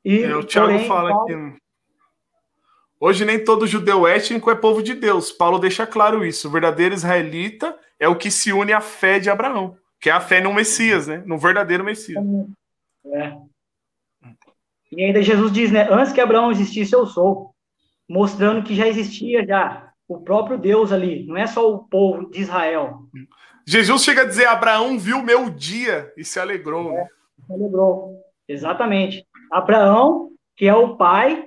[0.04, 1.26] E, é, o Tiago fala Paulo...
[1.28, 1.62] que
[3.00, 5.32] hoje nem todo judeu étnico é povo de Deus.
[5.32, 6.48] Paulo deixa claro isso.
[6.48, 10.20] O verdadeiro israelita é o que se une à fé de Abraão, que é a
[10.20, 11.22] fé no Messias, né?
[11.26, 12.24] No verdadeiro Messias.
[13.06, 13.38] É.
[14.92, 15.88] E ainda Jesus diz, né?
[15.92, 17.54] Antes que Abraão existisse, eu sou.
[18.12, 21.26] Mostrando que já existia já o próprio Deus ali.
[21.26, 23.04] Não é só o povo de Israel.
[23.66, 26.92] Jesus chega a dizer: Abraão viu meu dia e se alegrou.
[26.92, 27.08] É,
[27.46, 28.22] se alegrou.
[28.46, 29.26] Exatamente.
[29.50, 31.46] Abraão, que é o pai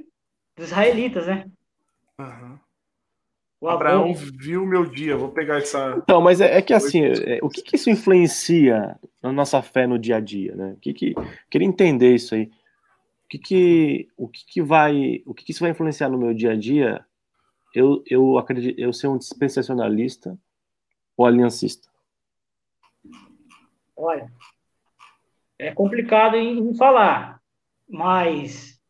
[0.56, 1.44] dos israelitas, né?
[2.18, 2.58] Uhum.
[3.68, 5.18] Abraão viu meu dia.
[5.18, 5.96] Vou pegar essa.
[6.02, 9.86] Então, mas é, é que assim, é, o que, que, isso influencia na nossa fé
[9.86, 10.72] no dia a dia, né?
[10.72, 11.14] O que, que
[11.50, 12.50] queria entender isso aí.
[13.34, 16.52] Que que, o que, que vai, o que, que isso vai influenciar no meu dia
[16.52, 17.04] a dia?
[17.74, 20.38] Eu, eu acredito, eu ser um dispensacionalista
[21.16, 21.88] ou aliancista.
[23.96, 24.32] Olha,
[25.58, 27.40] é complicado em falar,
[27.88, 28.80] mas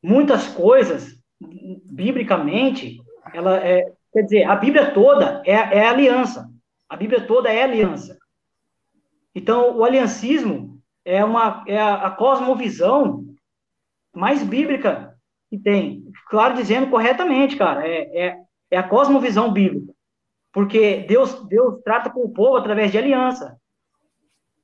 [0.00, 3.02] muitas coisas, biblicamente,
[3.32, 6.48] ela é, quer dizer, a Bíblia toda é, é aliança.
[6.88, 8.16] A Bíblia toda é aliança.
[9.34, 13.23] Então, o aliancismo é, uma, é a, a cosmovisão
[14.14, 15.14] mais bíblica
[15.50, 16.04] que tem.
[16.28, 18.36] Claro, dizendo corretamente, cara, é, é,
[18.70, 19.92] é a cosmovisão bíblica.
[20.52, 23.56] Porque Deus, Deus trata com o povo através de aliança.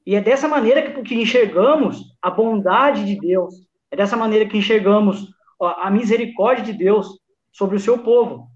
[0.06, 3.54] E é dessa maneira que, que enxergamos a bondade de Deus.
[3.90, 5.28] É dessa maneira que enxergamos
[5.60, 7.18] a, misericórdia de Deus
[7.52, 8.48] sobre o seu povo.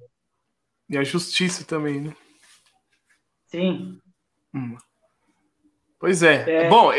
[0.88, 2.16] E a justiça também, né?
[3.46, 3.98] Sim.
[4.54, 4.76] Hum.
[5.98, 6.64] Pois é.
[6.66, 6.68] é.
[6.68, 6.92] Bom,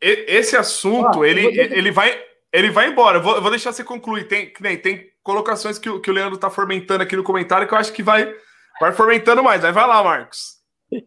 [0.00, 2.18] esse assunto, ah, ele, ele, vai,
[2.56, 3.20] ele vai embora.
[3.20, 4.26] Vou, vou deixar você concluir.
[4.28, 7.78] Tem, tem, tem colocações que, que o Leandro está fomentando aqui no comentário que eu
[7.78, 8.34] acho que vai,
[8.80, 9.62] vai fomentando mais.
[9.62, 10.56] Aí vai lá, Marcos.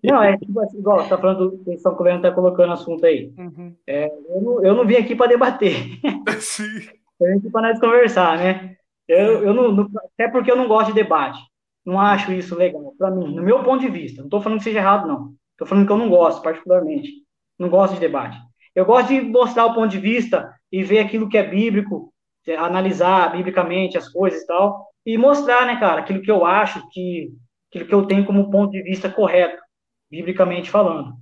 [0.04, 3.34] Não, é tipo assim, igual, você tá falando, vocês estão tá colocando assunto aí.
[3.36, 3.76] Uhum.
[3.88, 5.74] É, eu, não, eu não vim aqui para debater.
[6.40, 6.88] Sim.
[7.20, 8.76] Eu vim aqui para nós conversar, né?
[9.08, 11.40] Eu, eu não, não, até porque eu não gosto de debate.
[11.84, 14.20] Não acho isso legal, para mim, no meu ponto de vista.
[14.20, 15.34] Não estou falando que seja errado, não.
[15.54, 17.10] Estou falando que eu não gosto, particularmente.
[17.58, 18.38] Não gosto de debate.
[18.80, 22.14] Eu gosto de mostrar o ponto de vista e ver aquilo que é bíblico,
[22.58, 27.30] analisar biblicamente as coisas e tal, e mostrar, né, cara, aquilo que eu acho, que,
[27.70, 29.62] aquilo que eu tenho como ponto de vista correto,
[30.10, 31.14] biblicamente falando.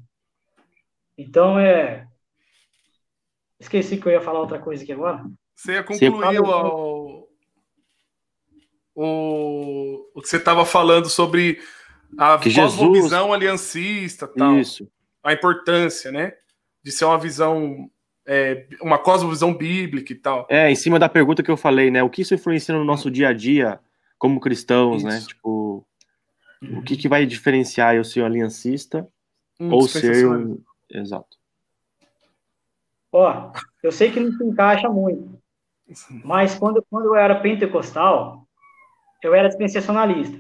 [1.18, 2.06] Então, é.
[3.60, 5.24] Esqueci que eu ia falar outra coisa aqui agora.
[5.56, 7.28] Você ia concluir o,
[8.94, 11.60] o, o que você estava falando sobre
[12.20, 13.34] a cosmovisão Jesus...
[13.34, 14.60] aliancista tal.
[14.60, 14.88] Isso.
[15.24, 16.34] A importância, né?
[16.88, 17.92] De ser uma visão,
[18.26, 20.48] é, uma cosmovisão bíblica e tal.
[20.50, 22.02] É, em cima da pergunta que eu falei, né?
[22.02, 23.78] O que isso influencia no nosso dia a dia
[24.18, 25.18] como cristãos, né?
[25.18, 25.28] isso.
[25.28, 25.34] né?
[25.34, 25.86] Tipo,
[26.62, 26.80] uhum.
[26.80, 29.06] o que, que vai diferenciar eu ser um aliancista
[29.60, 30.58] hum, ou ser um...
[30.90, 31.36] Exato.
[33.12, 33.52] Ó,
[33.84, 35.38] eu sei que não se encaixa muito,
[36.24, 38.48] mas quando, quando eu era pentecostal,
[39.22, 40.40] eu era dispensacionalista.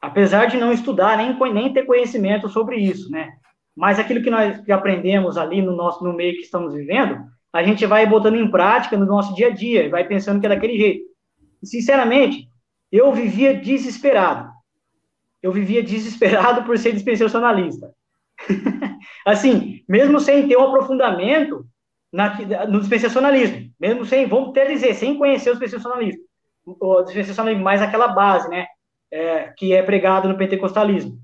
[0.00, 3.36] Apesar de não estudar, nem, nem ter conhecimento sobre isso, né?
[3.76, 7.62] Mas aquilo que nós que aprendemos ali no nosso no meio que estamos vivendo, a
[7.62, 10.78] gente vai botando em prática no nosso dia a dia, vai pensando que é daquele
[10.78, 11.04] jeito.
[11.62, 12.48] Sinceramente,
[12.90, 14.50] eu vivia desesperado.
[15.42, 17.92] Eu vivia desesperado por ser dispensacionalista.
[19.26, 21.66] assim, mesmo sem ter um aprofundamento
[22.12, 26.26] na, no dispensacionalismo, mesmo sem, vamos até dizer, sem conhecer o dispensacionalismo
[26.66, 28.66] o dispensacionalismo, mais aquela base, né,
[29.10, 31.18] é, que é pregado no pentecostalismo.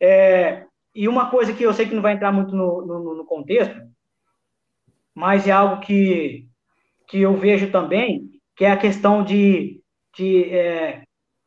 [0.00, 0.64] É,
[0.94, 3.74] e uma coisa que eu sei que não vai entrar muito no, no, no contexto,
[5.14, 6.46] mas é algo que,
[7.08, 9.80] que eu vejo também, que é a questão de,
[10.16, 11.02] de, é,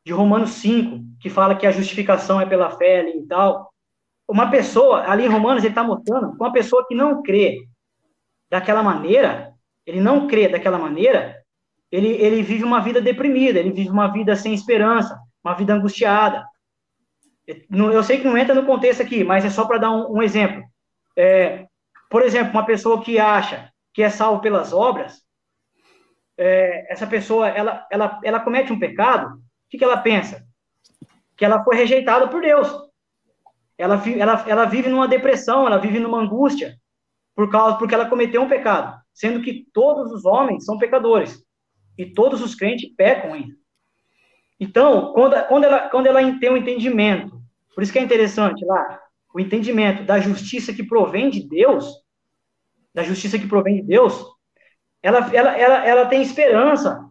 [0.06, 3.72] de Romanos 5, que fala que a justificação é pela fé ali e tal.
[4.28, 7.66] Uma pessoa, ali em Romanos, ele está mostrando, uma pessoa que não crê
[8.50, 9.54] daquela maneira,
[9.86, 11.38] ele não crê daquela maneira,
[11.90, 16.46] ele, ele vive uma vida deprimida, ele vive uma vida sem esperança, uma vida angustiada.
[17.48, 20.22] Eu sei que não entra no contexto aqui, mas é só para dar um, um
[20.22, 20.64] exemplo.
[21.16, 21.66] É,
[22.10, 25.24] por exemplo, uma pessoa que acha que é salvo pelas obras,
[26.38, 30.46] é, essa pessoa, ela, ela, ela comete um pecado, o que, que ela pensa?
[31.36, 32.68] Que ela foi rejeitada por Deus.
[33.78, 36.78] Ela, ela, ela vive numa depressão, ela vive numa angústia,
[37.36, 41.44] por causa, porque ela cometeu um pecado, sendo que todos os homens são pecadores.
[41.98, 43.56] E todos os crentes pecam ainda.
[44.60, 47.37] Então, quando, quando, ela, quando ela tem um entendimento,
[47.78, 49.00] por isso que é interessante lá,
[49.32, 51.94] o entendimento da justiça que provém de Deus,
[52.92, 54.20] da justiça que provém de Deus,
[55.00, 57.08] ela, ela, ela, ela tem esperança,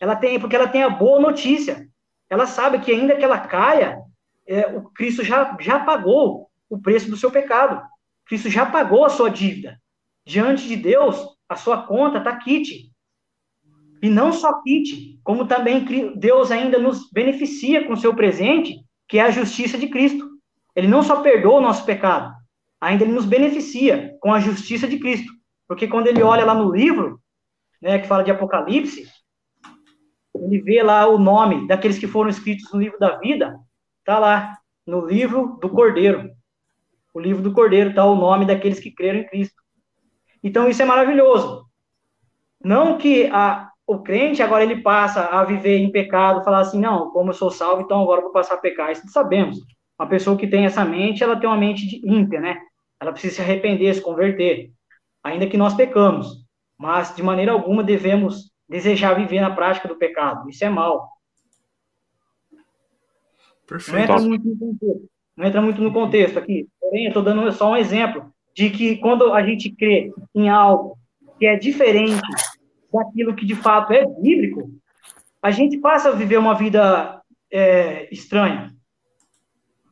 [0.00, 1.88] ela tem, porque ela tem a boa notícia,
[2.30, 3.98] ela sabe que ainda que ela caia,
[4.46, 7.84] é, o Cristo já, já pagou o preço do seu pecado,
[8.24, 9.82] Cristo já pagou a sua dívida,
[10.24, 12.92] diante de Deus, a sua conta está quite,
[14.00, 15.84] e não só quite, como também
[16.14, 20.28] Deus ainda nos beneficia com seu presente, que é a justiça de Cristo.
[20.76, 22.34] Ele não só perdoa o nosso pecado,
[22.80, 25.32] ainda ele nos beneficia com a justiça de Cristo.
[25.66, 27.20] Porque quando ele olha lá no livro,
[27.80, 29.06] né, que fala de Apocalipse,
[30.34, 33.58] ele vê lá o nome daqueles que foram escritos no livro da vida,
[34.04, 34.56] tá lá
[34.86, 36.30] no livro do Cordeiro.
[37.12, 39.60] O livro do Cordeiro tá o nome daqueles que creram em Cristo.
[40.42, 41.66] Então isso é maravilhoso.
[42.62, 47.10] Não que a, o crente agora ele passa a viver em pecado, falar assim, não,
[47.10, 48.92] como eu sou salvo, então agora eu vou passar a pecar.
[48.92, 49.60] Isso sabemos.
[49.98, 52.60] Uma pessoa que tem essa mente, ela tem uma mente de ímpia, né?
[53.00, 54.70] Ela precisa se arrepender, se converter.
[55.24, 56.44] Ainda que nós pecamos,
[56.76, 60.50] mas de maneira alguma devemos desejar viver na prática do pecado.
[60.50, 61.08] Isso é mal.
[63.66, 64.08] Perfeito.
[64.12, 66.68] Não entra muito no contexto, não entra muito no contexto aqui.
[66.78, 70.98] Porém, eu estou dando só um exemplo de que quando a gente crê em algo
[71.38, 72.20] que é diferente
[72.92, 74.70] daquilo que de fato é bíblico,
[75.42, 78.74] a gente passa a viver uma vida é, estranha.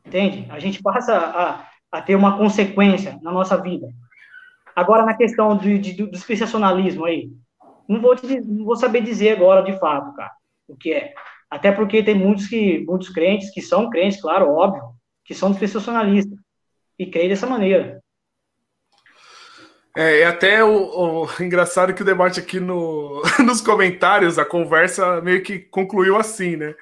[0.05, 0.45] Entende?
[0.49, 3.87] A gente passa a, a ter uma consequência na nossa vida.
[4.75, 7.31] Agora, na questão do, de, do dispensacionalismo aí,
[7.87, 10.31] não vou, te, não vou saber dizer agora de fato, cara,
[10.67, 11.13] o que é.
[11.49, 14.83] Até porque tem muitos, que, muitos crentes que são crentes, claro, óbvio,
[15.23, 16.37] que são dispensacionalistas
[16.99, 18.01] e creem dessa maneira.
[19.97, 25.19] É, é até o, o, engraçado que o debate aqui no, nos comentários, a conversa
[25.21, 26.75] meio que concluiu assim, né?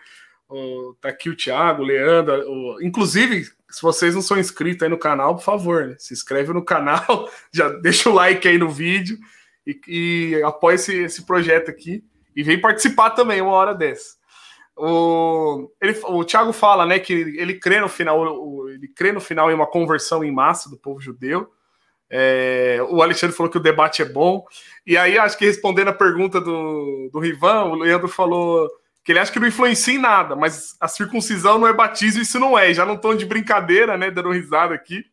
[0.50, 4.90] O, tá aqui o Thiago, o Leandro, o, inclusive, se vocês não são inscritos aí
[4.90, 5.96] no canal, por favor, né?
[5.98, 9.18] se inscreve no canal, já deixa o like aí no vídeo
[9.66, 12.04] e, e apoia esse, esse projeto aqui
[12.36, 14.18] e vem participar também uma hora dessa.
[14.76, 19.50] O, ele, o Thiago fala, né, que ele crê no final, ele crê no final
[19.50, 21.50] em uma conversão em massa do povo judeu.
[22.10, 24.45] É, o Alexandre falou que o debate é bom.
[24.86, 28.69] E aí, acho que respondendo a pergunta do, do Rivan, o Leandro falou
[29.03, 32.40] que ele acha que não influencia em nada, mas a circuncisão não é batismo, isso
[32.40, 32.73] não é.
[32.73, 34.10] Já não tô de brincadeira, né?
[34.10, 35.06] Dando risada aqui.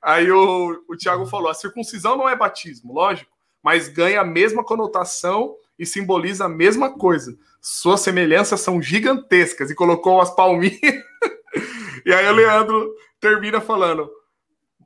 [0.00, 3.30] Aí o, o Tiago falou: a circuncisão não é batismo, lógico,
[3.62, 7.36] mas ganha a mesma conotação e simboliza a mesma coisa.
[7.60, 9.70] Suas semelhanças são gigantescas.
[9.70, 10.80] E colocou as palminhas.
[12.06, 14.08] e aí o Leandro termina falando: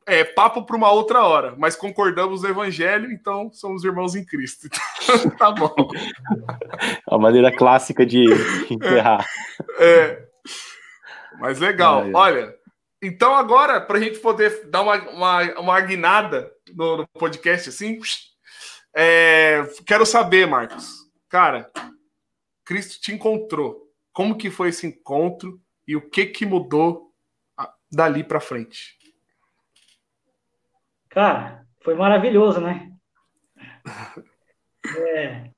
[0.06, 4.68] é papo para uma outra hora, mas concordamos no evangelho, então somos irmãos em Cristo.
[5.38, 5.74] tá bom.
[7.06, 8.26] A maneira clássica de
[8.70, 9.26] enterrar.
[9.78, 9.88] É.
[9.88, 10.28] é.
[11.38, 12.04] Mas legal.
[12.12, 12.54] Olha,
[13.00, 17.98] então agora, para a gente poder dar uma, uma, uma guinada no, no podcast assim,
[18.94, 21.10] é, quero saber, Marcos.
[21.28, 21.70] Cara,
[22.64, 23.88] Cristo te encontrou.
[24.12, 27.10] Como que foi esse encontro e o que que mudou
[27.90, 28.99] dali para frente?
[31.10, 32.90] Cara, foi maravilhoso, né?
[34.96, 35.50] É,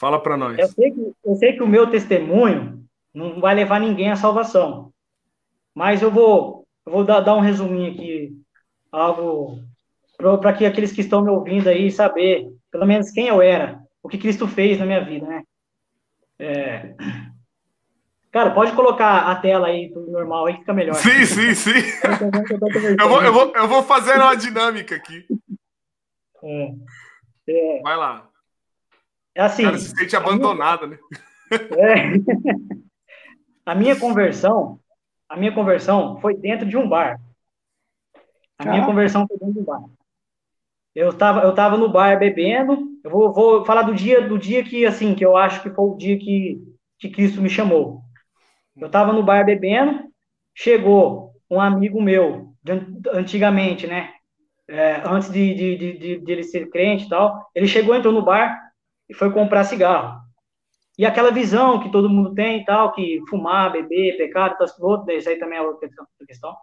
[0.00, 0.58] Fala para nós.
[0.58, 2.82] Eu sei, que, eu sei que o meu testemunho
[3.12, 4.90] não vai levar ninguém à salvação,
[5.74, 8.32] mas eu vou, eu vou dar, dar um resuminho aqui,
[8.90, 9.58] algo
[10.16, 14.08] para que aqueles que estão me ouvindo aí saber, pelo menos quem eu era, o
[14.08, 15.42] que Cristo fez na minha vida, né?
[16.38, 16.94] É,
[18.30, 20.94] Cara, pode colocar a tela aí do normal aí que fica melhor.
[20.94, 21.72] Sim, sim, sim.
[23.00, 25.26] eu, vou, eu, vou, eu vou fazer uma dinâmica aqui.
[26.42, 26.72] É.
[27.48, 27.80] É.
[27.82, 28.28] Vai lá.
[29.34, 29.62] É assim.
[29.62, 31.00] O cara se sente abandonado, minha...
[31.00, 31.58] né?
[31.76, 32.60] É.
[33.66, 34.80] A minha conversão,
[35.28, 37.20] a minha conversão foi dentro de um bar.
[38.58, 39.84] A minha conversão foi dentro de um bar.
[40.94, 42.98] Eu estava eu tava no bar bebendo.
[43.02, 45.84] Eu vou, vou falar do dia do dia que assim que eu acho que foi
[45.84, 46.60] o dia que,
[46.98, 48.02] que Cristo me chamou.
[48.76, 50.10] Eu estava no bar bebendo,
[50.54, 52.54] chegou um amigo meu,
[53.12, 54.12] antigamente, né?
[54.68, 58.22] É, antes de, de, de, de, ele ser crente e tal, ele chegou, entrou no
[58.22, 58.56] bar
[59.08, 60.20] e foi comprar cigarro.
[60.96, 65.10] E aquela visão que todo mundo tem e tal, que fumar, beber, pecado, tal, outro,
[65.12, 65.88] isso aí também é outra
[66.26, 66.54] questão.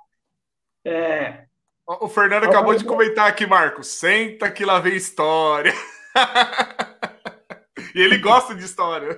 [0.85, 1.43] É...
[1.85, 3.88] O Fernando acabou de comentar aqui, Marcos.
[3.88, 5.73] Senta que lá vem história.
[7.95, 9.17] e ele gosta de história.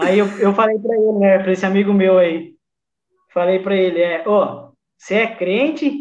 [0.00, 2.54] Aí eu, eu falei para ele, né, para esse amigo meu aí,
[3.28, 5.92] falei para ele, é, ó, oh, você é crente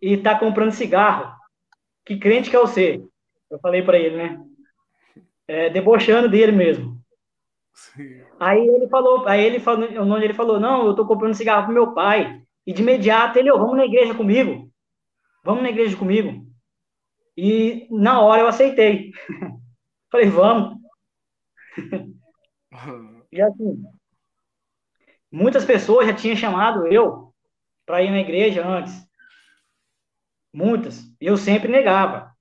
[0.00, 1.34] e tá comprando cigarro.
[2.04, 3.02] Que crente que é você?
[3.50, 4.40] Eu falei para ele, né?
[5.48, 7.00] É, debochando dele mesmo.
[7.74, 8.22] Sim.
[8.38, 11.74] Aí ele falou, aí ele falou, onde ele falou, não, eu tô comprando cigarro pro
[11.74, 12.42] meu pai.
[12.66, 14.70] E de imediato ele, oh, vamos na igreja comigo.
[15.44, 16.46] Vamos na igreja comigo.
[17.36, 19.10] E na hora eu aceitei.
[20.10, 20.78] Falei, vamos.
[23.32, 23.84] e assim,
[25.30, 27.32] muitas pessoas já tinham chamado eu
[27.84, 29.06] para ir na igreja antes.
[30.52, 31.02] Muitas.
[31.20, 32.32] Eu sempre negava.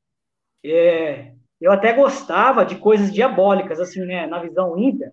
[0.63, 4.25] É, eu até gostava de coisas diabólicas, assim, né?
[4.25, 5.11] Na visão ímpia.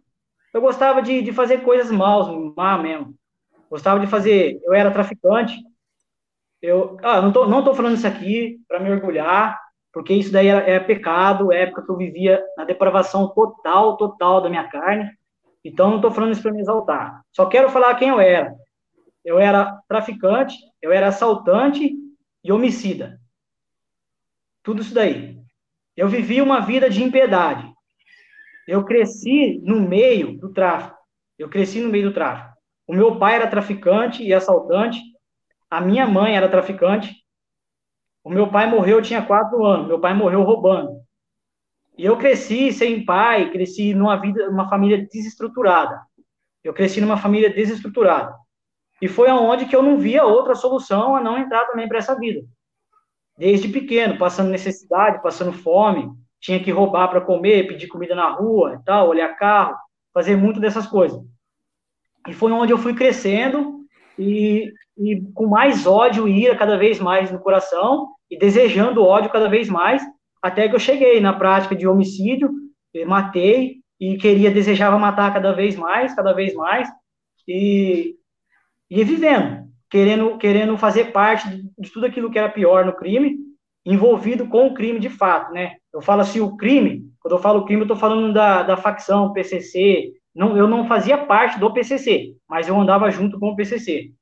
[0.52, 3.14] Eu gostava de, de fazer coisas maus, má mesmo.
[3.70, 4.60] Gostava de fazer.
[4.62, 5.54] Eu era traficante.
[6.60, 9.58] Eu, ah, não tô, não tô falando isso aqui para me orgulhar,
[9.92, 14.40] porque isso daí é, é pecado, é época que eu vivia na depravação total, total
[14.40, 15.10] da minha carne.
[15.64, 17.22] Então, não estou falando isso para me exaltar.
[17.32, 18.54] Só quero falar quem eu era.
[19.24, 21.94] Eu era traficante, eu era assaltante
[22.42, 23.20] e homicida.
[24.62, 25.38] Tudo isso daí.
[25.96, 27.70] Eu vivi uma vida de impiedade.
[28.66, 30.96] Eu cresci no meio do tráfico.
[31.38, 32.52] Eu cresci no meio do tráfico.
[32.86, 35.00] O meu pai era traficante e assaltante.
[35.70, 37.14] A minha mãe era traficante.
[38.24, 39.88] O meu pai morreu, eu tinha quatro anos.
[39.88, 41.00] Meu pai morreu roubando.
[41.96, 46.00] E eu cresci sem pai, cresci numa vida, numa família desestruturada.
[46.64, 48.34] Eu cresci numa família desestruturada.
[49.00, 52.18] E foi aonde que eu não via outra solução a não entrar também para essa
[52.18, 52.42] vida.
[53.36, 56.10] Desde pequeno, passando necessidade, passando fome,
[56.40, 59.76] tinha que roubar para comer, pedir comida na rua e tal, olhar carro,
[60.14, 61.20] fazer muito dessas coisas.
[62.28, 63.80] E foi onde eu fui crescendo
[64.18, 69.30] e, e com mais ódio e ira cada vez mais no coração e desejando ódio
[69.30, 70.02] cada vez mais,
[70.42, 72.50] até que eu cheguei na prática de homicídio,
[73.06, 76.88] matei e queria, desejava matar cada vez mais, cada vez mais,
[77.46, 78.16] e,
[78.90, 81.48] e vivendo, querendo, querendo fazer parte
[81.78, 83.36] de, tudo aquilo que era pior no crime,
[83.86, 85.76] envolvido com o crime de fato, né?
[85.92, 89.32] Eu falo assim, o crime, quando eu falo crime, eu estou falando da, da facção
[89.32, 94.12] PCC, não, eu não fazia parte do PCC, mas eu andava junto com o PCC.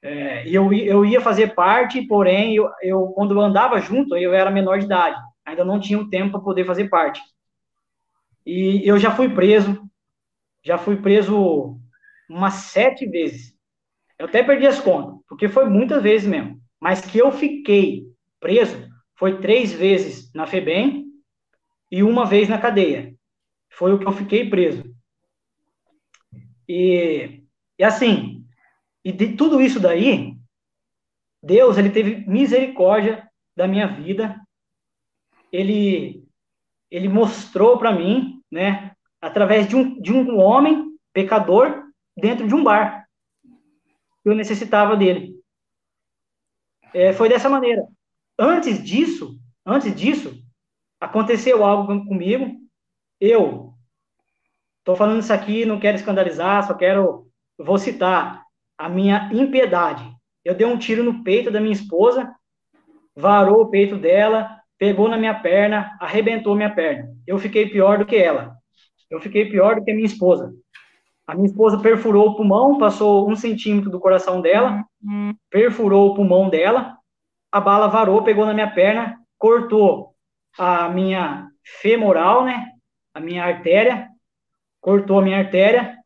[0.00, 4.32] É, e eu, eu ia fazer parte, porém, eu, eu, quando eu andava junto, eu
[4.32, 5.18] era menor de idade,
[5.48, 7.20] ainda não tinha o tempo para poder fazer parte.
[8.44, 9.82] E eu já fui preso,
[10.62, 11.78] já fui preso
[12.28, 13.56] umas sete vezes.
[14.18, 16.60] Eu até perdi as contas, porque foi muitas vezes mesmo.
[16.80, 18.06] Mas que eu fiquei
[18.40, 21.06] preso foi três vezes na FEBEM
[21.90, 23.14] e uma vez na cadeia.
[23.70, 24.84] Foi o que eu fiquei preso.
[26.68, 27.42] E,
[27.78, 28.44] e assim,
[29.04, 30.36] e de tudo isso daí,
[31.42, 34.38] Deus, ele teve misericórdia da minha vida.
[35.52, 36.24] Ele
[36.90, 41.84] ele mostrou para mim, né, através de um, de um homem pecador
[42.16, 43.06] dentro de um bar.
[44.24, 45.38] Eu necessitava dele.
[46.94, 47.86] É, foi dessa maneira.
[48.38, 50.42] Antes disso, antes disso,
[50.98, 52.58] aconteceu algo comigo.
[53.20, 53.68] Eu
[54.88, 58.42] Estou falando isso aqui, não quero escandalizar, só quero, vou citar
[58.78, 60.02] a minha impiedade.
[60.42, 62.34] Eu dei um tiro no peito da minha esposa,
[63.14, 67.12] varou o peito dela, pegou na minha perna, arrebentou minha perna.
[67.26, 68.56] Eu fiquei pior do que ela.
[69.10, 70.52] Eu fiquei pior do que a minha esposa.
[71.26, 74.82] A minha esposa perfurou o pulmão, passou um centímetro do coração dela,
[75.50, 76.96] perfurou o pulmão dela,
[77.52, 80.14] a bala varou, pegou na minha perna, cortou
[80.56, 81.50] a minha
[81.82, 82.72] femoral, né?
[83.12, 84.08] A minha artéria,
[84.80, 85.96] cortou a minha artéria,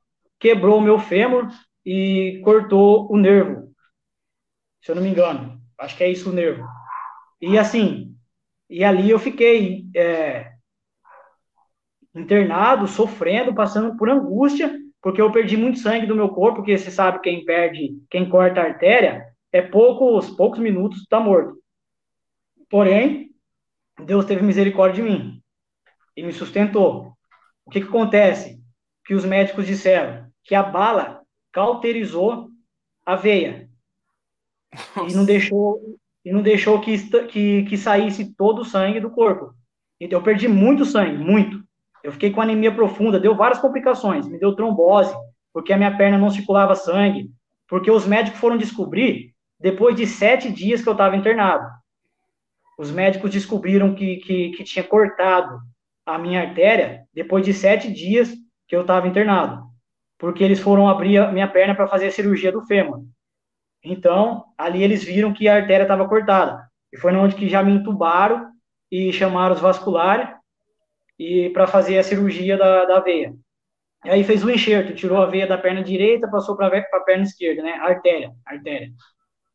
[0.40, 1.49] quebrou o meu fêmur
[1.85, 3.73] e cortou o nervo.
[4.81, 5.61] Se eu não me engano.
[5.78, 6.65] Acho que é isso o nervo.
[7.40, 8.11] E assim,
[8.73, 10.53] e ali eu fiquei é,
[12.15, 16.90] internado, sofrendo, passando por angústia, porque eu perdi muito sangue do meu corpo, porque você
[16.90, 21.59] sabe quem perde, quem corta a artéria, é poucos, poucos minutos está morto.
[22.70, 23.31] Porém,
[24.05, 25.43] Deus teve misericórdia de mim
[26.16, 27.12] e me sustentou.
[27.65, 28.62] O que, que acontece?
[29.05, 31.23] que os médicos disseram que a bala
[31.53, 32.49] cauterizou
[33.05, 33.69] a veia
[34.97, 35.12] Nossa.
[35.12, 36.97] e não deixou e não deixou que,
[37.27, 39.53] que, que saísse todo o sangue do corpo.
[40.01, 41.62] Então eu perdi muito sangue, muito.
[42.03, 45.15] Eu fiquei com anemia profunda, deu várias complicações, me deu trombose,
[45.53, 47.31] porque a minha perna não circulava sangue,
[47.69, 51.69] porque os médicos foram descobrir depois de sete dias que eu estava internado.
[52.78, 55.61] Os médicos descobriram que, que, que tinha cortado
[56.05, 58.32] a minha artéria depois de sete dias
[58.66, 59.62] que eu estava internado,
[60.19, 63.05] porque eles foram abrir a minha perna para fazer a cirurgia do fêmur.
[63.85, 66.69] Então, ali eles viram que a artéria estava cortada.
[66.93, 68.51] E foi onde que já me entubaram
[68.91, 70.29] e chamaram os vasculares
[71.19, 73.35] e para fazer a cirurgia da, da veia.
[74.05, 77.25] E aí fez o enxerto, tirou a veia da perna direita, passou para a perna
[77.25, 77.73] esquerda, né?
[77.75, 78.91] Artéria, artéria.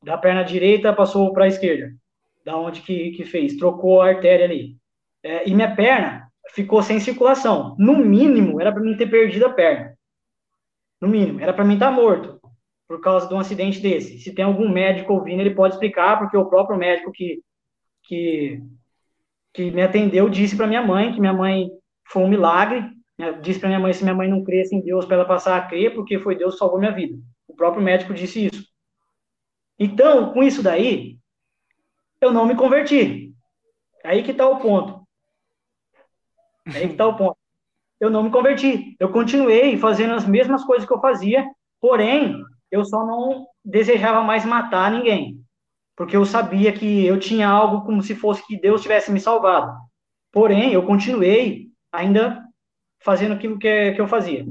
[0.04, 1.94] Da perna direita passou para a esquerda.
[2.46, 3.58] Da onde que, que fez?
[3.58, 4.78] Trocou a artéria ali.
[5.24, 7.76] É, e minha perna, ficou sem circulação.
[7.78, 9.94] No mínimo, era para mim ter perdido a perna.
[11.02, 12.37] No mínimo, era para mim estar tá morto
[12.88, 14.20] por causa de um acidente desse.
[14.20, 17.42] Se tem algum médico ouvindo, ele pode explicar, porque o próprio médico que,
[18.04, 18.62] que,
[19.54, 21.70] que me atendeu disse para minha mãe que minha mãe
[22.06, 22.90] foi um milagre.
[23.42, 25.68] Disse para minha mãe se minha mãe não cresce em Deus, para ela passar a
[25.68, 27.18] crer, porque foi Deus que salvou minha vida.
[27.48, 28.64] O próprio médico disse isso.
[29.80, 31.18] Então, com isso daí,
[32.22, 33.34] eu não me converti.
[34.04, 35.06] Aí que está o ponto.
[36.68, 37.38] Aí que está o ponto.
[38.00, 38.96] Eu não me converti.
[39.00, 41.46] Eu continuei fazendo as mesmas coisas que eu fazia,
[41.82, 42.40] porém,
[42.72, 45.42] eu só não desejava mais matar ninguém.
[45.96, 49.76] Porque eu sabia que eu tinha algo como se fosse que Deus tivesse me salvado.
[50.32, 52.44] Porém, eu continuei ainda
[53.00, 54.46] fazendo aquilo que, que eu fazia.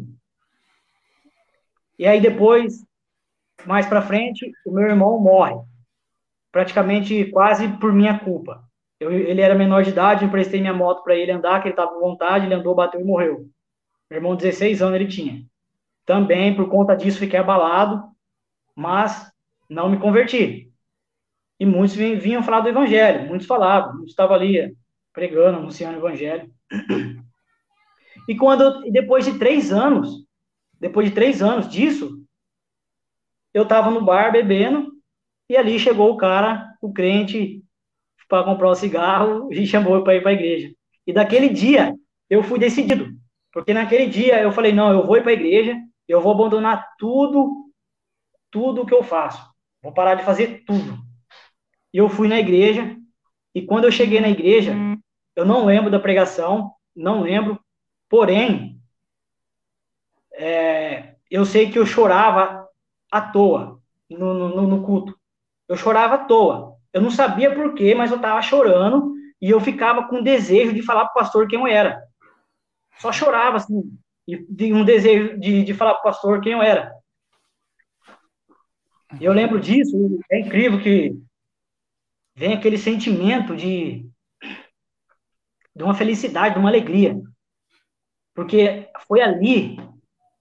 [1.98, 2.84] E aí depois,
[3.64, 5.54] mais para frente, o meu irmão morre.
[6.50, 8.62] Praticamente quase por minha culpa.
[8.98, 11.92] Eu, ele era menor de idade, emprestei minha moto para ele andar, que ele estava
[11.92, 13.48] com vontade, ele andou, bateu e morreu.
[14.10, 15.44] Meu irmão, 16 anos ele tinha.
[16.06, 18.02] Também, por conta disso, fiquei abalado,
[18.74, 19.30] mas
[19.68, 20.72] não me converti.
[21.58, 24.74] E muitos vinham falar do evangelho, muitos falavam, muitos estavam ali
[25.12, 26.50] pregando, anunciando o evangelho.
[28.28, 30.26] E quando, depois de três anos,
[30.78, 32.22] depois de três anos disso,
[33.52, 34.92] eu estava no bar bebendo,
[35.48, 37.62] e ali chegou o cara, o crente,
[38.28, 40.72] para comprar um cigarro e chamou para ir para a igreja.
[41.06, 41.94] E daquele dia
[42.28, 43.16] eu fui decidido,
[43.52, 45.76] porque naquele dia eu falei: não, eu vou ir para a igreja,
[46.08, 47.70] eu vou abandonar tudo,
[48.50, 49.42] tudo que eu faço,
[49.82, 50.98] vou parar de fazer tudo.
[51.92, 52.96] E eu fui na igreja,
[53.54, 54.74] e quando eu cheguei na igreja,
[55.34, 57.60] eu não lembro da pregação, não lembro,
[58.08, 58.80] porém,
[60.32, 62.68] é, eu sei que eu chorava
[63.10, 65.18] à toa no, no, no culto.
[65.68, 66.76] Eu chorava à toa.
[66.92, 70.82] Eu não sabia por quê, mas eu estava chorando e eu ficava com desejo de
[70.82, 72.02] falar para o pastor quem eu era.
[72.98, 76.92] Só chorava, assim, e um desejo de, de falar para o pastor quem eu era.
[79.20, 79.96] Eu lembro disso,
[80.30, 81.16] é incrível que
[82.34, 84.06] vem aquele sentimento de,
[85.74, 87.20] de uma felicidade, de uma alegria.
[88.34, 89.76] Porque foi ali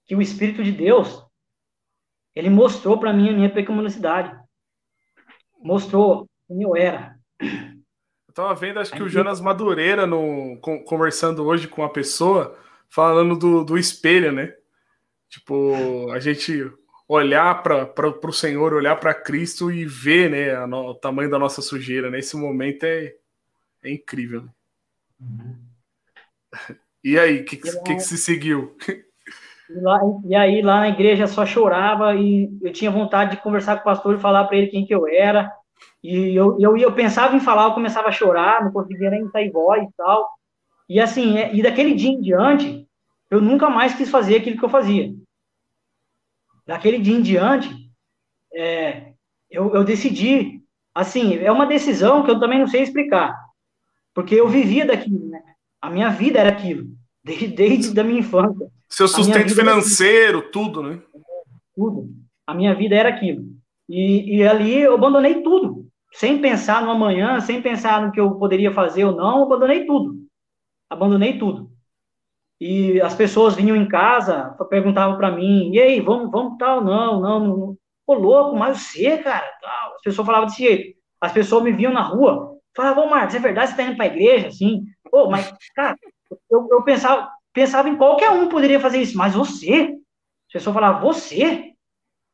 [0.06, 1.26] que o Espírito de Deus
[2.36, 4.38] ele mostrou para mim a minha pecaminosidade.
[5.60, 7.18] Mostrou quem eu era.
[7.40, 12.60] Eu tava vendo, acho que o Jonas Madureira, no, conversando hoje com uma pessoa,
[12.90, 14.54] falando do, do espelho, né?
[15.30, 16.72] Tipo, a gente
[17.08, 21.62] olhar para o Senhor, olhar para Cristo e ver né, no, o tamanho da nossa
[21.62, 22.10] sujeira.
[22.10, 22.42] Nesse né?
[22.42, 23.14] momento é,
[23.84, 24.46] é incrível.
[25.20, 25.56] Uhum.
[27.04, 28.76] E aí, o que, que, que, se seguiu?
[29.70, 33.76] E, lá, e, aí, lá na igreja, só chorava e eu tinha vontade de conversar
[33.76, 35.52] com o pastor e falar para ele quem que eu era.
[36.04, 39.52] E eu, eu, eu pensava em falar, eu começava a chorar, não conseguia nem sair
[39.52, 40.30] voz e tal.
[40.88, 42.88] E assim, é, e daquele dia em diante,
[43.30, 45.14] eu nunca mais quis fazer aquilo que eu fazia.
[46.66, 47.70] Daquele dia em diante,
[48.54, 49.14] é,
[49.50, 50.62] eu, eu decidi,
[50.94, 53.36] assim, é uma decisão que eu também não sei explicar,
[54.14, 55.42] porque eu vivia daquilo, né?
[55.82, 56.88] A minha vida era aquilo,
[57.24, 58.68] desde, desde a minha infância.
[58.90, 61.02] Seu sustento financeiro, tudo, né?
[61.76, 62.10] Tudo.
[62.48, 63.44] A minha vida era aquilo.
[63.90, 65.86] E, e ali eu abandonei tudo
[66.16, 70.25] sem pensar no amanhã, sem pensar no que eu poderia fazer ou não, abandonei tudo.
[70.90, 71.72] Abandonei tudo.
[72.60, 76.84] E as pessoas vinham em casa, perguntavam para mim, e aí, vamos, vamos tal?
[76.84, 77.78] Não, não, não.
[78.08, 79.96] Ô, louco, mas você, cara, tal.
[79.96, 80.98] As pessoas falavam desse jeito.
[81.20, 84.48] As pessoas me viam na rua, falavam, Marcos, é verdade, você tá indo pra igreja,
[84.48, 84.84] assim?
[85.12, 85.98] Ô, mas, cara,
[86.50, 89.96] eu, eu pensava, pensava em qualquer um poderia fazer isso, mas você?
[90.48, 91.74] As pessoas falavam, você?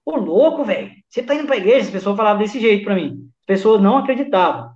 [0.06, 1.88] Ô, louco, velho, você tá indo pra igreja?
[1.88, 4.72] As pessoas falavam desse jeito para mim pessoas não acreditavam.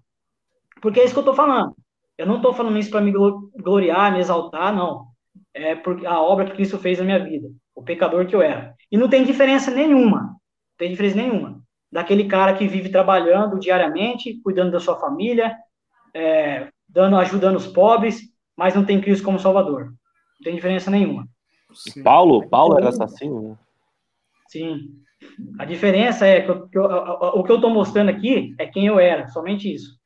[0.81, 1.73] Porque é isso que eu estou falando.
[2.17, 5.07] Eu não estou falando isso para me gloriar, me exaltar, não.
[5.53, 8.73] É porque a obra que Cristo fez na minha vida, o pecador que eu era.
[8.91, 10.37] E não tem diferença nenhuma, não
[10.77, 11.61] tem diferença nenhuma,
[11.91, 15.55] daquele cara que vive trabalhando diariamente, cuidando da sua família,
[16.13, 18.21] é, dando, ajudando os pobres,
[18.55, 19.85] mas não tem Cristo como Salvador.
[19.85, 21.27] Não tem diferença nenhuma.
[21.73, 22.03] Sim.
[22.03, 23.57] Paulo, Paulo era assassino, né?
[24.47, 25.01] Sim.
[25.59, 28.85] A diferença é que, eu, que eu, o que eu estou mostrando aqui é quem
[28.87, 29.97] eu era, somente isso.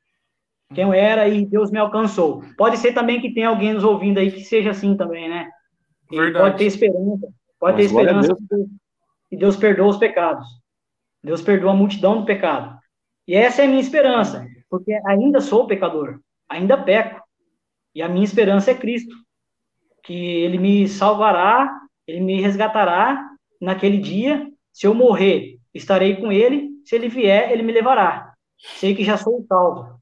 [0.73, 2.43] Quem eu era e Deus me alcançou.
[2.57, 5.49] Pode ser também que tenha alguém nos ouvindo aí que seja assim também, né?
[6.33, 7.27] pode ter esperança.
[7.59, 8.35] Pode Mas ter esperança
[9.29, 10.45] que Deus perdoa os pecados.
[11.23, 12.77] Deus perdoa a multidão do pecado.
[13.27, 17.21] E essa é a minha esperança, porque ainda sou pecador, ainda peco.
[17.93, 19.13] E a minha esperança é Cristo,
[20.03, 23.29] que Ele me salvará, Ele me resgatará
[23.59, 26.69] naquele dia se eu morrer, estarei com ele.
[26.85, 28.33] Se ele vier, ele me levará.
[28.57, 29.98] Sei que já sou salvo.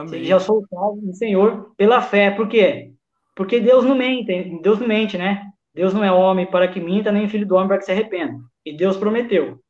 [0.00, 0.24] Amém.
[0.24, 2.30] Já sou salvo no Senhor pela fé.
[2.30, 2.92] Por quê?
[3.34, 5.50] Porque Deus não mente, Deus não mente, né?
[5.74, 8.38] Deus não é homem para que minta, nem filho do homem para que se arrependa.
[8.64, 9.60] E Deus prometeu: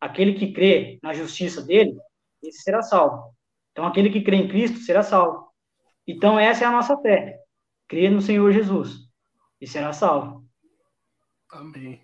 [0.00, 1.96] aquele que crê na justiça dele,
[2.42, 3.34] esse será salvo.
[3.72, 5.48] Então, aquele que crê em Cristo será salvo.
[6.06, 7.38] Então, essa é a nossa fé.
[7.88, 9.06] Crer no Senhor Jesus
[9.60, 10.44] e será salvo.
[11.50, 12.00] Amém.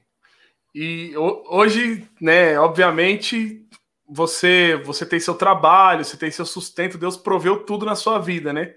[0.75, 3.62] E hoje, né, obviamente,
[4.13, 8.53] você você tem seu trabalho, você tem seu sustento, Deus proveu tudo na sua vida,
[8.53, 8.75] né?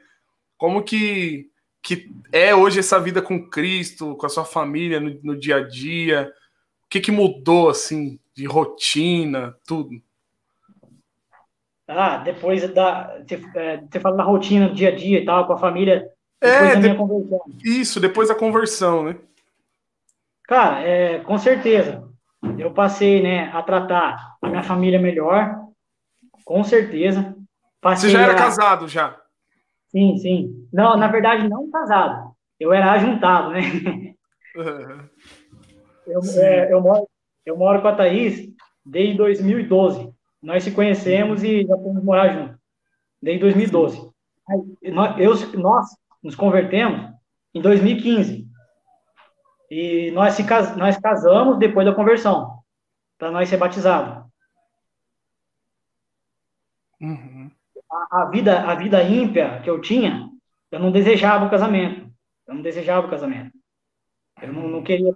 [0.57, 1.49] Como que
[1.85, 5.67] que é hoje essa vida com Cristo, com a sua família no, no dia a
[5.67, 6.33] dia?
[6.85, 10.01] O que, que mudou, assim, de rotina, tudo?
[11.87, 13.19] Ah, depois da.
[13.19, 16.11] Você, é, fala da rotina do dia a dia e tal, com a família.
[16.41, 16.97] Depois é, da minha de...
[16.97, 17.41] conversão.
[17.63, 19.17] Isso, depois da conversão, né?
[20.43, 22.03] Cara, é, com certeza.
[22.57, 25.65] Eu passei né, a tratar a minha família melhor,
[26.43, 27.35] com certeza.
[27.81, 28.37] Passei Você já era a...
[28.37, 29.19] casado, já?
[29.89, 30.67] Sim, sim.
[30.71, 32.35] Não, na verdade, não casado.
[32.59, 33.61] Eu era ajuntado, né?
[36.07, 37.09] Eu, é, eu, moro,
[37.45, 38.47] eu moro com a Thaís
[38.85, 40.13] desde 2012.
[40.41, 42.57] Nós se conhecemos e já fomos morar juntos.
[43.19, 44.11] Desde 2012.
[45.17, 45.87] Eu, nós
[46.21, 47.11] nos convertemos
[47.55, 48.44] em 2015.
[49.69, 50.43] E nós, se,
[50.77, 52.59] nós casamos depois da conversão,
[53.17, 54.23] para nós ser batizados.
[57.01, 57.51] Uhum
[57.95, 60.29] a, a, vida, a vida ímpia que eu tinha,
[60.71, 62.09] eu não desejava o casamento.
[62.47, 63.51] Eu não desejava o casamento.
[64.41, 65.13] Eu não, não queria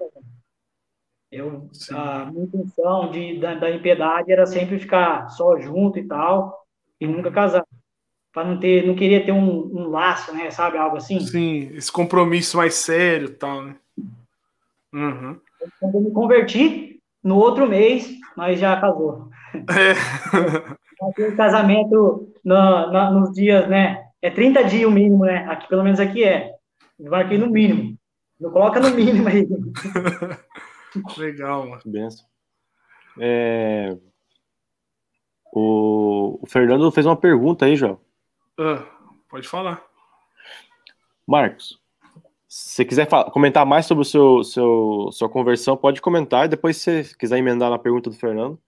[1.31, 6.65] Eu, a minha intenção de, da, da impiedade era sempre ficar só junto e tal,
[6.99, 7.65] e nunca casar.
[8.31, 10.51] Para não ter, não queria ter um, um, laço, né?
[10.51, 11.19] Sabe, algo assim?
[11.19, 13.75] Sim, esse compromisso mais sério e tal, né?
[14.93, 15.39] Uhum.
[15.79, 19.29] Quando eu me converti, no outro mês, nós já casou.
[19.53, 19.93] É.
[21.29, 24.05] o casamento no, no, nos dias, né?
[24.21, 25.45] É 30 dias o mínimo, né?
[25.49, 26.55] Aqui, pelo menos aqui é.
[26.99, 27.97] Eu marquei no mínimo.
[28.39, 29.47] Não coloca no mínimo aí.
[31.17, 31.81] Legal, mano.
[31.85, 32.25] Benção.
[33.19, 33.97] É...
[35.53, 36.39] O...
[36.41, 37.99] o Fernando fez uma pergunta aí, João.
[38.57, 38.85] Ah,
[39.29, 39.81] pode falar.
[41.25, 41.78] Marcos,
[42.49, 46.45] se você quiser falar, comentar mais sobre o seu, seu sua conversão, pode comentar.
[46.45, 48.59] E depois, se você quiser emendar na pergunta do Fernando,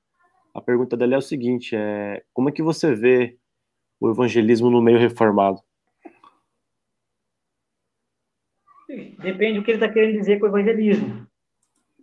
[0.53, 3.35] a pergunta dela é o seguinte: é, como é que você vê
[3.99, 5.59] o evangelismo no meio reformado?
[8.87, 11.25] Depende do que ele está querendo dizer com o evangelismo.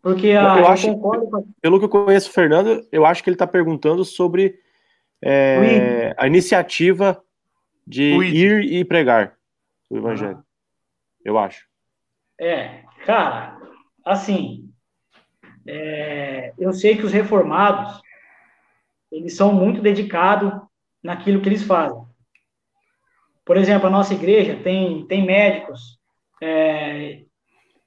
[0.02, 1.46] Porque a, eu, eu acho, com...
[1.60, 4.58] pelo que eu conheço o Fernando, eu acho que ele está perguntando sobre
[5.22, 7.22] é, a iniciativa
[7.86, 9.36] de ir e pregar
[9.88, 10.38] o evangelho.
[10.40, 10.44] Ah.
[11.24, 11.67] Eu acho.
[12.40, 13.58] É, cara,
[14.04, 14.70] assim,
[15.66, 18.00] é, eu sei que os reformados
[19.10, 20.52] eles são muito dedicados
[21.02, 22.00] naquilo que eles fazem.
[23.44, 25.98] Por exemplo, a nossa igreja tem, tem médicos,
[26.42, 27.22] é,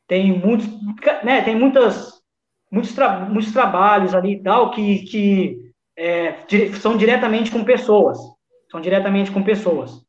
[0.08, 0.68] tem muitos,
[1.24, 2.22] né, tem muitas,
[2.72, 6.44] muitos, tra muitos trabalhos ali e tal que, que é,
[6.80, 8.18] são diretamente com pessoas,
[8.70, 10.04] são diretamente com pessoas.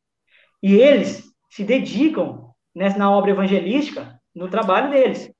[0.61, 5.31] E eles se dedicam nessa, na obra evangelística no trabalho deles.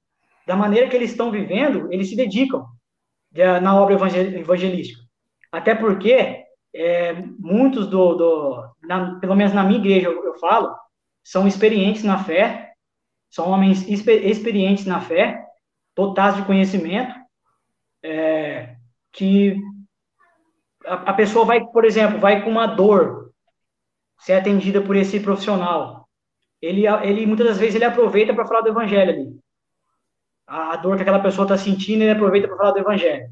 [0.45, 2.65] Da maneira que eles estão vivendo, eles se dedicam
[3.61, 5.01] na obra evangelística.
[5.51, 6.43] Até porque
[6.73, 10.75] é, muitos do, do na, pelo menos na minha igreja eu, eu, falo,
[11.23, 12.73] são experientes na fé,
[13.29, 15.45] são homens exper, experientes na fé,
[15.95, 17.13] dotados de conhecimento,
[18.03, 18.75] é,
[19.11, 19.55] que
[20.85, 23.31] a, a, pessoa vai, por exemplo, vai com uma dor
[24.19, 26.02] ser atendida por esse profissional.
[26.63, 29.39] Ele, ele muitas das vezes ele aproveita para falar do evangelho ali.
[30.47, 33.29] A, a dor que aquela pessoa está sentindo, ele aproveita para falar do evangelho.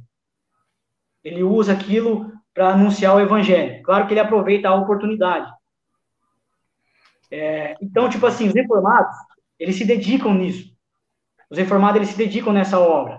[1.23, 3.81] Ele usa aquilo para anunciar o evangelho.
[3.83, 5.49] Claro que ele aproveita a oportunidade.
[7.31, 9.15] É, então, tipo assim, os reformados,
[9.57, 10.75] eles se dedicam nisso.
[11.49, 13.17] Os reformados, eles se dedicam nessa obra.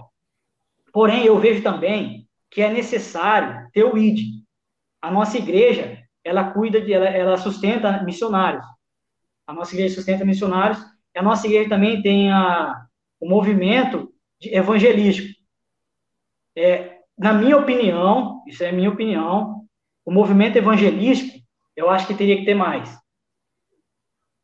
[0.93, 4.45] Porém, eu vejo também que é necessário ter o ID.
[5.01, 8.67] A nossa igreja, ela cuida de, ela, ela sustenta missionários.
[9.47, 10.79] A nossa igreja sustenta missionários.
[11.15, 12.87] E a nossa igreja também tem a,
[13.21, 15.29] o movimento evangelístico.
[16.57, 19.65] É, na minha opinião, isso é minha opinião,
[20.05, 21.39] o movimento evangelístico,
[21.77, 22.99] eu acho que teria que ter mais.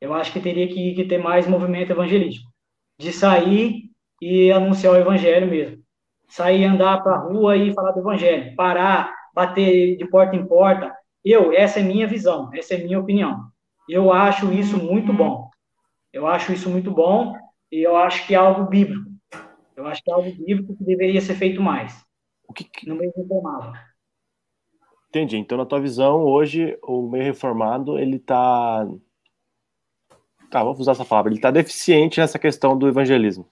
[0.01, 2.49] Eu acho que teria que, que ter mais movimento evangelístico.
[2.99, 5.83] De sair e anunciar o evangelho mesmo.
[6.29, 8.55] Sair, andar para a rua e falar do evangelho.
[8.55, 10.95] Parar, bater de porta em porta.
[11.25, 13.51] Eu, essa é minha visão, essa é minha opinião.
[13.89, 15.51] Eu acho isso muito bom.
[16.13, 17.35] Eu acho isso muito bom
[17.71, 19.09] e eu acho que é algo bíblico.
[19.77, 22.05] Eu acho que é algo bíblico que deveria ser feito mais.
[22.49, 23.73] O que, no meio reformado.
[25.09, 25.37] Entendi.
[25.37, 28.87] Então, na tua visão, hoje, o meio reformado, ele está
[30.51, 31.31] Tá, vamos usar essa palavra.
[31.31, 33.47] Ele está deficiente nessa questão do evangelismo.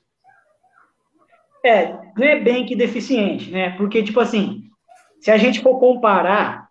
[1.65, 3.71] É, não é bem que deficiente, né?
[3.77, 4.63] Porque, tipo assim,
[5.21, 6.69] se a gente for comparar,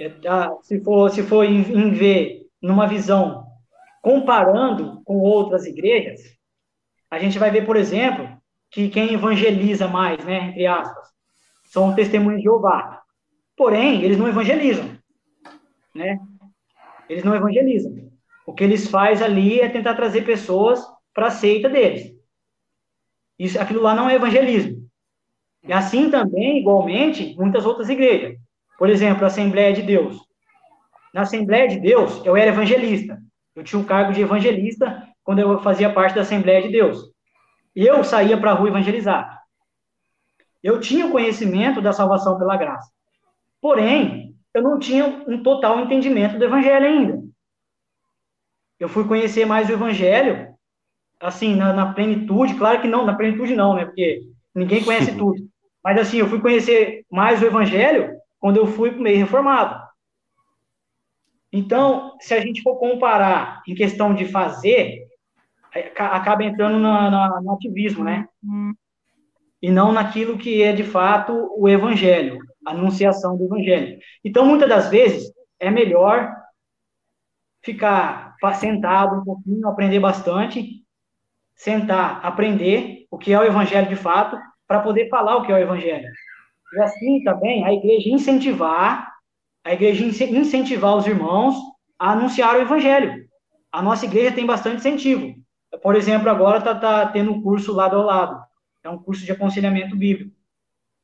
[0.00, 3.46] é, tá, se for, se for em, em ver numa visão
[4.00, 6.20] comparando com outras igrejas,
[7.10, 8.26] a gente vai ver, por exemplo,
[8.70, 11.08] que quem evangeliza mais, né, entre aspas,
[11.64, 13.02] são testemunhos de Jeová.
[13.56, 14.98] Porém, eles não evangelizam,
[15.94, 16.18] né?
[17.08, 18.10] Eles não evangelizam.
[18.46, 20.82] O que eles fazem ali é tentar trazer pessoas
[21.12, 22.14] para a seita deles.
[23.38, 24.88] Isso, aquilo lá não é evangelismo.
[25.62, 28.38] E assim também, igualmente, muitas outras igrejas.
[28.78, 30.18] Por exemplo, a Assembleia de Deus.
[31.14, 33.22] Na Assembleia de Deus, eu era evangelista.
[33.54, 37.08] Eu tinha o um cargo de evangelista quando eu fazia parte da Assembleia de Deus.
[37.76, 39.40] E eu saía para a rua evangelizar.
[40.60, 42.90] Eu tinha o conhecimento da salvação pela graça.
[43.60, 47.22] Porém, eu não tinha um total entendimento do evangelho ainda.
[48.80, 50.52] Eu fui conhecer mais o evangelho,
[51.20, 53.84] assim, na, na plenitude, claro que não, na plenitude não, né?
[53.84, 54.22] Porque
[54.52, 55.48] ninguém conhece tudo.
[55.82, 59.83] Mas assim, eu fui conhecer mais o evangelho quando eu fui meio reformado.
[61.56, 65.06] Então, se a gente for comparar em questão de fazer,
[65.72, 68.26] é, acaba entrando na, na, no ativismo, né?
[69.62, 74.00] E não naquilo que é de fato o evangelho, a anunciação do evangelho.
[74.24, 76.28] Então, muitas das vezes, é melhor
[77.62, 80.84] ficar sentado um pouquinho, aprender bastante,
[81.54, 84.36] sentar, aprender o que é o evangelho de fato,
[84.66, 86.08] para poder falar o que é o evangelho.
[86.72, 89.13] E assim também a igreja incentivar,
[89.64, 91.56] a igreja incentivar os irmãos
[91.98, 93.26] a anunciar o evangelho.
[93.72, 95.34] A nossa igreja tem bastante incentivo.
[95.82, 98.44] Por exemplo, agora está tá tendo um curso lado ao lado.
[98.82, 100.30] É um curso de aconselhamento bíblico.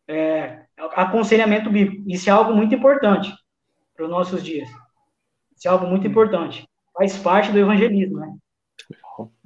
[0.07, 2.05] É, aconselhamento bíblico.
[2.07, 3.33] Isso é algo muito importante
[3.95, 4.69] para os nossos dias.
[5.57, 6.69] Isso é algo muito importante.
[6.93, 8.35] Faz parte do evangelismo, né?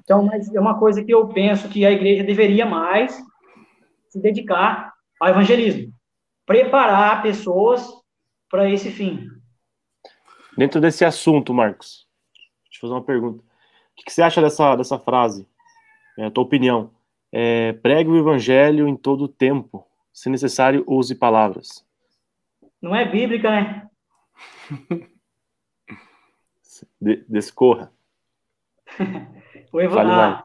[0.03, 3.17] Então, é uma coisa que eu penso que a igreja deveria mais
[4.09, 5.93] se dedicar ao evangelismo,
[6.45, 7.89] preparar pessoas
[8.55, 9.29] para esse fim.
[10.57, 12.07] Dentro desse assunto, Marcos,
[12.67, 13.43] deixa eu fazer uma pergunta.
[13.43, 15.45] O que você acha dessa, dessa frase?
[16.17, 16.93] É a tua opinião.
[17.33, 19.85] É, pregue o evangelho em todo o tempo.
[20.13, 21.85] Se necessário, use palavras.
[22.81, 23.91] Não é bíblica, né?
[27.01, 27.93] De, descorra.
[29.73, 29.99] o ev...
[29.99, 30.45] a,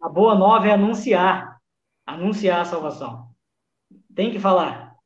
[0.00, 1.60] a boa nova é anunciar
[2.06, 3.28] anunciar a salvação.
[4.14, 4.96] Tem que falar,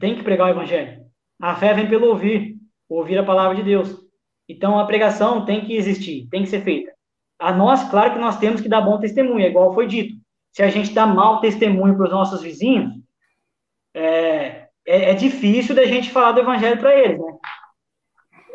[0.00, 1.03] tem que pregar o evangelho.
[1.40, 2.56] A fé vem pelo ouvir,
[2.88, 3.96] ouvir a palavra de Deus.
[4.48, 6.92] Então a pregação tem que existir, tem que ser feita.
[7.38, 10.14] A nós, claro que nós temos que dar bom testemunho, é igual foi dito.
[10.52, 12.92] Se a gente dá mau testemunho para os nossos vizinhos,
[13.94, 17.38] é, é, é, difícil da gente falar do evangelho para eles, né?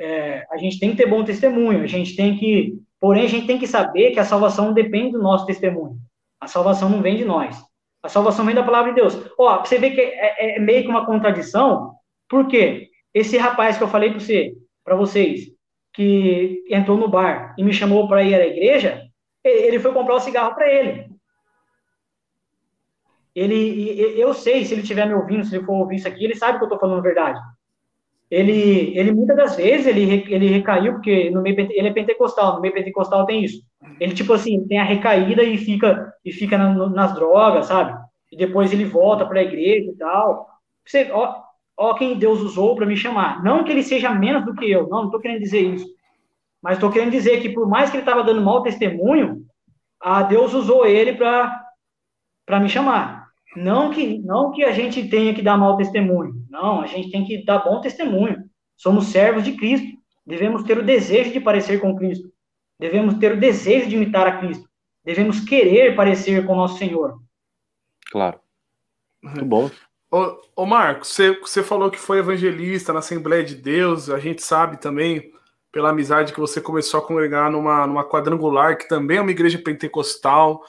[0.01, 3.45] É, a gente tem que ter bom testemunho, a gente tem que, porém, a gente
[3.45, 5.97] tem que saber que a salvação não depende do nosso testemunho.
[6.39, 7.61] A salvação não vem de nós.
[8.01, 9.19] A salvação vem da palavra de Deus.
[9.37, 11.95] Ó, você vê que é, é, é meio que uma contradição,
[12.29, 12.89] por quê?
[13.13, 14.53] Esse rapaz que eu falei para você,
[14.83, 15.51] para vocês,
[15.91, 19.01] que entrou no bar e me chamou para ir à igreja,
[19.43, 21.09] ele foi comprar o um cigarro para ele.
[23.35, 26.35] Ele, eu sei, se ele estiver me ouvindo, se ele for ouvir isso aqui, ele
[26.35, 27.39] sabe que eu estou falando a verdade.
[28.29, 32.61] Ele, ele muitas das vezes ele, ele recaiu porque no meio ele é pentecostal, no
[32.61, 33.63] meio pentecostal tem isso.
[33.99, 37.97] Ele, tipo assim, tem a recaída e fica, e fica na, nas drogas, sabe?
[38.31, 40.47] E depois ele volta para a igreja e tal.
[40.85, 41.48] Você, ó,
[41.79, 43.41] ó quem Deus usou para me chamar.
[43.41, 45.87] Não que ele seja menos do que eu, não, não estou querendo dizer isso.
[46.61, 49.45] Mas estou querendo dizer que por mais que ele estava dando mau testemunho,
[49.97, 53.29] a Deus usou ele para me chamar.
[53.55, 56.33] Não que, não que a gente tenha que dar mau testemunho.
[56.49, 58.43] Não, a gente tem que dar bom testemunho.
[58.75, 59.97] Somos servos de Cristo.
[60.27, 62.29] Devemos ter o desejo de parecer com Cristo.
[62.77, 64.67] Devemos ter o desejo de imitar a Cristo.
[65.03, 67.19] Devemos querer parecer com o nosso Senhor.
[68.11, 68.39] Claro.
[69.23, 69.69] Muito bom.
[70.11, 74.09] Ô, ô Marcos, você, você falou que foi evangelista na Assembleia de Deus.
[74.09, 75.31] A gente sabe também,
[75.71, 79.59] pela amizade, que você começou a congregar numa, numa quadrangular, que também é uma igreja
[79.59, 80.63] pentecostal.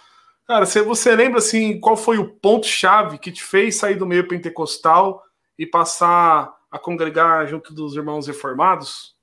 [0.47, 4.29] Cara, você, você lembra assim qual foi o ponto-chave que te fez sair do meio
[4.29, 5.23] pentecostal
[5.59, 9.17] e passar a congregar junto dos irmãos reformados?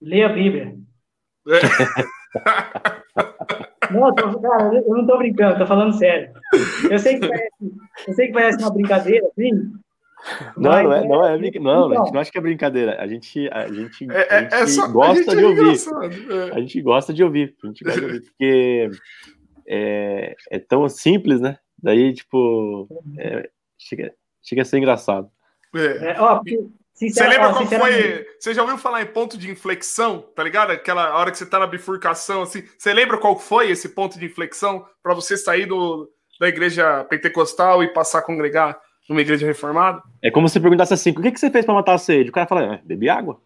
[0.00, 0.76] Leia a Bíblia.
[1.48, 1.60] É.
[3.90, 6.32] não, tô, cara, eu não tô brincando, tô falando sério.
[6.90, 7.54] Eu sei que parece,
[8.08, 9.72] eu sei que parece uma brincadeira, assim.
[10.56, 13.00] Não, não é, não é, não, não, a gente não acha que é brincadeira.
[13.00, 16.52] A gente, a gente, é, a gente é, é só, gosta gente de ouvir.
[16.52, 18.90] A gente gosta de ouvir, a gente gosta de ouvir, porque
[19.66, 21.58] é, é tão simples, né?
[21.82, 22.86] Daí, tipo,
[23.18, 23.48] é,
[23.78, 24.12] chega,
[24.42, 25.30] chega a ser engraçado.
[25.74, 26.20] É.
[26.20, 26.42] ó,
[27.08, 28.26] Você lembra qual foi?
[28.38, 30.70] Você já ouviu falar em ponto de inflexão, tá ligado?
[30.70, 32.62] Aquela hora que você tá na bifurcação, assim.
[32.76, 37.82] Você lembra qual foi esse ponto de inflexão para você sair do, da igreja pentecostal
[37.82, 38.78] e passar a congregar
[39.08, 40.02] numa igreja reformada?
[40.22, 42.30] É como se perguntasse assim: o que, que você fez para matar a sede?
[42.30, 43.40] O cara fala: é, bebi água.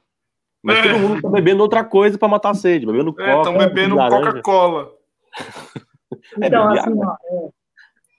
[0.62, 0.82] Mas é.
[0.82, 3.51] todo mundo tá bebendo outra coisa para matar a sede, bebendo é, coca.
[3.51, 4.90] Estão bebendo Coca-Cola.
[6.40, 7.48] É, então, assim, ó, é,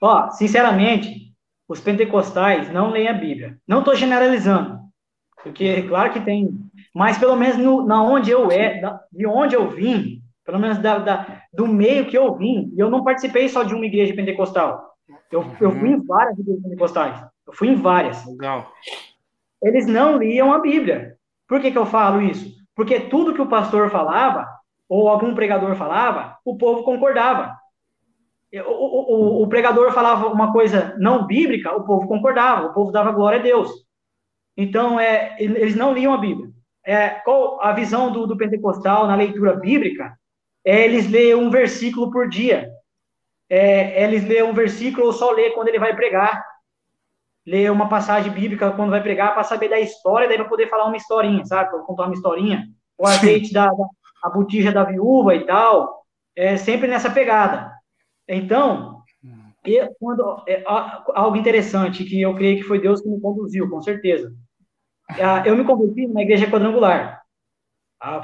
[0.02, 1.32] ó, sinceramente,
[1.66, 3.58] os pentecostais não leem a Bíblia.
[3.66, 4.78] Não estou generalizando,
[5.46, 6.50] porque claro que tem,
[6.92, 10.78] mas pelo menos no, na onde eu é, da, de onde eu vim, pelo menos
[10.78, 14.12] da, da, do meio que eu vim, e eu não participei só de uma igreja
[14.12, 14.92] pentecostal.
[15.30, 15.56] Eu, uhum.
[15.60, 17.24] eu fui em várias igrejas pentecostais.
[17.46, 18.26] Eu fui em várias.
[18.26, 18.72] Legal.
[19.62, 21.16] Eles não liam a Bíblia.
[21.46, 22.52] Por que, que eu falo isso?
[22.74, 24.46] Porque tudo que o pastor falava,
[24.88, 27.56] ou algum pregador falava, o povo concordava.
[28.52, 33.12] O, o, o, pregador falava uma coisa não bíblica, o povo concordava, o povo dava
[33.12, 33.85] glória a Deus.
[34.56, 36.50] Então, é, eles não liam a Bíblia.
[36.84, 40.16] É, qual a visão do, do pentecostal na leitura bíblica?
[40.64, 42.70] É, eles lêem um versículo por dia.
[43.50, 46.44] É, eles lêem um versículo ou só lê quando ele vai pregar.
[47.44, 50.86] Lê uma passagem bíblica quando vai pregar para saber da história, daí para poder falar
[50.86, 51.70] uma historinha, sabe?
[51.70, 52.64] Para contar uma historinha.
[52.98, 53.86] O azeite da, da
[54.22, 56.04] a botija da viúva e tal.
[56.34, 57.72] É sempre nessa pegada.
[58.28, 59.02] Então,
[59.64, 63.80] e quando, é, algo interessante que eu creio que foi Deus que me conduziu, com
[63.80, 64.32] certeza.
[65.44, 67.22] Eu me converti na igreja quadrangular.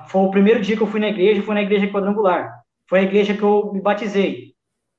[0.09, 2.63] Foi o primeiro dia que eu fui na igreja, foi na igreja quadrangular.
[2.89, 4.55] Foi a igreja que eu me batizei.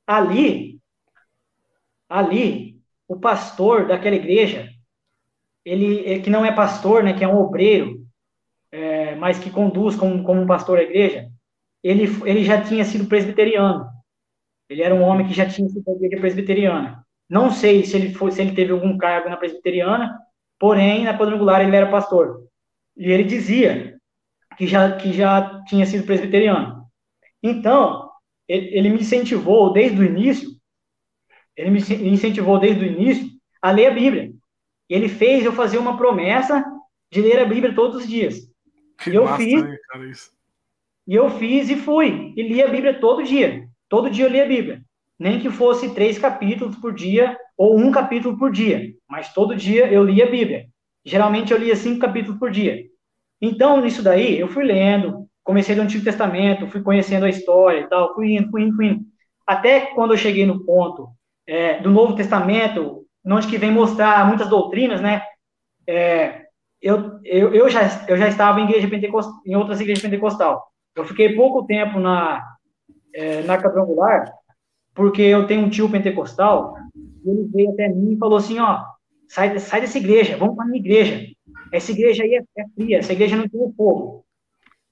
[0.07, 0.79] Ali,
[2.09, 4.69] ali, o pastor daquela igreja,
[5.63, 8.05] ele é, que não é pastor, né, que é um obreiro,
[8.71, 11.29] é, mas que conduz como, como um pastor a igreja,
[11.83, 13.87] ele, ele já tinha sido presbiteriano.
[14.69, 15.83] Ele era um homem que já tinha sido
[16.19, 17.05] presbiteriana.
[17.29, 20.17] Não sei se ele, foi, se ele teve algum cargo na presbiteriana,
[20.63, 22.47] porém, na quadrangular ele era pastor.
[22.95, 23.99] E ele dizia
[24.57, 26.85] que já, que já tinha sido presbiteriano.
[27.43, 28.09] Então,
[28.47, 30.49] ele, ele me incentivou desde o início,
[31.57, 31.79] ele me
[32.09, 33.29] incentivou desde o início
[33.61, 34.31] a ler a Bíblia.
[34.89, 36.63] Ele fez eu fazer uma promessa
[37.11, 38.37] de ler a Bíblia todos os dias.
[38.99, 39.61] Que e eu massa, fiz.
[39.61, 40.11] Né, cara,
[41.05, 42.33] e eu fiz e fui.
[42.37, 43.67] E li a Bíblia todo dia.
[43.89, 44.81] Todo dia eu lia a Bíblia.
[45.19, 48.93] Nem que fosse três capítulos por dia ou um capítulo por dia.
[49.09, 50.65] Mas todo dia eu lia a Bíblia.
[51.05, 52.83] Geralmente eu lia cinco capítulos por dia.
[53.41, 57.87] Então, nisso daí, eu fui lendo, comecei do Antigo Testamento, fui conhecendo a história e
[57.87, 59.01] tal, fui indo, fui indo, fui indo.
[59.45, 61.09] Até quando eu cheguei no ponto
[61.45, 65.21] é, do Novo Testamento, onde que vem mostrar muitas doutrinas, né?
[65.85, 66.43] É,
[66.81, 70.65] eu, eu, eu, já, eu já estava em, igreja pentecostal, em outras igrejas pentecostal.
[70.95, 72.41] Eu fiquei pouco tempo na,
[73.13, 74.31] é, na quadrangular,
[74.93, 76.75] porque eu tenho um tio pentecostal,
[77.25, 78.83] ele veio até mim e falou assim, ó,
[79.27, 81.27] sai, sai dessa igreja, vamos para minha igreja.
[81.71, 84.25] Essa igreja aí é, é fria, essa igreja não tem fogo.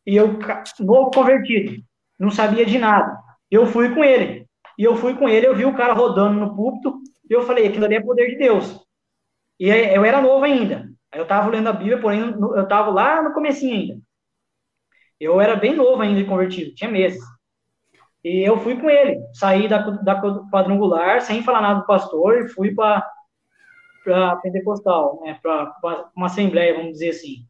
[0.05, 0.39] E eu,
[0.79, 1.83] novo convertido,
[2.19, 3.17] não sabia de nada.
[3.49, 4.47] Eu fui com ele.
[4.77, 6.99] E eu fui com ele, eu vi o cara rodando no púlpito,
[7.29, 8.79] e eu falei, aquilo ali é poder de Deus.
[9.59, 10.89] E eu era novo ainda.
[11.13, 14.01] Eu estava lendo a Bíblia, porém eu estava lá no comecinho ainda.
[15.19, 17.21] Eu era bem novo ainda de convertido, tinha meses.
[18.23, 20.21] E eu fui com ele, saí da, da
[20.51, 23.05] quadrangular sem falar nada do pastor e fui para
[24.03, 25.75] para pentecostal, né, para
[26.15, 27.45] uma assembleia, vamos dizer assim.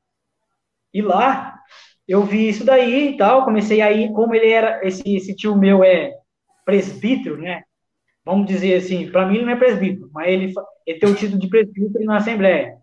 [0.94, 1.58] E lá
[2.06, 5.82] eu vi isso daí e tal, comecei aí, como ele era esse, esse tio meu
[5.82, 6.14] é
[6.66, 7.64] presbítero, né?
[8.26, 10.54] Vamos dizer assim, para mim ele não é presbítero, mas ele
[10.86, 12.78] ele tem o título de presbítero na assembleia.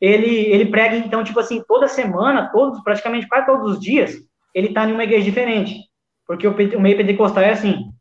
[0.00, 4.16] Ele ele prega então tipo assim toda semana, todos praticamente quase todos os dias,
[4.54, 5.91] ele está em uma igreja diferente
[6.32, 7.92] porque o, meio pentecostal é assim.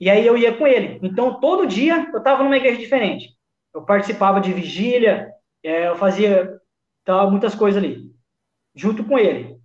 [0.00, 0.98] E aí eu ia com ele.
[1.02, 3.28] Então, todo dia eu estava numa igreja diferente.
[3.72, 5.30] Eu participava de vigília,
[5.62, 6.58] é, eu fazia
[7.04, 8.10] tal, muitas coisas ali,
[8.74, 9.56] junto com ele.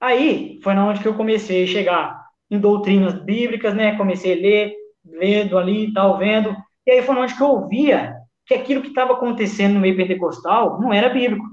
[0.00, 3.96] Aí foi na onde que eu comecei a chegar em doutrinas bíblicas, né?
[3.98, 6.56] Comecei a ler, lendo ali, tal, vendo.
[6.86, 8.14] E aí foi na onde que eu via
[8.46, 11.44] que aquilo que estava acontecendo no meio pentecostal não era bíblico.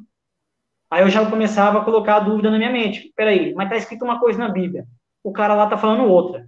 [0.89, 3.11] Aí eu já começava a colocar a dúvida na minha mente.
[3.17, 4.85] Peraí, mas está escrito uma coisa na Bíblia
[5.23, 6.47] o cara lá tá falando outra.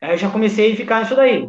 [0.00, 1.48] Aí eu já comecei a ficar nisso daí.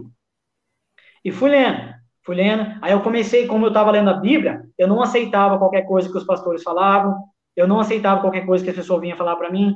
[1.23, 1.93] E fui lendo,
[2.23, 2.77] fui lendo.
[2.81, 6.17] Aí eu comecei, como eu estava lendo a Bíblia, eu não aceitava qualquer coisa que
[6.17, 7.23] os pastores falavam,
[7.55, 9.75] eu não aceitava qualquer coisa que as pessoas vinham falar para mim.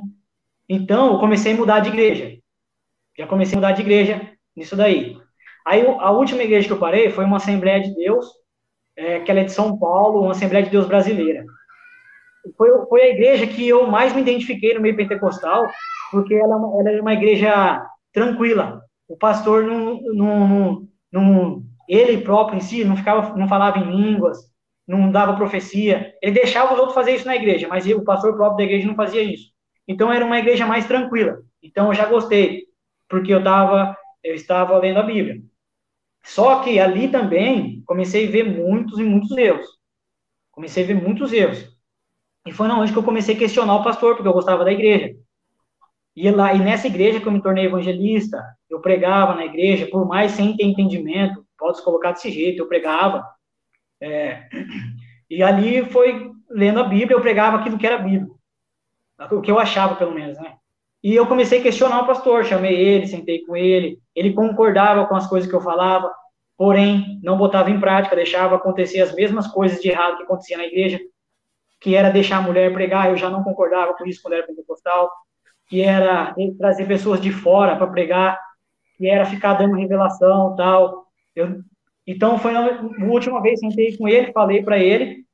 [0.68, 2.38] Então, eu comecei a mudar de igreja.
[3.16, 5.18] Já comecei a mudar de igreja nisso daí.
[5.66, 8.26] Aí, a última igreja que eu parei foi uma Assembleia de Deus,
[8.96, 11.44] é, que ela é de São Paulo, uma Assembleia de Deus brasileira.
[12.56, 15.66] Foi, foi a igreja que eu mais me identifiquei no meio pentecostal,
[16.14, 18.82] porque ela, é ela é uma igreja tranquila.
[19.08, 24.38] O pastor não, não, não, ele próprio em si não ficava, não falava em línguas.
[24.86, 26.14] não dava profecia.
[26.22, 28.94] Ele deixava os outros fazer isso na igreja, mas o pastor próprio da igreja não
[28.96, 29.52] fazia isso.
[29.88, 31.38] Então era uma igreja mais tranquila.
[31.62, 32.64] Então eu já gostei,
[33.08, 35.42] porque eu tava, eu estava lendo a Bíblia.
[36.24, 39.66] Só que ali também comecei a ver muitos e muitos erros.
[40.52, 41.74] Comecei a ver muitos erros.
[42.46, 44.72] E foi na onde que eu comecei a questionar o pastor, porque eu gostava da
[44.72, 45.16] igreja.
[46.16, 50.06] E lá, e nessa igreja que eu me tornei evangelista, eu pregava na igreja, por
[50.06, 53.24] mais sem ter entendimento, pode se colocar desse jeito, eu pregava.
[54.00, 54.48] É,
[55.28, 58.28] e ali foi lendo a Bíblia, eu pregava aquilo que era Bíblia,
[59.30, 60.54] o que eu achava, pelo menos, né?
[61.02, 65.14] E eu comecei a questionar o pastor, chamei ele, sentei com ele, ele concordava com
[65.14, 66.10] as coisas que eu falava,
[66.56, 70.64] porém, não botava em prática, deixava acontecer as mesmas coisas de errado que acontecia na
[70.64, 70.98] igreja,
[71.80, 75.10] que era deixar a mulher pregar, eu já não concordava com isso quando era pentecostal,
[75.68, 78.38] que era trazer pessoas de fora para pregar,
[78.96, 81.06] que era ficar dando revelação tal.
[81.34, 81.62] Eu,
[82.06, 85.24] então, foi a última vez sentei com ele, falei para ele.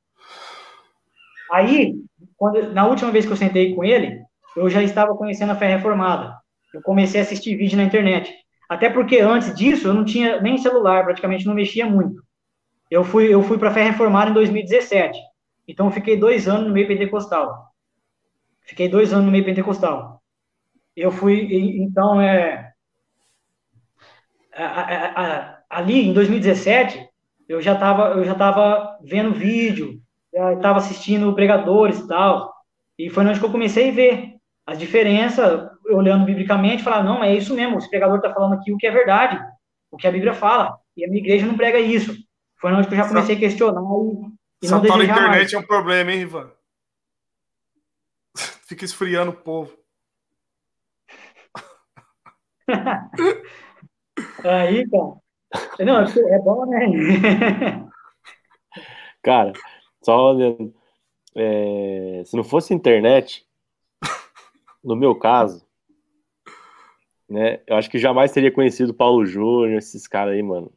[1.51, 1.95] Aí,
[2.37, 4.21] quando, na última vez que eu sentei com ele,
[4.55, 6.35] eu já estava conhecendo a fé reformada.
[6.73, 8.33] Eu comecei a assistir vídeo na internet.
[8.69, 12.23] Até porque antes disso eu não tinha nem celular, praticamente não mexia muito.
[12.89, 15.19] Eu fui, eu fui para a fé reformada em 2017.
[15.67, 17.67] Então eu fiquei dois anos no meio pentecostal.
[18.61, 20.20] Fiquei dois anos no meio pentecostal.
[20.95, 21.47] Eu fui,
[21.81, 22.73] então, é,
[24.53, 27.07] a, a, a, ali em 2017,
[27.47, 30.01] eu já estava eu já tava vendo vídeo,
[30.33, 32.53] estava assistindo pregadores e tal.
[32.97, 34.35] E foi onde que eu comecei a ver
[34.65, 38.77] as diferenças, olhando biblicamente, falar, não, é isso mesmo, esse pregador está falando aqui o
[38.77, 39.41] que é verdade,
[39.89, 42.15] o que a Bíblia fala, e a minha igreja não prega isso.
[42.59, 45.53] Foi onde que eu já comecei a questionar e, e não desejar internet mais.
[45.53, 46.51] é um problema, hein, Ivan?
[48.67, 49.80] Fica esfriando o povo.
[54.43, 55.21] Aí, cara.
[55.79, 56.87] Não, é bom, né?
[59.21, 59.53] cara,
[60.01, 60.73] só olhando.
[61.35, 63.45] É, se não fosse internet,
[64.83, 65.65] no meu caso,
[67.29, 67.61] né?
[67.65, 70.71] Eu acho que jamais teria conhecido Paulo Júnior, esses caras aí, mano.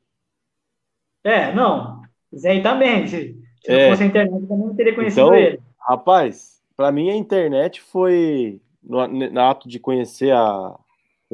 [1.24, 2.02] É, não.
[2.44, 3.06] Aí também.
[3.08, 3.34] Se,
[3.64, 3.84] se é.
[3.84, 5.60] não fosse a internet, eu não teria conhecido então, ele.
[5.80, 10.78] Rapaz, para mim a internet foi no, no, ato de conhecer a,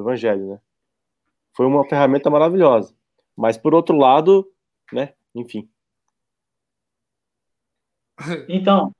[0.01, 0.61] o Evangelho, né?
[1.53, 2.95] Foi uma ferramenta maravilhosa.
[3.37, 4.51] Mas por outro lado,
[4.93, 5.15] né?
[5.35, 5.69] Enfim.
[8.49, 8.95] Então,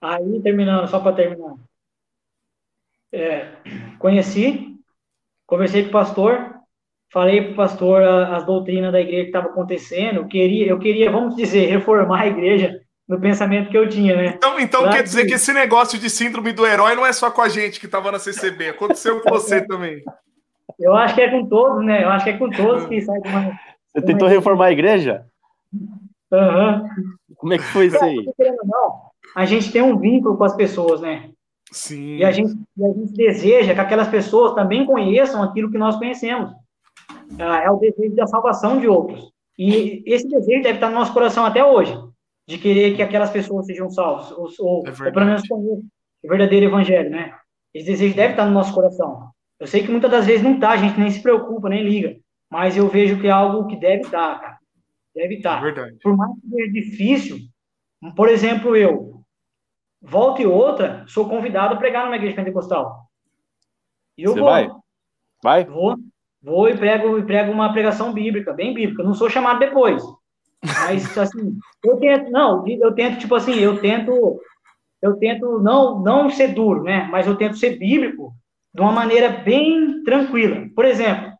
[0.00, 1.56] aí terminando, só para terminar
[3.12, 3.48] é,
[3.98, 4.74] conheci,
[5.46, 6.54] conversei com o pastor,
[7.12, 11.10] falei para o pastor as doutrinas da igreja que estava acontecendo, eu queria, eu queria,
[11.10, 14.34] vamos dizer, reformar a igreja no pensamento que eu tinha, né?
[14.36, 17.42] Então, então quer dizer que esse negócio de síndrome do herói não é só com
[17.42, 20.02] a gente que estava na CCB, aconteceu com você também.
[20.82, 22.02] Eu acho que é com todos, né?
[22.02, 23.58] Eu acho que é com todos que sai de uma.
[23.94, 25.26] Você tentou reformar a igreja?
[25.72, 26.88] Uhum.
[27.36, 28.16] Como é que foi isso aí?
[29.36, 31.30] a gente tem um vínculo com as pessoas, né?
[31.70, 32.16] Sim.
[32.16, 35.96] E a, gente, e a gente deseja que aquelas pessoas também conheçam aquilo que nós
[35.96, 36.52] conhecemos.
[37.38, 39.32] Ah, é o desejo da salvação de outros.
[39.58, 41.96] E esse desejo deve estar no nosso coração até hoje,
[42.46, 45.82] de querer que aquelas pessoas sejam salvas, ou, ou, é ou pelo menos o
[46.24, 47.34] verdadeiro evangelho, né?
[47.72, 49.30] Esse desejo deve estar no nosso coração.
[49.62, 52.16] Eu sei que muitas das vezes não está, a gente nem se preocupa, nem liga,
[52.50, 54.58] mas eu vejo que é algo que deve estar, cara.
[55.14, 55.58] Deve estar.
[55.58, 55.96] É verdade.
[56.02, 57.38] Por mais que seja difícil,
[58.16, 59.22] por exemplo, eu,
[60.00, 63.06] volta e outra, sou convidado a pregar numa igreja pentecostal.
[64.18, 64.48] E eu Você vou.
[64.48, 64.70] Vai?
[65.44, 65.64] Vai?
[65.64, 65.96] Vou,
[66.42, 69.04] vou e prego, e prego uma pregação bíblica, bem bíblica.
[69.04, 70.02] não sou chamado depois.
[70.60, 74.40] Mas, assim, eu tento, não, eu tento, tipo assim, eu tento,
[75.00, 77.06] eu tento não, não ser duro, né?
[77.12, 78.34] Mas eu tento ser bíblico
[78.74, 80.66] de uma maneira bem tranquila.
[80.74, 81.32] Por exemplo,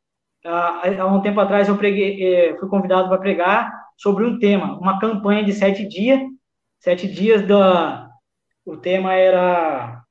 [0.45, 4.99] há um tempo atrás eu preguei, eh, fui convidado para pregar sobre um tema, uma
[4.99, 6.21] campanha de sete dias,
[6.79, 8.09] sete dias da,
[8.65, 10.03] o tema era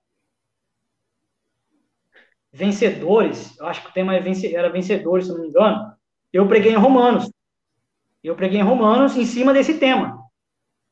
[2.52, 3.58] vencedores.
[3.58, 5.94] Eu acho que o tema era vencedores, se não me engano.
[6.34, 7.30] Eu preguei em Romanos.
[8.24, 10.20] Eu preguei em Romanos em cima desse tema.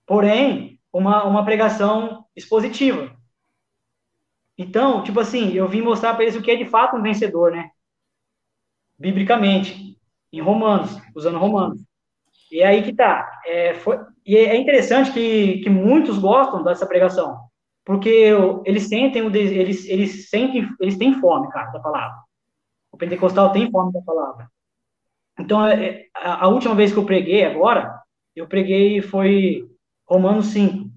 [0.05, 3.15] Porém, uma, uma pregação expositiva.
[4.59, 7.49] Então, tipo assim, eu vim mostrar para eles o que é de fato um vencedor,
[7.49, 7.71] né?
[8.99, 9.97] Biblicamente,
[10.33, 11.81] em Romanos, usando Romanos.
[12.51, 13.39] E é aí que tá.
[13.45, 17.39] É, foi, e é interessante que, que muitos gostam dessa pregação.
[17.85, 18.31] Porque
[18.65, 22.17] eles sentem, eles, eles sentem, eles têm fome, cara, da palavra.
[22.91, 24.51] O pentecostal tem fome da palavra.
[25.39, 27.97] Então, é, a, a última vez que eu preguei agora,
[28.35, 29.65] eu preguei foi
[30.05, 30.89] Romanos 5,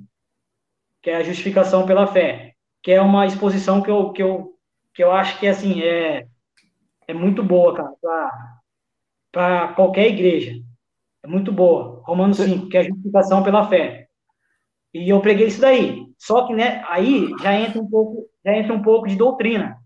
[1.01, 2.52] que é a justificação pela fé,
[2.83, 4.55] que é uma exposição que eu, que eu,
[4.95, 6.27] que eu acho que, assim, é,
[7.07, 8.31] é muito boa, cara,
[9.31, 10.61] para qualquer igreja.
[11.23, 12.03] É muito boa.
[12.05, 14.09] Romanos 5, que é a justificação pela fé.
[14.93, 16.07] E eu preguei isso daí.
[16.19, 19.79] Só que, né, aí já entra um pouco, já entra um pouco de doutrina.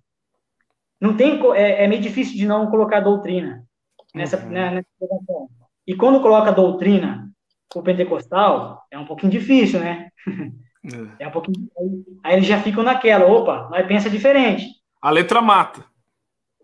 [1.01, 3.65] Não tem, é, é meio difícil de não colocar doutrina
[4.15, 4.51] nessa, uhum.
[4.51, 4.89] né, nessa
[5.87, 7.31] E quando coloca doutrina
[7.75, 10.09] o pentecostal, é um pouquinho difícil, né?
[11.19, 11.69] É, é um pouquinho.
[12.23, 14.67] Aí eles já ficam naquela, opa, nós pensa diferente.
[15.01, 15.85] A letra mata.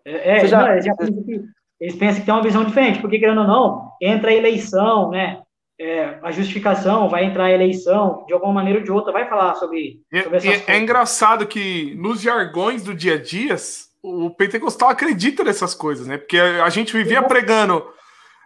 [0.04, 0.60] É, é já...
[0.60, 1.42] Não, eles, já pensam que,
[1.80, 5.42] eles pensam que tem uma visão diferente, porque querendo ou não, entra a eleição, né?
[5.80, 9.56] É, a justificação, vai entrar a eleição, de alguma maneira ou de outra, vai falar
[9.56, 13.56] sobre, é, sobre essas é, é engraçado que nos jargões do dia a dia,
[14.00, 16.18] o pentecostal acredita nessas coisas, né?
[16.18, 17.84] Porque a gente vivia pregando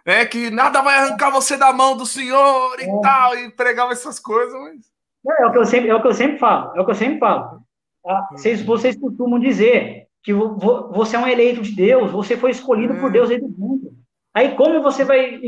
[0.07, 3.01] né, que nada vai arrancar você da mão do Senhor e é.
[3.01, 4.96] tal, e pregava essas coisas, mas...
[5.27, 6.91] É, é, o que eu sempre, é o que eu sempre falo, é o que
[6.91, 7.59] eu sempre falo.
[8.03, 8.27] Tá?
[8.31, 13.11] Vocês, vocês costumam dizer que você é um eleito de Deus, você foi escolhido por
[13.11, 13.95] Deus aí dentro.
[14.33, 15.39] Aí como você vai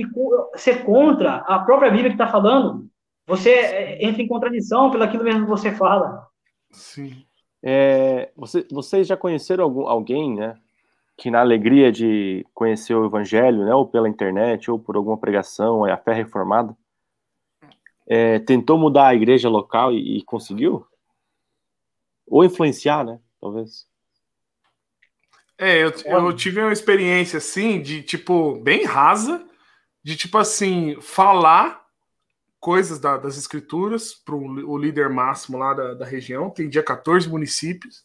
[0.56, 2.88] ser contra a própria Bíblia que está falando?
[3.28, 6.26] Você é, entra em contradição pelo aquilo mesmo que você fala.
[6.72, 7.24] Sim.
[7.62, 10.56] É, você, vocês já conheceram algum, alguém, né,
[11.18, 15.86] que na alegria de conhecer o Evangelho, né, ou pela internet, ou por alguma pregação,
[15.86, 16.76] é a fé reformada,
[18.10, 20.86] é, tentou mudar a igreja local e, e, conseguiu?
[22.26, 23.88] Ou influenciar, né, talvez?
[25.56, 29.46] É, eu, eu tive uma experiência assim, de tipo, bem rasa,
[30.04, 31.86] de tipo assim, falar
[32.60, 37.30] coisas da, das escrituras para o líder máximo lá da, da região, tem dia 14
[37.30, 38.04] municípios,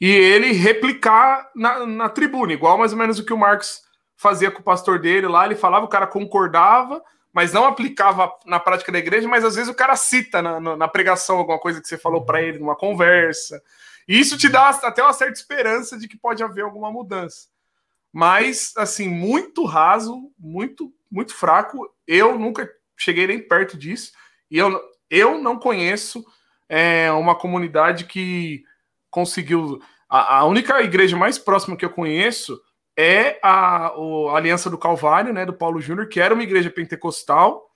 [0.00, 3.82] e ele replicar na, na tribuna, igual mais ou menos o que o Marcos
[4.16, 7.02] fazia com o pastor dele lá, ele falava, o cara concordava,
[7.32, 10.88] mas não aplicava na prática da igreja, mas às vezes o cara cita na, na
[10.88, 13.62] pregação alguma coisa que você falou para ele numa conversa.
[14.06, 17.48] E isso te dá até uma certa esperança de que pode haver alguma mudança.
[18.12, 21.90] Mas, assim, muito raso, muito, muito fraco.
[22.06, 24.12] Eu nunca cheguei nem perto disso.
[24.50, 24.78] E eu,
[25.08, 26.22] eu não conheço
[26.68, 28.62] é, uma comunidade que
[29.10, 29.80] conseguiu.
[30.08, 32.60] A, a, única igreja mais próxima que eu conheço
[32.96, 36.70] é a, o, a Aliança do Calvário, né, do Paulo Júnior, que era uma igreja
[36.70, 37.70] pentecostal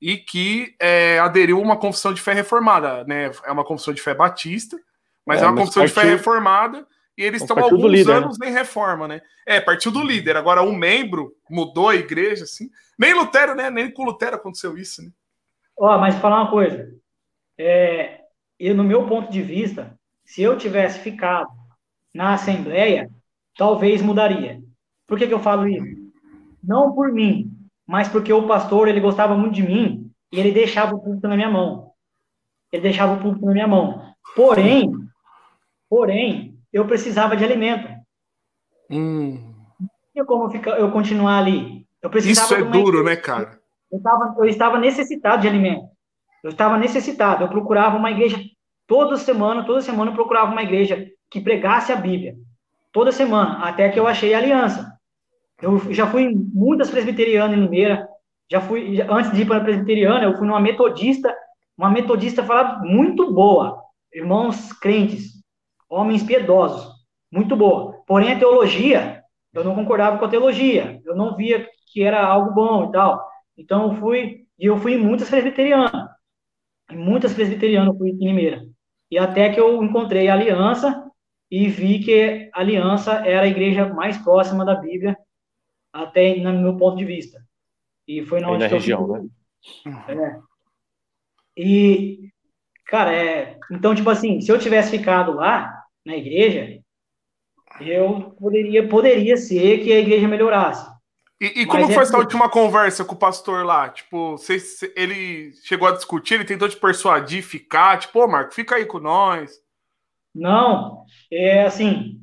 [0.00, 3.30] e que é, aderiu a uma confissão de fé reformada, né?
[3.44, 4.78] É uma confissão de fé batista,
[5.26, 6.02] mas é, é uma confissão partiu...
[6.02, 8.16] de fé reformada e eles estão há alguns líder, né?
[8.18, 8.48] anos né?
[8.48, 9.20] em reforma, né?
[9.44, 10.36] É, partiu do líder.
[10.36, 12.70] Agora, um membro mudou a igreja, assim.
[12.96, 13.70] Nem Lutero, né?
[13.70, 15.10] Nem com Lutero aconteceu isso, né?
[15.76, 16.88] Ó, mas falar uma coisa.
[17.58, 18.20] É,
[18.58, 21.50] eu, no meu ponto de vista, se eu tivesse ficado
[22.14, 23.10] na Assembleia,
[23.58, 24.60] talvez mudaria.
[25.06, 25.84] Por que, que eu falo isso?
[26.62, 27.50] Não por mim,
[27.86, 31.34] mas porque o pastor, ele gostava muito de mim e ele deixava o público na
[31.36, 31.90] minha mão.
[32.72, 34.12] Ele deixava o público na minha mão.
[34.36, 34.92] Porém,
[35.90, 37.88] porém, eu precisava de alimento.
[38.90, 39.54] Hum.
[40.12, 41.86] Tinha como ficar, eu continuar ali.
[42.00, 43.58] Eu precisava Isso é duro, né, cara?
[43.90, 45.88] Eu, tava, eu estava necessitado de alimento.
[46.44, 47.42] Eu estava necessitado.
[47.42, 48.38] Eu procurava uma igreja
[48.86, 52.36] toda semana, toda semana eu procurava uma igreja que pregasse a Bíblia.
[52.92, 54.98] Toda semana, até que eu achei a aliança.
[55.60, 58.08] Eu já fui em muitas presbiterianas em Limeira.
[58.50, 61.34] Já fui, antes de ir para a presbiteriana, eu fui numa metodista,
[61.76, 63.82] uma metodista falava muito boa.
[64.12, 65.42] Irmãos crentes,
[65.88, 66.90] homens piedosos,
[67.30, 68.02] muito boa.
[68.06, 72.54] Porém, a teologia, eu não concordava com a teologia, eu não via que era algo
[72.54, 73.28] bom e tal.
[73.56, 76.08] Então, eu fui, e eu fui em muitas presbiterianas,
[76.90, 78.62] em muitas presbiterianas eu fui em Limeira.
[79.10, 81.07] E até que eu encontrei a aliança
[81.50, 85.16] e vi que a aliança era a igreja mais próxima da Bíblia,
[85.92, 87.42] até no meu ponto de vista.
[88.06, 89.28] E foi na, onde na região, né?
[90.08, 90.40] É.
[91.56, 92.28] E
[92.88, 93.58] Cara, é.
[93.70, 96.80] Então, tipo assim, se eu tivesse ficado lá, na igreja,
[97.80, 100.90] eu poderia, poderia ser que a igreja melhorasse.
[101.38, 103.90] E, e como Mas foi é essa última conversa com o pastor lá?
[103.90, 104.58] Tipo, você,
[104.96, 108.98] ele chegou a discutir, ele tentou te persuadir, ficar, tipo, ô Marco, fica aí com
[108.98, 109.52] nós.
[110.34, 112.20] Não, é assim,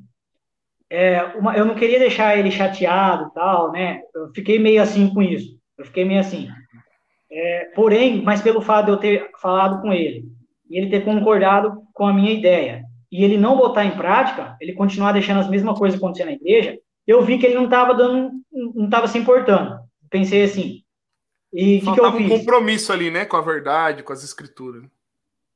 [0.90, 4.02] é, uma, eu não queria deixar ele chateado e tal, né?
[4.14, 5.58] Eu fiquei meio assim com isso.
[5.78, 6.48] Eu fiquei meio assim.
[7.32, 10.26] É, porém, mas pelo fato de eu ter falado com ele,
[10.70, 14.74] e ele ter concordado com a minha ideia e ele não botar em prática, ele
[14.74, 16.78] continuar deixando as mesmas coisas acontecer na igreja,
[17.08, 19.80] eu vi que ele não estava dando, não estava se importando.
[20.10, 20.82] Pensei assim.
[21.54, 22.32] E que, que eu fiz?
[22.32, 24.84] um compromisso ali, né, com a verdade, com as escrituras.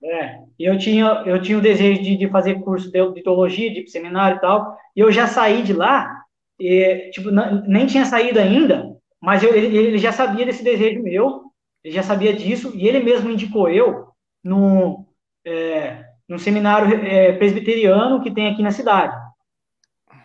[0.02, 3.90] É, eu tinha, eu tinha o desejo de, de fazer curso de, de teologia, de
[3.90, 6.24] seminário e tal, e eu já saí de lá,
[6.60, 11.04] e, tipo, não, nem tinha saído ainda, mas eu, ele, ele já sabia desse desejo
[11.04, 11.52] meu,
[11.84, 14.08] ele já sabia disso, e ele mesmo indicou eu
[14.42, 15.06] num,
[15.46, 19.16] é, num seminário é, presbiteriano que tem aqui na cidade,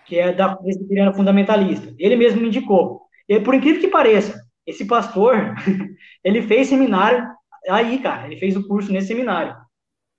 [0.06, 1.94] que é da presbiteriana fundamentalista.
[1.98, 3.02] Ele mesmo me indicou.
[3.28, 5.54] E, por incrível que pareça, esse pastor,
[6.22, 7.26] ele fez seminário
[7.68, 9.63] aí, cara, ele fez o curso nesse seminário.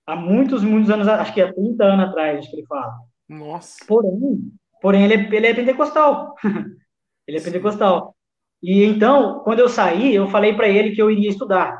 [0.06, 2.94] Há muitos, muitos anos, acho que há 30 anos atrás, acho que ele fala.
[3.28, 3.84] Nossa.
[3.86, 6.34] Porém, porém ele, é, ele é pentecostal.
[7.26, 8.14] ele é pentecostal.
[8.62, 11.76] E então, quando eu saí, eu falei para ele que eu iria estudar.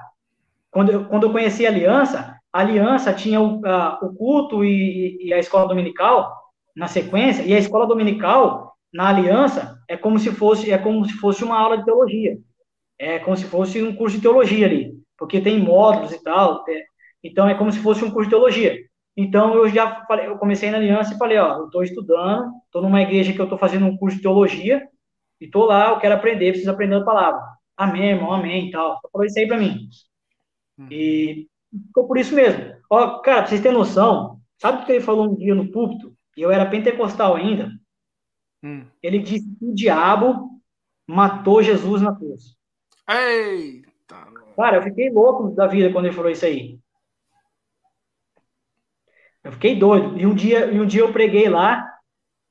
[0.70, 5.18] Quando eu, quando eu conheci a Aliança, a Aliança tinha o, a, o culto e,
[5.20, 6.34] e, a escola dominical
[6.74, 11.14] na sequência, e a escola dominical na Aliança é como se fosse é como se
[11.14, 12.38] fosse uma aula de teologia.
[12.98, 16.64] É como se fosse um curso de teologia ali, porque tem módulos e tal.
[16.68, 16.84] É,
[17.26, 18.76] então é como se fosse um curso de teologia.
[19.16, 22.82] Então eu já falei, eu comecei na Aliança e falei, ó, eu estou estudando, estou
[22.82, 24.86] numa igreja que eu estou fazendo um curso de teologia
[25.40, 27.40] e estou lá, eu quero aprender, preciso aprender a palavra.
[27.76, 29.00] Amém, irmão, amém, e tal.
[29.10, 29.88] Falou isso aí para mim.
[30.78, 30.88] Hum.
[30.90, 31.46] E
[31.86, 32.74] ficou por isso mesmo.
[32.90, 36.14] Ó, cara, pra vocês terem noção, sabe o que ele falou um dia no púlpito?
[36.36, 37.70] E eu era pentecostal ainda.
[38.62, 38.84] Hum.
[39.02, 40.60] Ele disse que o diabo
[41.06, 42.56] matou Jesus na cruz.
[43.08, 44.26] Eita!
[44.56, 46.78] Cara, eu fiquei louco da vida quando ele falou isso aí.
[49.46, 50.18] Eu fiquei doido.
[50.18, 51.88] E um dia, e um dia eu preguei lá,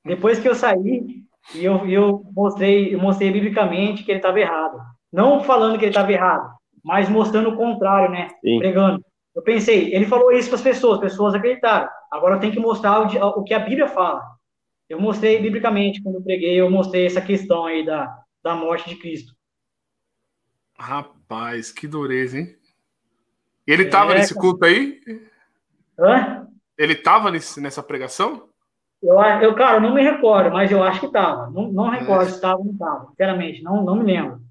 [0.05, 4.77] depois que eu saí, e eu, eu mostrei, eu mostrei biblicamente que ele estava errado.
[5.11, 8.29] Não falando que ele estava errado, mas mostrando o contrário, né?
[8.39, 8.59] Sim.
[8.59, 9.03] Pregando.
[9.35, 11.89] Eu pensei, ele falou isso para as pessoas, as pessoas acreditaram.
[12.09, 14.23] Agora eu tenho que mostrar o, o, que a Bíblia fala.
[14.87, 18.95] Eu mostrei biblicamente, quando eu preguei, eu mostrei essa questão aí da, da morte de
[18.95, 19.33] Cristo.
[20.79, 22.55] Rapaz, que dureza, hein?
[23.67, 25.01] Ele estava é, nesse culto aí?
[25.99, 26.45] Hã?
[26.77, 28.49] Ele estava nessa pregação?
[29.01, 31.49] Eu, eu, cara, não me recordo, mas eu acho que estava.
[31.51, 32.29] Não, não recordo é.
[32.29, 34.41] se estava ou não estava, sinceramente, não, não me lembro.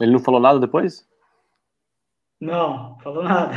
[0.00, 1.06] Ele não falou nada depois?
[2.40, 3.52] Não, falou nada.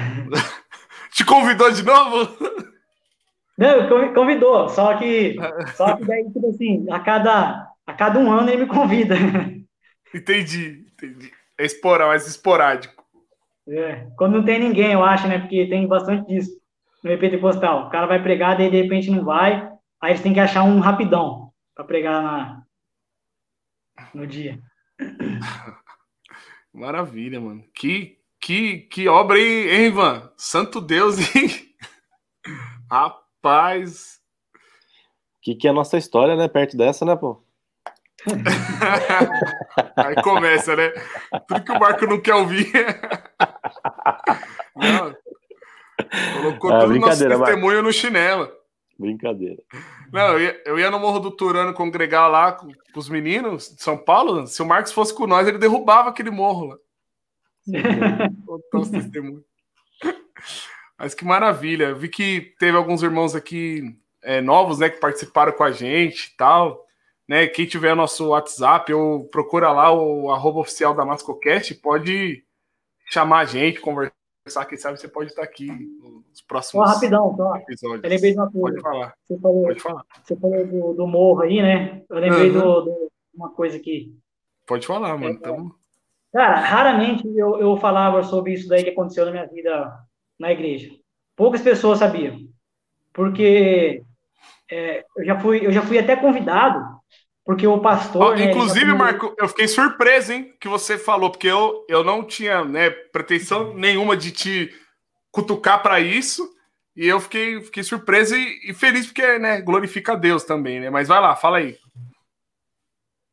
[1.12, 2.38] Te convidou de novo?
[3.58, 5.36] Não, convidou, só que,
[5.76, 9.16] só que daí, tipo assim, a cada, a cada um ano ele me convida.
[10.14, 11.32] Entendi, entendi.
[11.56, 13.04] É esporá, mais esporádico.
[13.68, 15.38] É, quando não tem ninguém, eu acho, né?
[15.38, 16.59] Porque tem bastante disso
[17.04, 17.88] no EP postal.
[17.88, 19.72] O cara vai pregar, daí de repente não vai,
[20.02, 22.64] aí eles têm que achar um rapidão para pregar na,
[24.14, 24.60] no dia.
[26.74, 27.64] Maravilha, mano.
[27.74, 30.32] Que, que, que obra, hein, hein, Ivan?
[30.38, 31.50] Santo Deus, hein?
[32.90, 34.20] Rapaz.
[34.54, 36.48] O que, que é a nossa história, né?
[36.48, 37.44] Perto dessa, né, pô?
[39.96, 40.90] Aí começa, né?
[41.48, 42.70] Tudo que o Marco não quer ouvir.
[44.76, 45.16] Não,
[46.42, 48.52] colocou ah, todo o nosso testemunho no chinelo.
[48.98, 49.64] Brincadeira.
[50.12, 53.74] Não, eu ia, eu ia, no Morro do Turano congregar lá com, com, os meninos
[53.74, 54.46] de São Paulo.
[54.46, 56.78] Se o Marcos fosse com nós, ele derrubava aquele morro lá.
[58.74, 59.44] os testemunhos.
[60.98, 61.86] Mas que maravilha.
[61.86, 66.26] Eu vi que teve alguns irmãos aqui é, novos, né, que participaram com a gente
[66.26, 66.86] e tal.
[67.28, 72.44] Né, quem tiver nosso WhatsApp, ou procura lá o arroba oficial da Mascocast, pode
[73.10, 74.19] chamar a gente, conversar
[74.50, 77.56] conversar, quem sabe você pode estar aqui nos próximos oh, rapidão, só.
[77.58, 78.04] episódios.
[78.04, 78.82] Eu lembrei de uma coisa.
[78.82, 79.14] Pode falar.
[79.24, 80.06] Você falou, pode falar.
[80.24, 82.04] Você falou do, do morro aí, né?
[82.10, 82.86] Eu lembrei uhum.
[82.86, 84.14] do, uma coisa aqui.
[84.66, 85.28] Pode falar, mano.
[85.28, 85.72] É, então...
[86.34, 89.92] Cara, raramente eu, eu falava sobre isso daí que aconteceu na minha vida
[90.40, 90.92] na igreja.
[91.36, 92.38] Poucas pessoas sabiam.
[93.14, 94.04] Porque
[94.70, 96.99] é, eu, já fui, eu já fui até convidado
[97.46, 98.38] porque o pastor.
[98.38, 102.64] né, inclusive, Marco, eu fiquei surpreso, hein, que você falou, porque eu, eu não tinha
[102.64, 104.70] né, pretensão nenhuma de te
[105.32, 106.48] cutucar para isso.
[106.96, 110.90] E eu fiquei, fiquei surpreso e, e, feliz porque né, glorifica a Deus também, né?
[110.90, 111.78] Mas vai lá, fala aí.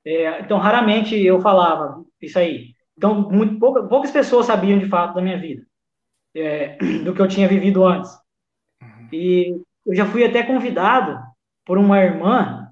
[0.04, 2.74] É, então, raramente eu falava isso aí.
[2.96, 5.66] Então, muito, pouca, poucas pessoas sabiam de fato da minha vida,
[6.34, 8.10] é, do que eu tinha vivido antes.
[8.80, 9.08] Uhum.
[9.12, 11.18] E eu já fui até convidado
[11.64, 12.65] por uma irmã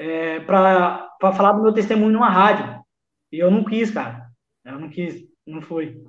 [0.00, 2.82] é, para falar do meu testemunho numa rádio.
[3.30, 4.26] E eu não quis, cara.
[4.64, 6.02] Eu não quis, não fui.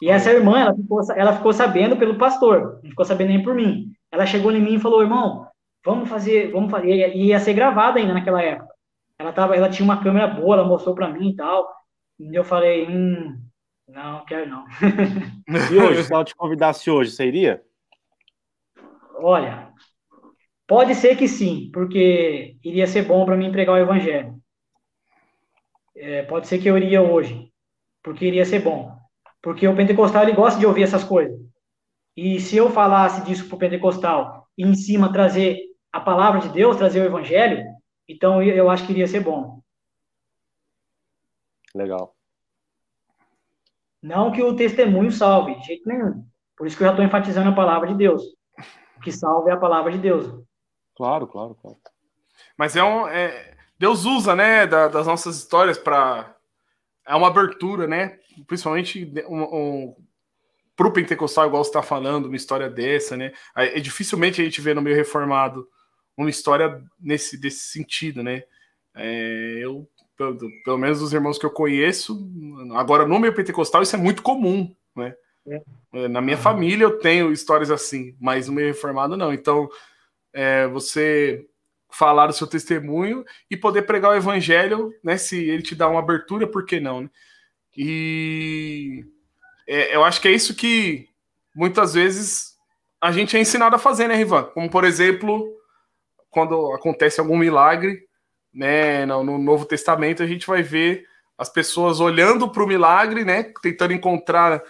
[0.00, 3.54] E essa irmã, ela ficou, ela ficou sabendo pelo pastor, não ficou sabendo nem por
[3.54, 3.92] mim.
[4.10, 5.46] Ela chegou em mim e falou, irmão,
[5.84, 7.14] vamos fazer, vamos fazer.
[7.14, 8.74] E ia ser gravada ainda naquela época.
[9.16, 11.72] Ela, tava, ela tinha uma câmera boa, ela mostrou para mim e tal.
[12.18, 13.40] E eu falei, hum,
[13.86, 14.64] não, quero não.
[15.46, 17.62] e hoje, se ela te convidasse hoje, você iria?
[19.14, 19.71] Olha,
[20.72, 24.40] Pode ser que sim, porque iria ser bom para mim pregar o evangelho.
[25.94, 27.52] É, pode ser que eu iria hoje,
[28.02, 28.90] porque iria ser bom.
[29.42, 31.38] Porque o pentecostal ele gosta de ouvir essas coisas.
[32.16, 35.58] E se eu falasse disso para o pentecostal e em cima trazer
[35.92, 37.62] a palavra de Deus, trazer o evangelho,
[38.08, 39.60] então eu acho que iria ser bom.
[41.74, 42.16] Legal.
[44.00, 46.24] Não que o testemunho salve, de jeito nenhum.
[46.56, 48.22] Por isso que eu já estou enfatizando a palavra de Deus.
[48.96, 50.42] O que salve é a palavra de Deus.
[51.02, 51.76] Claro, claro, claro.
[52.56, 53.08] Mas é um.
[53.08, 56.32] É, Deus usa, né, da, das nossas histórias para.
[57.04, 58.20] É uma abertura, né?
[58.46, 59.96] Principalmente um, um,
[60.76, 63.32] para o pentecostal, igual você está falando, uma história dessa, né?
[63.56, 65.66] É, dificilmente a gente vê no meio reformado
[66.16, 68.44] uma história nesse desse sentido, né?
[68.94, 72.30] É, eu, pelo, pelo, menos os irmãos que eu conheço,
[72.76, 75.16] agora no meio pentecostal isso é muito comum, né?
[75.48, 75.62] É.
[75.94, 79.34] é na minha família eu tenho histórias assim, mas no meio reformado não.
[79.34, 79.68] Então,
[80.32, 81.46] é, você
[81.90, 85.16] falar o seu testemunho e poder pregar o evangelho, né?
[85.16, 87.10] Se ele te dá uma abertura, por que não, né?
[87.76, 89.04] E
[89.66, 91.08] é, eu acho que é isso que
[91.54, 92.52] muitas vezes
[93.00, 94.44] a gente é ensinado a fazer, né, Rivan?
[94.54, 95.48] Como, por exemplo,
[96.30, 98.06] quando acontece algum milagre,
[98.52, 101.04] né, no, no Novo Testamento, a gente vai ver
[101.36, 104.62] as pessoas olhando para o milagre, né, tentando encontrar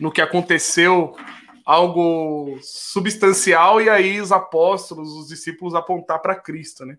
[0.00, 1.14] no que aconteceu
[1.64, 6.98] algo substancial e aí os apóstolos, os discípulos apontar para Cristo, né?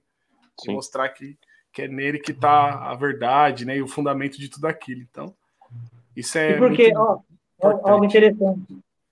[0.60, 0.74] Sim.
[0.74, 1.38] Mostrar que,
[1.72, 5.02] que é nele que está a verdade, né, e o fundamento de tudo aquilo.
[5.02, 5.34] Então,
[6.16, 7.20] isso é e porque, ó,
[7.84, 8.62] algo interessante.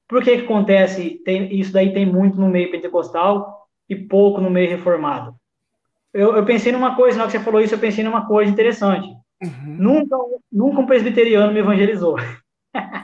[0.07, 1.21] Por que, que acontece?
[1.25, 5.35] Tem, isso daí tem muito no meio pentecostal e pouco no meio reformado.
[6.13, 8.51] Eu, eu pensei numa coisa, na hora que você falou isso, eu pensei numa coisa
[8.51, 9.07] interessante.
[9.41, 9.75] Uhum.
[9.79, 10.17] Nunca,
[10.51, 12.15] nunca um presbiteriano me evangelizou.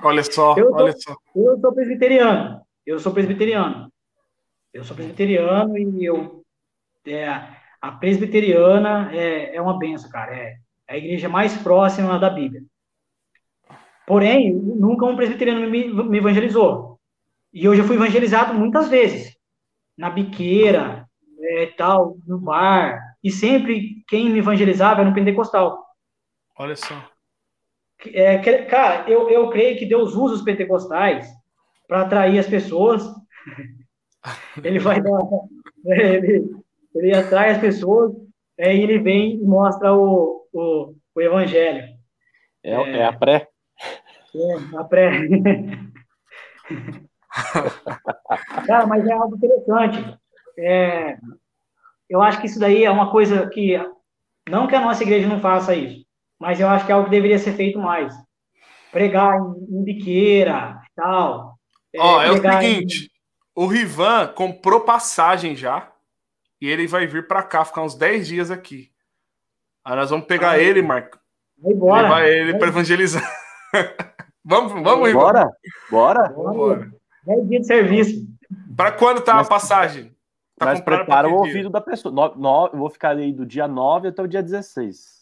[0.04, 1.16] Olha só, eu olha só.
[1.36, 2.62] Eu sou presbiteriano.
[2.86, 3.92] Eu sou presbiteriano.
[4.74, 6.44] Eu sou presbiteriano e eu.
[7.06, 7.28] É,
[7.82, 10.36] a presbiteriana é, é uma benção, cara.
[10.36, 12.64] É, é a igreja mais próxima da Bíblia.
[14.06, 17.00] Porém, nunca um presbiteriano me, me evangelizou.
[17.54, 19.36] E eu já fui evangelizado muitas vezes.
[19.98, 21.08] Na biqueira,
[21.42, 23.00] é, tal, no bar.
[23.24, 25.86] E sempre quem me evangelizava era no pentecostal.
[26.58, 27.09] Olha só.
[28.08, 31.28] É, cara, eu, eu creio que Deus usa os pentecostais
[31.88, 33.04] para atrair as pessoas.
[34.64, 35.20] ele vai dar.
[35.86, 36.50] Ele,
[36.96, 38.14] ele atrai as pessoas,
[38.60, 41.84] aí ele vem e mostra o, o, o evangelho.
[42.64, 43.48] É, é, é a pré.
[44.36, 45.12] É, a pré.
[48.66, 50.18] Cara, mas é algo interessante.
[50.58, 51.18] É,
[52.10, 53.78] eu acho que isso daí é uma coisa que.
[54.50, 56.04] Não que a nossa igreja não faça isso,
[56.40, 58.14] mas eu acho que é algo que deveria ser feito mais.
[58.92, 61.60] Pregar em, em biqueira tal.
[61.98, 63.10] Ó, é, é o seguinte: em...
[63.62, 65.92] o Rivan comprou passagem já.
[66.62, 68.92] E ele vai vir para cá, ficar uns 10 dias aqui.
[69.84, 71.18] Aí nós vamos pegar ah, ele, Marco.
[71.58, 72.02] Vai embora.
[72.04, 73.24] Levar ele para evangelizar.
[74.44, 75.50] vamos, vamos, Bora,
[75.90, 76.30] bora.
[76.30, 76.92] Bora.
[77.26, 78.28] 10 dias de serviço.
[78.76, 80.16] Para quando tá mas, a passagem?
[80.58, 82.14] Tá mas prepara o ouvido da pessoa.
[82.14, 85.19] No, no, eu vou ficar aí do dia 9 até o dia 16.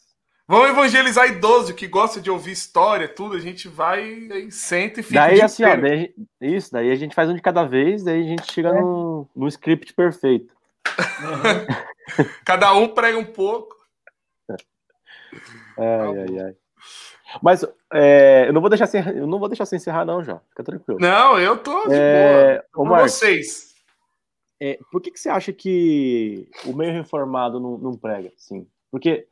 [0.47, 3.35] Vamos evangelizar idoso que gosta de ouvir história, tudo.
[3.35, 5.19] A gente vai, aí, senta e fica.
[5.19, 8.23] Daí, assim, ó, daí, isso, daí a gente faz um de cada vez, daí a
[8.23, 8.79] gente chega é.
[8.79, 10.55] no, no script perfeito.
[10.87, 12.25] Uhum.
[12.45, 13.75] Cada um prega um pouco.
[15.77, 16.55] Ai, ai, ai.
[17.41, 20.39] Mas é, eu não vou deixar sem, eu não vou deixar sem encerrar, não, já.
[20.49, 20.99] Fica tranquilo.
[21.01, 22.89] Não, eu tô de é, boa.
[22.89, 23.75] Marcos, vocês.
[24.61, 28.31] É, por que, que você acha que o meio reformado não, não prega?
[28.37, 28.65] Sim.
[28.89, 29.27] Porque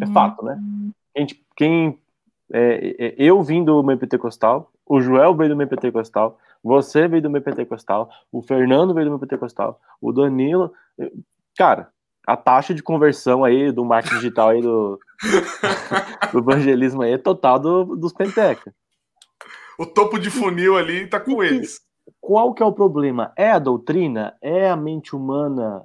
[0.00, 0.12] é hum.
[0.12, 0.60] fato, né?
[1.14, 1.98] Quem, quem
[2.52, 7.22] é, é, eu vim do meio pentecostal, o Joel veio do meio pentecostal, você veio
[7.22, 10.72] do meio pentecostal, o Fernando veio do meio pentecostal, o Danilo.
[11.56, 11.88] Cara,
[12.26, 14.98] a taxa de conversão aí do marketing digital aí do,
[16.32, 18.72] do evangelismo aí é total do, dos penteca.
[19.78, 21.80] O topo de funil ali tá com eles.
[22.20, 23.32] Qual que é o problema?
[23.36, 24.36] É a doutrina?
[24.40, 25.84] É a mente humana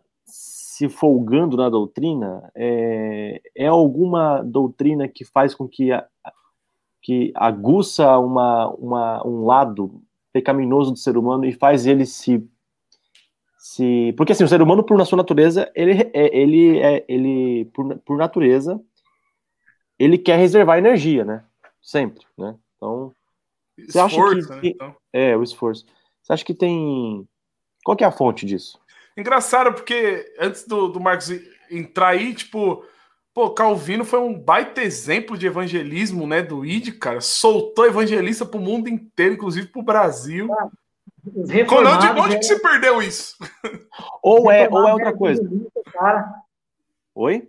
[0.78, 2.52] se folgando na doutrina?
[2.54, 6.08] É, é alguma doutrina que faz com que, a,
[7.02, 10.00] que aguça uma, uma, um lado
[10.32, 12.48] pecaminoso do ser humano e faz ele se
[13.58, 17.66] se porque assim o ser humano por na sua natureza ele é ele é ele
[17.74, 18.80] por, por natureza
[19.98, 21.44] ele quer reservar energia né
[21.82, 23.12] sempre né então
[23.78, 24.96] você acha que, né, então.
[25.12, 25.86] é o esforço
[26.22, 27.28] você acha que tem
[27.84, 28.80] qual que é a fonte disso
[29.18, 31.32] engraçado porque antes do, do Marcos
[31.70, 32.86] entrar aí tipo
[33.38, 37.22] Pô, Calvino foi um baita exemplo de evangelismo, né, do ID, cara.
[37.22, 40.52] Soltou evangelista pro mundo inteiro, inclusive pro Brasil.
[40.52, 40.68] Ah,
[41.36, 42.40] onde, onde é...
[42.40, 43.36] que se perdeu isso?
[44.24, 45.48] Ou é, ou é outra coisa.
[45.94, 46.28] Cara.
[47.14, 47.48] Oi?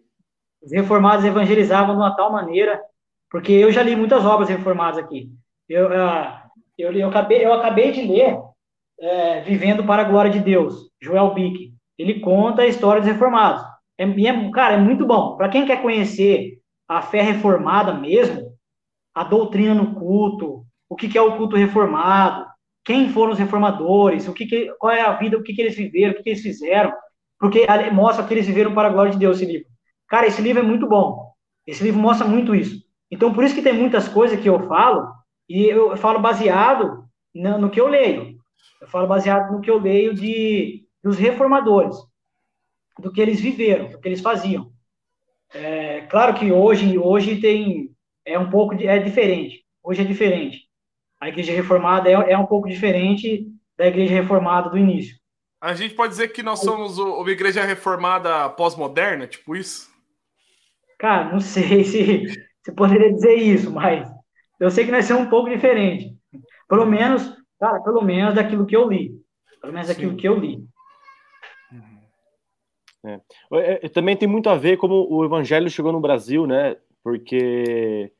[0.62, 2.82] Os reformados evangelizavam de uma tal maneira,
[3.30, 5.32] porque eu já li muitas obras reformadas aqui.
[5.66, 6.36] Eu, uh,
[6.76, 8.38] eu, eu, acabei, eu acabei de ler
[9.00, 11.72] é, Vivendo para a Glória de Deus, Joel Bick.
[11.98, 13.62] Ele conta a história dos reformados.
[13.98, 15.36] É, é, cara, é muito bom.
[15.36, 18.52] Para quem quer conhecer a fé reformada mesmo,
[19.14, 22.46] a doutrina no culto, o que, que é o culto reformado,
[22.84, 25.76] quem foram os reformadores, o que, que qual é a vida, o que, que eles
[25.76, 26.92] viveram, o que, que eles fizeram,
[27.38, 29.68] porque mostra que eles viveram para a glória de Deus esse livro.
[30.08, 31.32] Cara, esse livro é muito bom.
[31.66, 32.82] Esse livro mostra muito isso.
[33.10, 35.12] Então, por isso que tem muitas coisas que eu falo
[35.48, 37.04] E eu falo baseado
[37.34, 38.38] no, no que eu leio.
[38.80, 41.96] Eu falo baseado no que eu leio de dos reformadores,
[42.98, 44.72] do que eles viveram, do que eles faziam.
[45.52, 47.90] É, claro que hoje, hoje tem
[48.24, 49.64] é um pouco é diferente.
[49.82, 50.68] Hoje é diferente.
[51.20, 53.46] A igreja reformada é, é um pouco diferente
[53.76, 55.16] da igreja reformada do início.
[55.60, 59.90] A gente pode dizer que nós somos uma igreja reformada pós-moderna, tipo isso?
[60.98, 62.26] Cara, não sei se
[62.62, 64.08] você poderia dizer isso, mas
[64.60, 66.14] eu sei que nós somos um pouco diferente.
[66.68, 69.12] Pelo menos, cara, pelo menos daquilo que eu li.
[69.60, 70.16] Pelo menos daquilo Sim.
[70.16, 70.64] que eu li.
[73.04, 73.20] É.
[73.52, 73.86] é.
[73.86, 76.76] É, também tem muito a ver como o evangelho chegou no Brasil, né?
[77.02, 78.12] Porque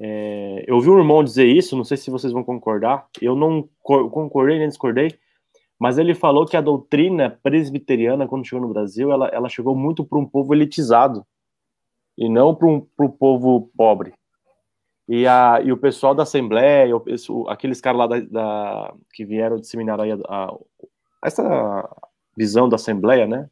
[0.00, 3.06] é, eu ouvi um irmão dizer isso, não sei se vocês vão concordar.
[3.20, 5.16] Eu não concordei nem discordei,
[5.78, 10.04] mas ele falou que a doutrina presbiteriana, quando chegou no Brasil, ela, ela chegou muito
[10.04, 11.26] para um povo elitizado
[12.16, 14.12] e não para um pro povo pobre.
[15.08, 19.56] E, a, e o pessoal da Assembleia, o, aqueles caras lá da, da, que vieram
[19.56, 20.56] disseminar aí a, a,
[21.24, 21.88] essa
[22.36, 23.50] visão da Assembleia, né?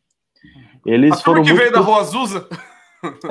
[0.87, 1.81] Eles a foram que muito veio pro...
[1.81, 2.49] da Rua Azusa?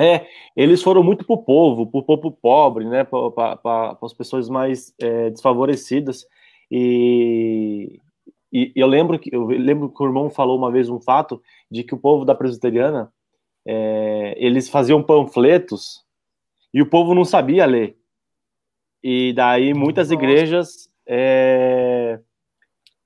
[0.00, 0.26] É,
[0.56, 3.04] eles foram muito pro povo, pro povo pobre, né?
[3.04, 6.26] Para as pessoas mais é, desfavorecidas.
[6.68, 8.00] E,
[8.52, 11.84] e, eu lembro que eu lembro que o irmão falou uma vez um fato de
[11.84, 13.12] que o povo da presbiteriana
[13.64, 16.04] é, eles faziam panfletos
[16.74, 17.96] e o povo não sabia ler.
[19.02, 22.18] E daí muitas igrejas é,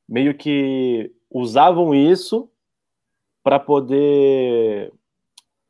[0.09, 2.51] meio que usavam isso
[3.44, 4.90] para poder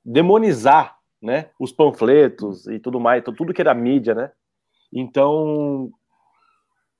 [0.04, 4.30] demonizar, né, os panfletos e tudo mais, tudo que era mídia, né?
[4.92, 5.90] Então,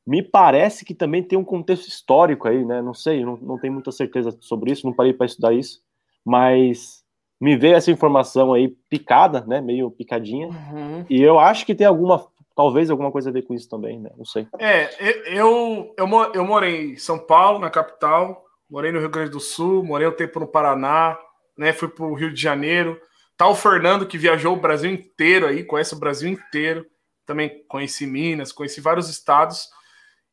[0.05, 2.83] me parece que também tem um contexto histórico aí, né?
[2.83, 5.81] Não sei, não, não tenho muita certeza sobre isso, não parei para estudar isso,
[6.25, 7.05] mas
[7.41, 9.61] me veio essa informação aí picada, né?
[9.61, 11.05] Meio picadinha, uhum.
[11.09, 12.27] e eu acho que tem alguma,
[12.57, 14.11] talvez alguma coisa a ver com isso também, né?
[14.17, 14.49] Não sei.
[14.59, 14.91] É,
[15.39, 19.85] eu, eu, eu morei em São Paulo, na capital, morei no Rio Grande do Sul,
[19.85, 21.19] morei um tempo no Paraná,
[21.57, 21.73] né?
[21.73, 23.01] Fui para o Rio de Janeiro.
[23.37, 26.87] Tá o Fernando que viajou o Brasil inteiro aí, conhece o Brasil inteiro.
[27.27, 29.69] Também conheci Minas, conheci vários estados.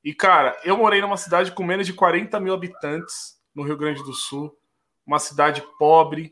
[0.03, 4.03] E, cara, eu morei numa cidade com menos de 40 mil habitantes no Rio Grande
[4.03, 4.51] do Sul,
[5.05, 6.31] uma cidade pobre,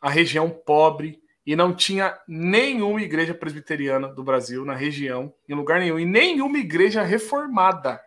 [0.00, 5.80] a região pobre, e não tinha nenhuma igreja presbiteriana do Brasil na região, em lugar
[5.80, 8.00] nenhum, e nenhuma igreja reformada.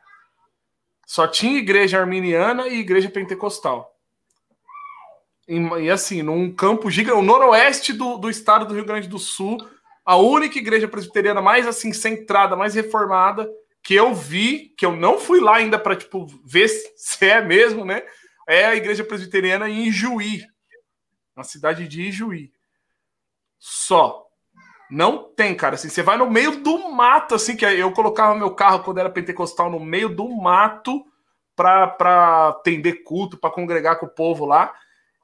[1.14, 3.95] Só tinha igreja arminiana e igreja pentecostal.
[5.48, 9.19] E, e assim, num campo gigante, o noroeste do, do estado do Rio Grande do
[9.19, 9.60] Sul,
[10.03, 13.48] a única igreja presbiteriana mais assim centrada, mais reformada
[13.84, 17.85] que eu vi, que eu não fui lá ainda para tipo ver se é mesmo,
[17.85, 18.02] né?
[18.49, 20.44] É a igreja presbiteriana em Ijuí,
[21.35, 22.52] na cidade de Ijuí.
[23.60, 24.26] Só
[24.93, 25.73] não tem, cara.
[25.73, 29.09] Assim, você vai no meio do mato, assim, que eu colocava meu carro quando era
[29.09, 31.03] pentecostal no meio do mato
[31.55, 34.71] para atender culto, para congregar com o povo lá.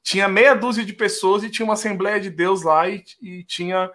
[0.02, 3.92] Tinha meia dúzia de pessoas e tinha uma Assembleia de Deus lá e, e tinha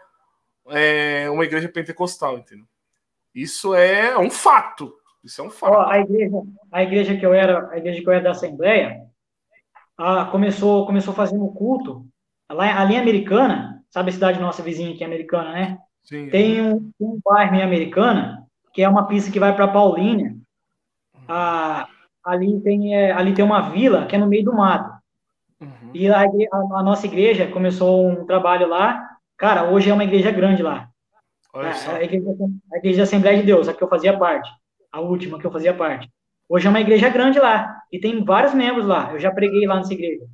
[0.68, 2.66] é, uma igreja pentecostal, entendeu?
[3.34, 4.94] Isso é um fato.
[5.24, 5.90] Isso é um fato.
[5.90, 6.36] a, igreja,
[6.70, 9.00] a igreja que eu era, a igreja que eu era da Assembleia,
[9.98, 12.06] a, começou, começou fazendo culto
[12.48, 15.78] lá ali em Americana, Sabe a cidade nossa vizinha aqui, americana, né?
[16.02, 16.28] Sim.
[16.28, 20.34] Tem um, um bairro em Americana, que é uma pista que vai para Paulínia.
[21.28, 21.86] Ah,
[22.24, 24.92] ali, tem, é, ali tem uma vila que é no meio do mato.
[25.60, 25.90] Uhum.
[25.94, 29.00] E a, a, a, nossa igreja começou um trabalho lá.
[29.36, 30.88] Cara, hoje é uma igreja grande lá.
[31.52, 32.26] Olha é, a, igreja,
[32.72, 34.50] a igreja da Assembleia de Deus, a que eu fazia parte.
[34.90, 36.10] A última que eu fazia parte.
[36.48, 37.80] Hoje é uma igreja grande lá.
[37.92, 39.12] E tem vários membros lá.
[39.12, 40.24] Eu já preguei lá nessa igreja.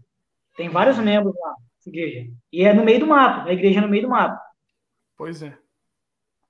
[0.57, 1.55] Tem vários membros lá
[1.89, 2.31] igreja.
[2.53, 4.39] E é no meio do mato, a igreja é no meio do mato.
[5.17, 5.57] Pois é.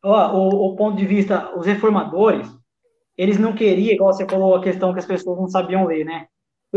[0.03, 2.49] Ó, o, o ponto de vista, os reformadores,
[3.17, 6.27] eles não queriam, igual você falou, a questão que as pessoas não sabiam ler, né?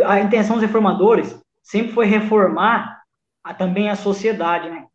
[0.04, 3.02] A intenção dos reformadores sempre foi reformar
[3.44, 4.86] a, também a sociedade, né?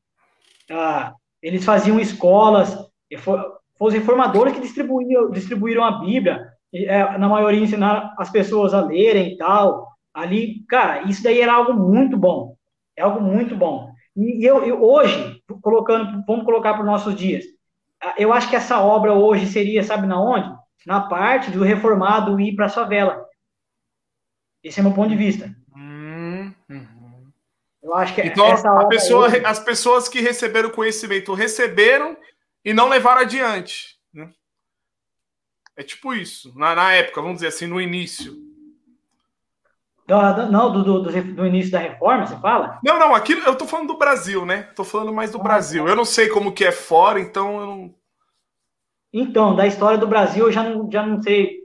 [0.71, 2.77] Ah, eles faziam escolas,
[3.19, 8.81] foram os reformadores que distribuíram, distribuíram a Bíblia, é, na maioria ensinaram as pessoas a
[8.81, 9.87] lerem e tal.
[10.13, 12.57] Ali, cara, isso daí era algo muito bom.
[12.99, 13.93] É algo muito bom.
[14.17, 17.45] E eu, eu hoje, colocando, vamos colocar para os nossos dias,
[18.17, 20.53] eu acho que essa obra hoje seria, sabe na onde?
[20.85, 23.25] Na parte do reformado ir para a favela.
[24.65, 25.55] Esse é meu ponto de vista.
[25.77, 27.31] Hum, uhum.
[27.81, 29.45] Eu acho que então, essa pessoa, hoje...
[29.45, 32.17] as pessoas que receberam conhecimento receberam
[32.65, 33.97] e não levaram adiante.
[34.13, 34.29] Né?
[35.77, 38.48] É tipo isso, na, na época, vamos dizer assim, no início.
[40.09, 42.81] Não, do, do, do, início da reforma, você fala?
[42.83, 44.63] Não, não, aqui eu tô falando do Brasil, né?
[44.75, 45.85] Tô falando mais do ah, Brasil.
[45.85, 45.91] Tá.
[45.91, 47.95] Eu não sei como que é fora, então eu não.
[49.13, 51.59] Então, da história do Brasil, eu já não, já não sei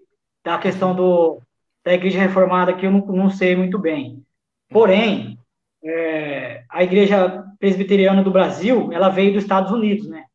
[0.43, 1.41] da questão do,
[1.85, 4.21] da Igreja Reformada, que eu não, não sei muito bem.
[4.69, 5.39] Porém,
[5.81, 10.25] é, a Igreja Presbiteriana do Brasil, ela veio dos Estados Unidos, né?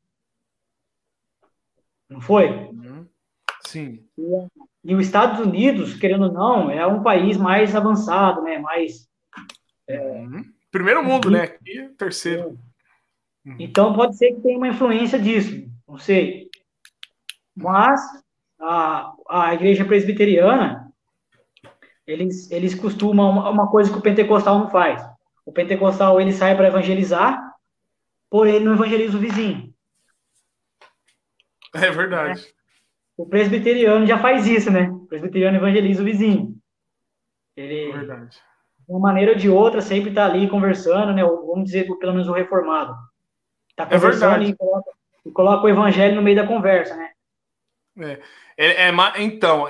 [2.09, 2.49] Não foi?
[2.49, 3.07] Uhum.
[3.67, 4.03] Sim.
[4.85, 8.59] E, os Estados Unidos, querendo ou não, é um país mais avançado, né?
[8.59, 9.09] Mais.
[9.87, 10.45] É, uhum.
[10.71, 11.43] Primeiro mundo, né?
[11.43, 12.59] Aqui, terceiro.
[13.45, 13.57] Uhum.
[13.59, 16.49] Então, pode ser que tenha uma influência disso, não sei.
[17.57, 18.01] Mas
[18.61, 20.93] a, a igreja presbiteriana,
[22.07, 25.03] eles, eles costumam, uma coisa que o pentecostal não faz.
[25.45, 27.55] O pentecostal, ele sai para evangelizar,
[28.31, 29.75] porém ele não evangeliza o vizinho.
[31.75, 32.55] É verdade.
[33.19, 34.89] O presbiteriano já faz isso, né?
[34.89, 36.55] O presbiteriano evangeliza o vizinho.
[37.57, 38.31] Ele, é verdade.
[38.31, 41.25] de uma maneira ou de outra, sempre está ali conversando, né?
[41.25, 42.95] Vamos dizer, pelo menos o reformado.
[43.71, 44.91] Está é conversando é e, coloca,
[45.27, 47.11] e coloca o evangelho no meio da conversa, né?
[48.01, 48.21] É.
[48.61, 49.67] É, é, então,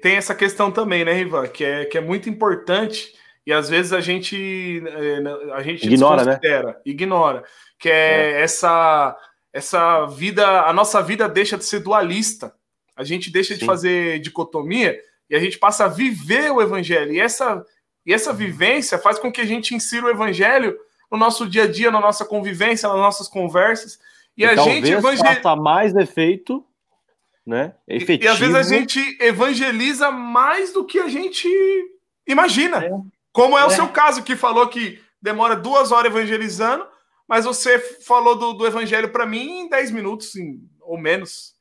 [0.00, 1.46] tem essa questão também, né, Rivan?
[1.48, 3.14] Que é, que é muito importante
[3.46, 6.38] e às vezes a gente é, a gente ignora, né?
[6.84, 7.42] ignora,
[7.78, 9.16] que é, é, essa
[9.52, 12.54] essa vida, a nossa vida deixa de ser dualista.
[12.96, 13.60] A gente deixa Sim.
[13.60, 17.12] de fazer dicotomia e a gente passa a viver o evangelho.
[17.12, 17.64] E essa
[18.04, 20.76] e essa vivência faz com que a gente insira o evangelho
[21.10, 23.98] no nosso dia a dia, na nossa convivência, nas nossas conversas.
[24.36, 26.64] E, e a gente evangeliza mais efeito
[27.46, 27.74] né?
[27.88, 28.22] Efetivo.
[28.22, 31.48] E, e, às vezes a gente evangeliza mais do que a gente
[32.26, 32.84] imagina.
[32.84, 32.90] É.
[33.32, 36.86] Como é, é, o seu caso, que falou que demora duas horas evangelizando,
[37.30, 41.54] mas você falou do, do evangelho para mim em 10 minutos em, ou menos.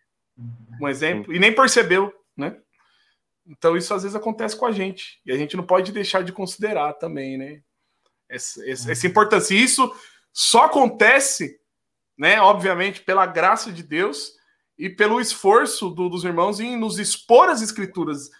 [0.81, 1.31] Um exemplo.
[1.31, 2.57] E nem percebeu, né?
[3.45, 5.21] Então isso às vezes acontece com a gente.
[5.23, 7.61] E a gente não pode deixar de considerar também, né?
[8.27, 9.53] Essa, essa, essa importância.
[9.53, 9.95] E isso
[10.33, 11.59] só acontece,
[12.17, 12.41] né?
[12.41, 14.31] Obviamente, pela graça de Deus
[14.75, 18.31] e pelo esforço do, dos irmãos em nos expor as escrituras,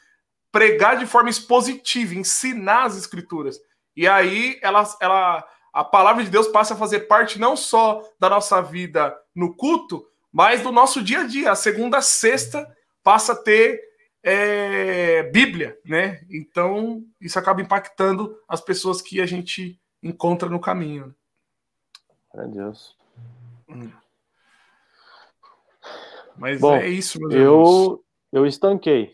[0.51, 3.59] pregar de forma expositiva, ensinar as escrituras.
[3.95, 8.29] E aí ela, ela, a palavra de Deus passa a fazer parte não só da
[8.29, 11.51] nossa vida no culto, mas do nosso dia a dia.
[11.51, 13.81] A segunda a sexta passa a ter
[14.23, 16.21] é, Bíblia, né?
[16.29, 21.15] Então isso acaba impactando as pessoas que a gente encontra no caminho.
[22.33, 22.95] Meu Deus.
[23.67, 23.91] Hum.
[26.37, 29.13] Mas Bom, é isso, meus eu, eu estanquei.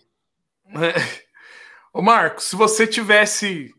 [0.70, 1.26] É.
[1.92, 3.74] Ô, Marcos, se você tivesse.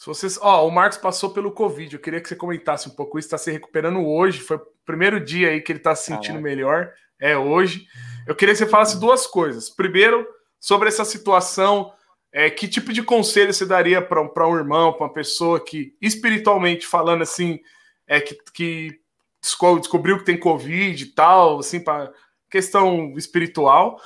[0.00, 1.94] Se você, ó, o Marcos passou pelo Covid.
[1.94, 3.26] Eu queria que você comentasse um pouco isso.
[3.26, 4.40] Está se recuperando hoje.
[4.40, 6.42] Foi o primeiro dia aí que ele está se sentindo Caraca.
[6.42, 6.90] melhor.
[7.20, 7.84] É hoje.
[8.26, 9.68] Eu queria que você falasse duas coisas.
[9.68, 10.26] Primeiro,
[10.58, 11.92] sobre essa situação.
[12.32, 16.86] É, que tipo de conselho você daria para um irmão, para uma pessoa que, espiritualmente
[16.86, 17.58] falando assim,
[18.06, 19.00] é, que, que
[19.42, 22.10] descobriu que tem Covid e tal, assim, para
[22.48, 24.00] questão espiritual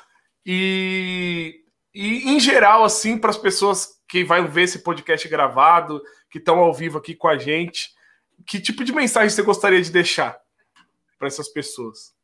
[0.45, 1.61] e,
[1.95, 6.61] e em geral, assim, para as pessoas que vão ver esse podcast gravado, que estão
[6.61, 7.91] ao vivo aqui com a gente,
[8.47, 10.39] que tipo de mensagem você gostaria de deixar
[11.19, 12.15] para essas pessoas?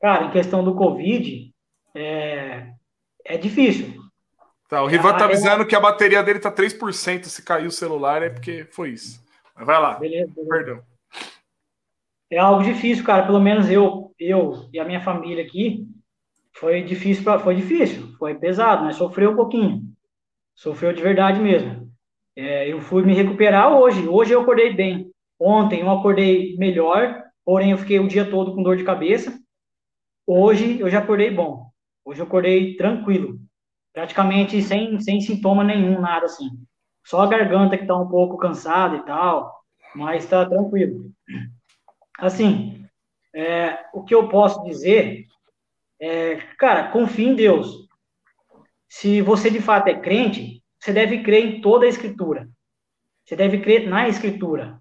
[0.00, 1.52] Cara, em questão do Covid,
[1.92, 2.68] é,
[3.24, 4.00] é difícil.
[4.68, 5.66] Tá, o Rivan tá é avisando é...
[5.66, 7.24] que a bateria dele tá 3%.
[7.24, 9.20] Se caiu o celular é porque foi isso.
[9.56, 9.94] Mas vai lá.
[9.94, 10.48] Beleza, beleza.
[10.48, 10.82] Perdão
[12.30, 13.24] é algo difícil, cara.
[13.24, 15.86] Pelo menos eu, eu e a minha família aqui,
[16.52, 19.82] foi difícil, pra, foi difícil, foi pesado, mas sofreu um pouquinho.
[20.56, 21.92] Sofreu de verdade mesmo.
[22.34, 24.08] É, eu fui me recuperar hoje.
[24.08, 25.10] Hoje eu acordei bem.
[25.38, 29.38] Ontem eu acordei melhor, porém eu fiquei o dia todo com dor de cabeça.
[30.26, 31.66] Hoje eu já acordei bom.
[32.04, 33.38] Hoje eu acordei tranquilo.
[33.92, 36.48] Praticamente sem, sem sintoma nenhum, nada assim.
[37.04, 39.54] Só a garganta que tá um pouco cansada e tal,
[39.94, 41.10] mas tá tranquilo.
[42.18, 42.84] Assim,
[43.34, 45.26] é, o que eu posso dizer
[46.00, 47.85] é, cara, confie em Deus.
[48.98, 52.48] Se você de fato é crente, você deve crer em toda a Escritura.
[53.22, 54.80] Você deve crer na Escritura,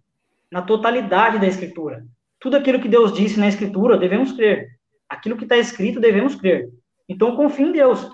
[0.50, 2.06] na totalidade da Escritura.
[2.40, 4.70] Tudo aquilo que Deus disse na Escritura, devemos crer.
[5.10, 6.70] Aquilo que está escrito, devemos crer.
[7.10, 8.10] Então, confie em Deus.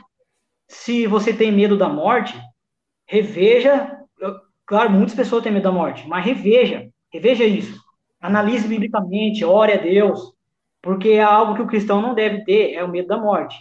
[0.67, 2.35] Se você tem medo da morte,
[3.05, 3.95] reveja.
[4.65, 6.89] Claro, muitas pessoas têm medo da morte, mas reveja.
[7.11, 7.80] Reveja isso
[8.19, 10.33] analise biblicamente, ore a Deus,
[10.81, 13.57] porque é algo que o cristão não deve ter, é o medo da morte.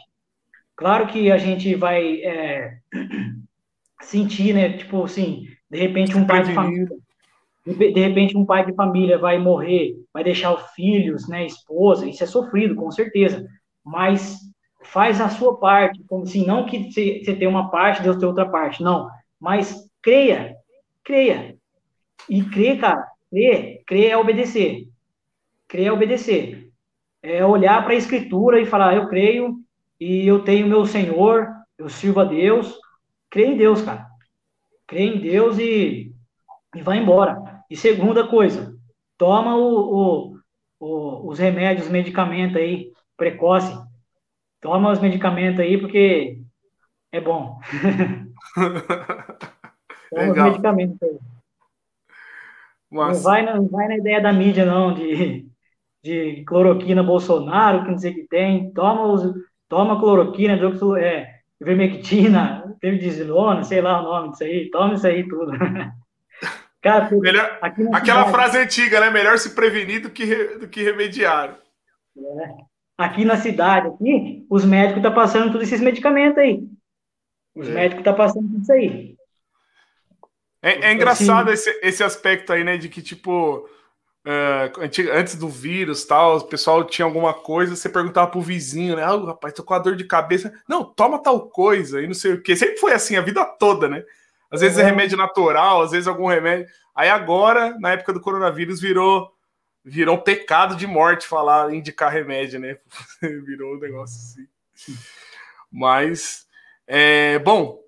[0.80, 2.78] Claro que a gente vai é,
[4.00, 6.88] sentir, né, tipo assim, de repente um pai de família,
[7.64, 12.24] de repente um pai de família vai morrer, vai deixar os filhos, né, esposa, isso
[12.24, 13.46] é sofrido, com certeza,
[13.84, 14.38] mas
[14.82, 18.48] faz a sua parte, como assim, não que você tem uma parte, Deus tem outra
[18.48, 20.56] parte, não, mas creia,
[21.04, 21.56] creia,
[22.26, 24.88] e crê, cara, Crer, crer é obedecer.
[25.68, 26.68] Crer é obedecer.
[27.22, 29.60] é olhar para a Escritura e falar: eu creio
[30.00, 31.46] e eu tenho meu Senhor,
[31.76, 32.74] eu sirvo a Deus.
[33.28, 34.06] Creio em Deus, cara.
[34.86, 36.12] Creio em Deus e,
[36.74, 37.62] e vai embora.
[37.68, 38.74] E segunda coisa,
[39.18, 40.38] toma o, o,
[40.80, 43.72] o, os remédios, os medicamentos aí, precoce.
[44.60, 46.40] Toma os medicamentos aí, porque
[47.12, 47.60] é bom.
[48.54, 50.46] toma Legal.
[50.46, 51.18] os medicamentos aí.
[52.90, 55.46] Não vai, não vai na ideia da mídia, não, de,
[56.02, 58.72] de cloroquina Bolsonaro, que não sei o que tem.
[58.72, 59.32] Toma, os,
[59.70, 64.68] toma cloroquina, de é, vermectina, pemidizilona, sei lá o nome disso aí.
[64.68, 65.52] Toma isso aí tudo.
[66.82, 69.10] Cara, Melhor, aquela cidade, frase antiga, né?
[69.10, 70.26] Melhor se prevenir do que,
[70.58, 71.58] do que remediar.
[72.18, 72.54] É.
[72.98, 76.64] Aqui na cidade, aqui, os médicos estão tá passando todos esses medicamentos aí.
[77.54, 77.72] Os é.
[77.72, 79.14] médicos estão tá passando tudo isso aí.
[80.62, 82.78] É, é então, engraçado assim, esse, esse aspecto aí, né?
[82.78, 83.68] De que, tipo,
[84.26, 89.02] uh, antes do vírus tal, o pessoal tinha alguma coisa, você perguntava pro vizinho, né?
[89.02, 90.52] Ah, rapaz, tô com a dor de cabeça.
[90.68, 92.56] Não, toma tal coisa e não sei o quê.
[92.56, 94.04] Sempre foi assim a vida toda, né?
[94.50, 96.66] Às vezes é, é remédio natural, às vezes algum remédio.
[96.94, 99.30] Aí agora, na época do coronavírus, virou
[99.82, 102.76] virou um pecado de morte falar, indicar remédio, né?
[103.22, 104.46] virou um negócio assim.
[105.72, 106.46] Mas,
[106.86, 107.80] é, bom,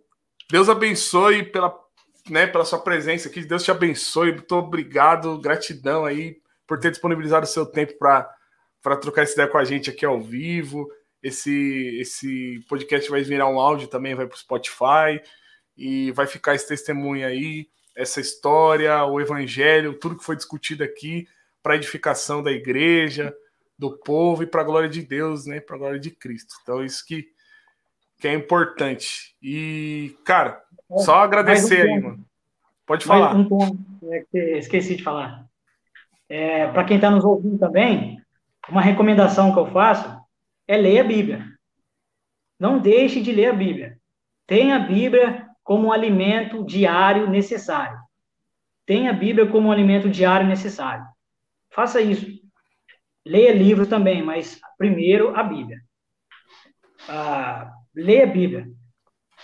[0.51, 1.71] Deus abençoe pela,
[2.29, 3.45] né, pela sua presença aqui.
[3.45, 4.33] Deus te abençoe.
[4.33, 9.59] Muito obrigado, gratidão aí por ter disponibilizado o seu tempo para trocar essa ideia com
[9.59, 10.89] a gente aqui ao vivo.
[11.23, 15.21] Esse, esse podcast vai virar um áudio também, vai para o Spotify
[15.77, 21.29] e vai ficar esse testemunho aí, essa história, o evangelho, tudo que foi discutido aqui
[21.63, 23.35] para edificação da igreja,
[23.79, 25.61] do povo e para a glória de Deus, né?
[25.61, 26.55] Para a glória de Cristo.
[26.63, 27.27] Então, isso que,
[28.19, 29.37] que é importante.
[29.41, 30.63] E, cara,
[30.99, 32.25] só agradecer um aí, mano.
[32.87, 33.35] Pode falar.
[33.35, 33.79] Um ponto
[34.11, 35.47] é que esqueci de falar.
[36.29, 38.21] É, para quem está nos ouvindo também,
[38.69, 40.21] uma recomendação que eu faço
[40.67, 41.47] é ler a Bíblia.
[42.59, 43.99] Não deixe de ler a Bíblia.
[44.47, 47.99] Tenha a Bíblia como um alimento diário necessário.
[48.87, 51.05] Tenha a Bíblia como um alimento diário necessário.
[51.71, 52.27] Faça isso.
[53.25, 55.81] Leia livros também, mas primeiro a Bíblia.
[57.09, 58.69] Ah, leia a Bíblia.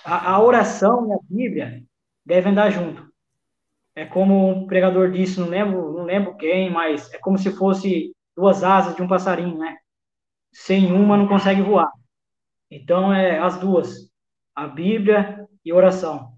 [0.08, 1.84] A, a, oração e a Bíblia
[2.24, 3.06] devem andar junto.
[3.94, 8.16] É como um pregador disse, não lembro, não lembro quem, mas é como se fosse
[8.34, 9.76] duas asas de um passarinho, né?
[10.50, 11.92] Sem uma não consegue voar.
[12.70, 14.10] Então é as duas,
[14.54, 16.32] a Bíblia e oração.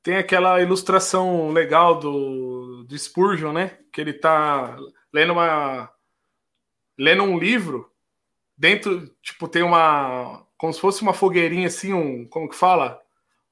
[0.00, 3.76] Tem aquela ilustração legal do, do Spurgeon, né?
[3.92, 4.76] Que ele tá
[5.12, 5.90] lendo uma
[6.96, 7.90] lendo um livro
[8.56, 13.02] dentro, tipo, tem uma como se fosse uma fogueirinha assim, um, como que fala?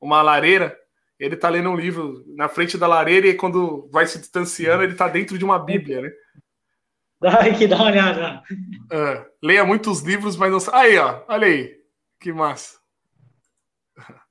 [0.00, 0.78] Uma lareira.
[1.18, 4.94] Ele tá lendo um livro na frente da lareira e quando vai se distanciando, ele
[4.94, 6.12] tá dentro de uma Bíblia, né?
[7.20, 8.44] Dá que dá uma olhada.
[8.92, 11.82] É, leia muitos livros, mas não Aí, ó, olha aí.
[12.20, 12.78] Que massa.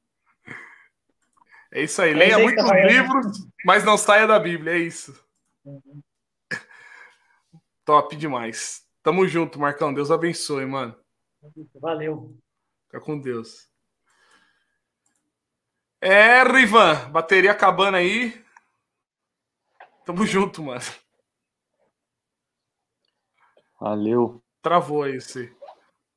[1.71, 2.11] É isso aí.
[2.11, 4.73] É Leia muitos tá livros, mas não saia da Bíblia.
[4.73, 5.21] É isso.
[5.65, 6.01] Uhum.
[7.85, 8.83] Top demais.
[9.03, 9.93] Tamo junto, Marcão.
[9.93, 10.95] Deus abençoe, mano.
[11.75, 12.35] Valeu.
[12.89, 13.69] Fica com Deus.
[16.01, 18.43] É, Rivan, bateria acabando aí.
[20.03, 20.81] Tamo junto, mano.
[23.79, 24.43] Valeu.
[24.59, 25.53] Travou aí você.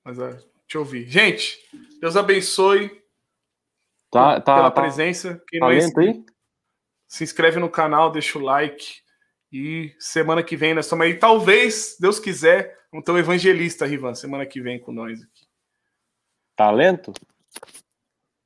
[0.03, 0.39] Mas é,
[0.73, 1.07] eu ouvir.
[1.07, 1.59] Gente,
[2.01, 3.03] Deus abençoe.
[4.11, 5.43] Tá, tá, pela tá, presença.
[5.49, 6.25] Quem tá não é aí?
[7.07, 9.03] Se inscreve no canal, deixa o like.
[9.53, 11.19] E semana que vem nós estamos aí.
[11.19, 15.21] Talvez, Deus quiser, vamos ter um evangelista, Rivan, semana que vem com nós.
[16.63, 17.13] Tá lento?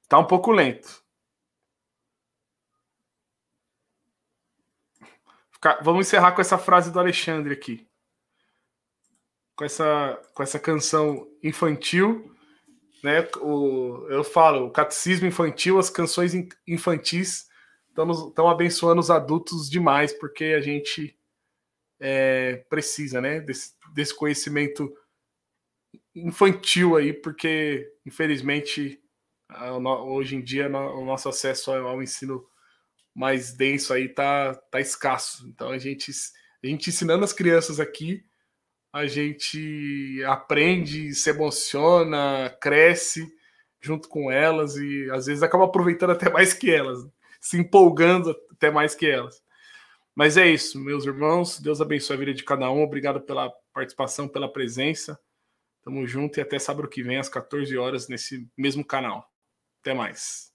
[0.08, 1.04] Tá um pouco lento.
[5.82, 7.86] Vamos encerrar com essa frase do Alexandre aqui.
[9.54, 12.34] Com essa, com essa canção infantil
[13.02, 13.28] né?
[13.40, 16.32] O, eu falo, o catecismo infantil, as canções
[16.66, 17.46] infantis
[17.88, 21.16] estão abençoando os adultos demais, porque a gente
[22.00, 23.40] é, precisa, né?
[23.40, 24.92] Desse, desse conhecimento
[26.16, 29.00] infantil aí, porque infelizmente
[30.04, 32.44] hoje em dia o nosso acesso ao ensino
[33.14, 35.46] mais denso aí tá, tá escasso.
[35.48, 36.10] Então a gente,
[36.62, 38.24] a gente ensinando as crianças aqui
[38.96, 43.30] a gente aprende, se emociona, cresce
[43.78, 47.06] junto com elas e às vezes acaba aproveitando até mais que elas,
[47.38, 49.42] se empolgando até mais que elas.
[50.14, 51.60] Mas é isso, meus irmãos.
[51.60, 52.82] Deus abençoe a vida de cada um.
[52.82, 55.20] Obrigado pela participação, pela presença.
[55.86, 59.30] Tamo junto e até sábado que vem, às 14 horas, nesse mesmo canal.
[59.80, 60.52] Até mais.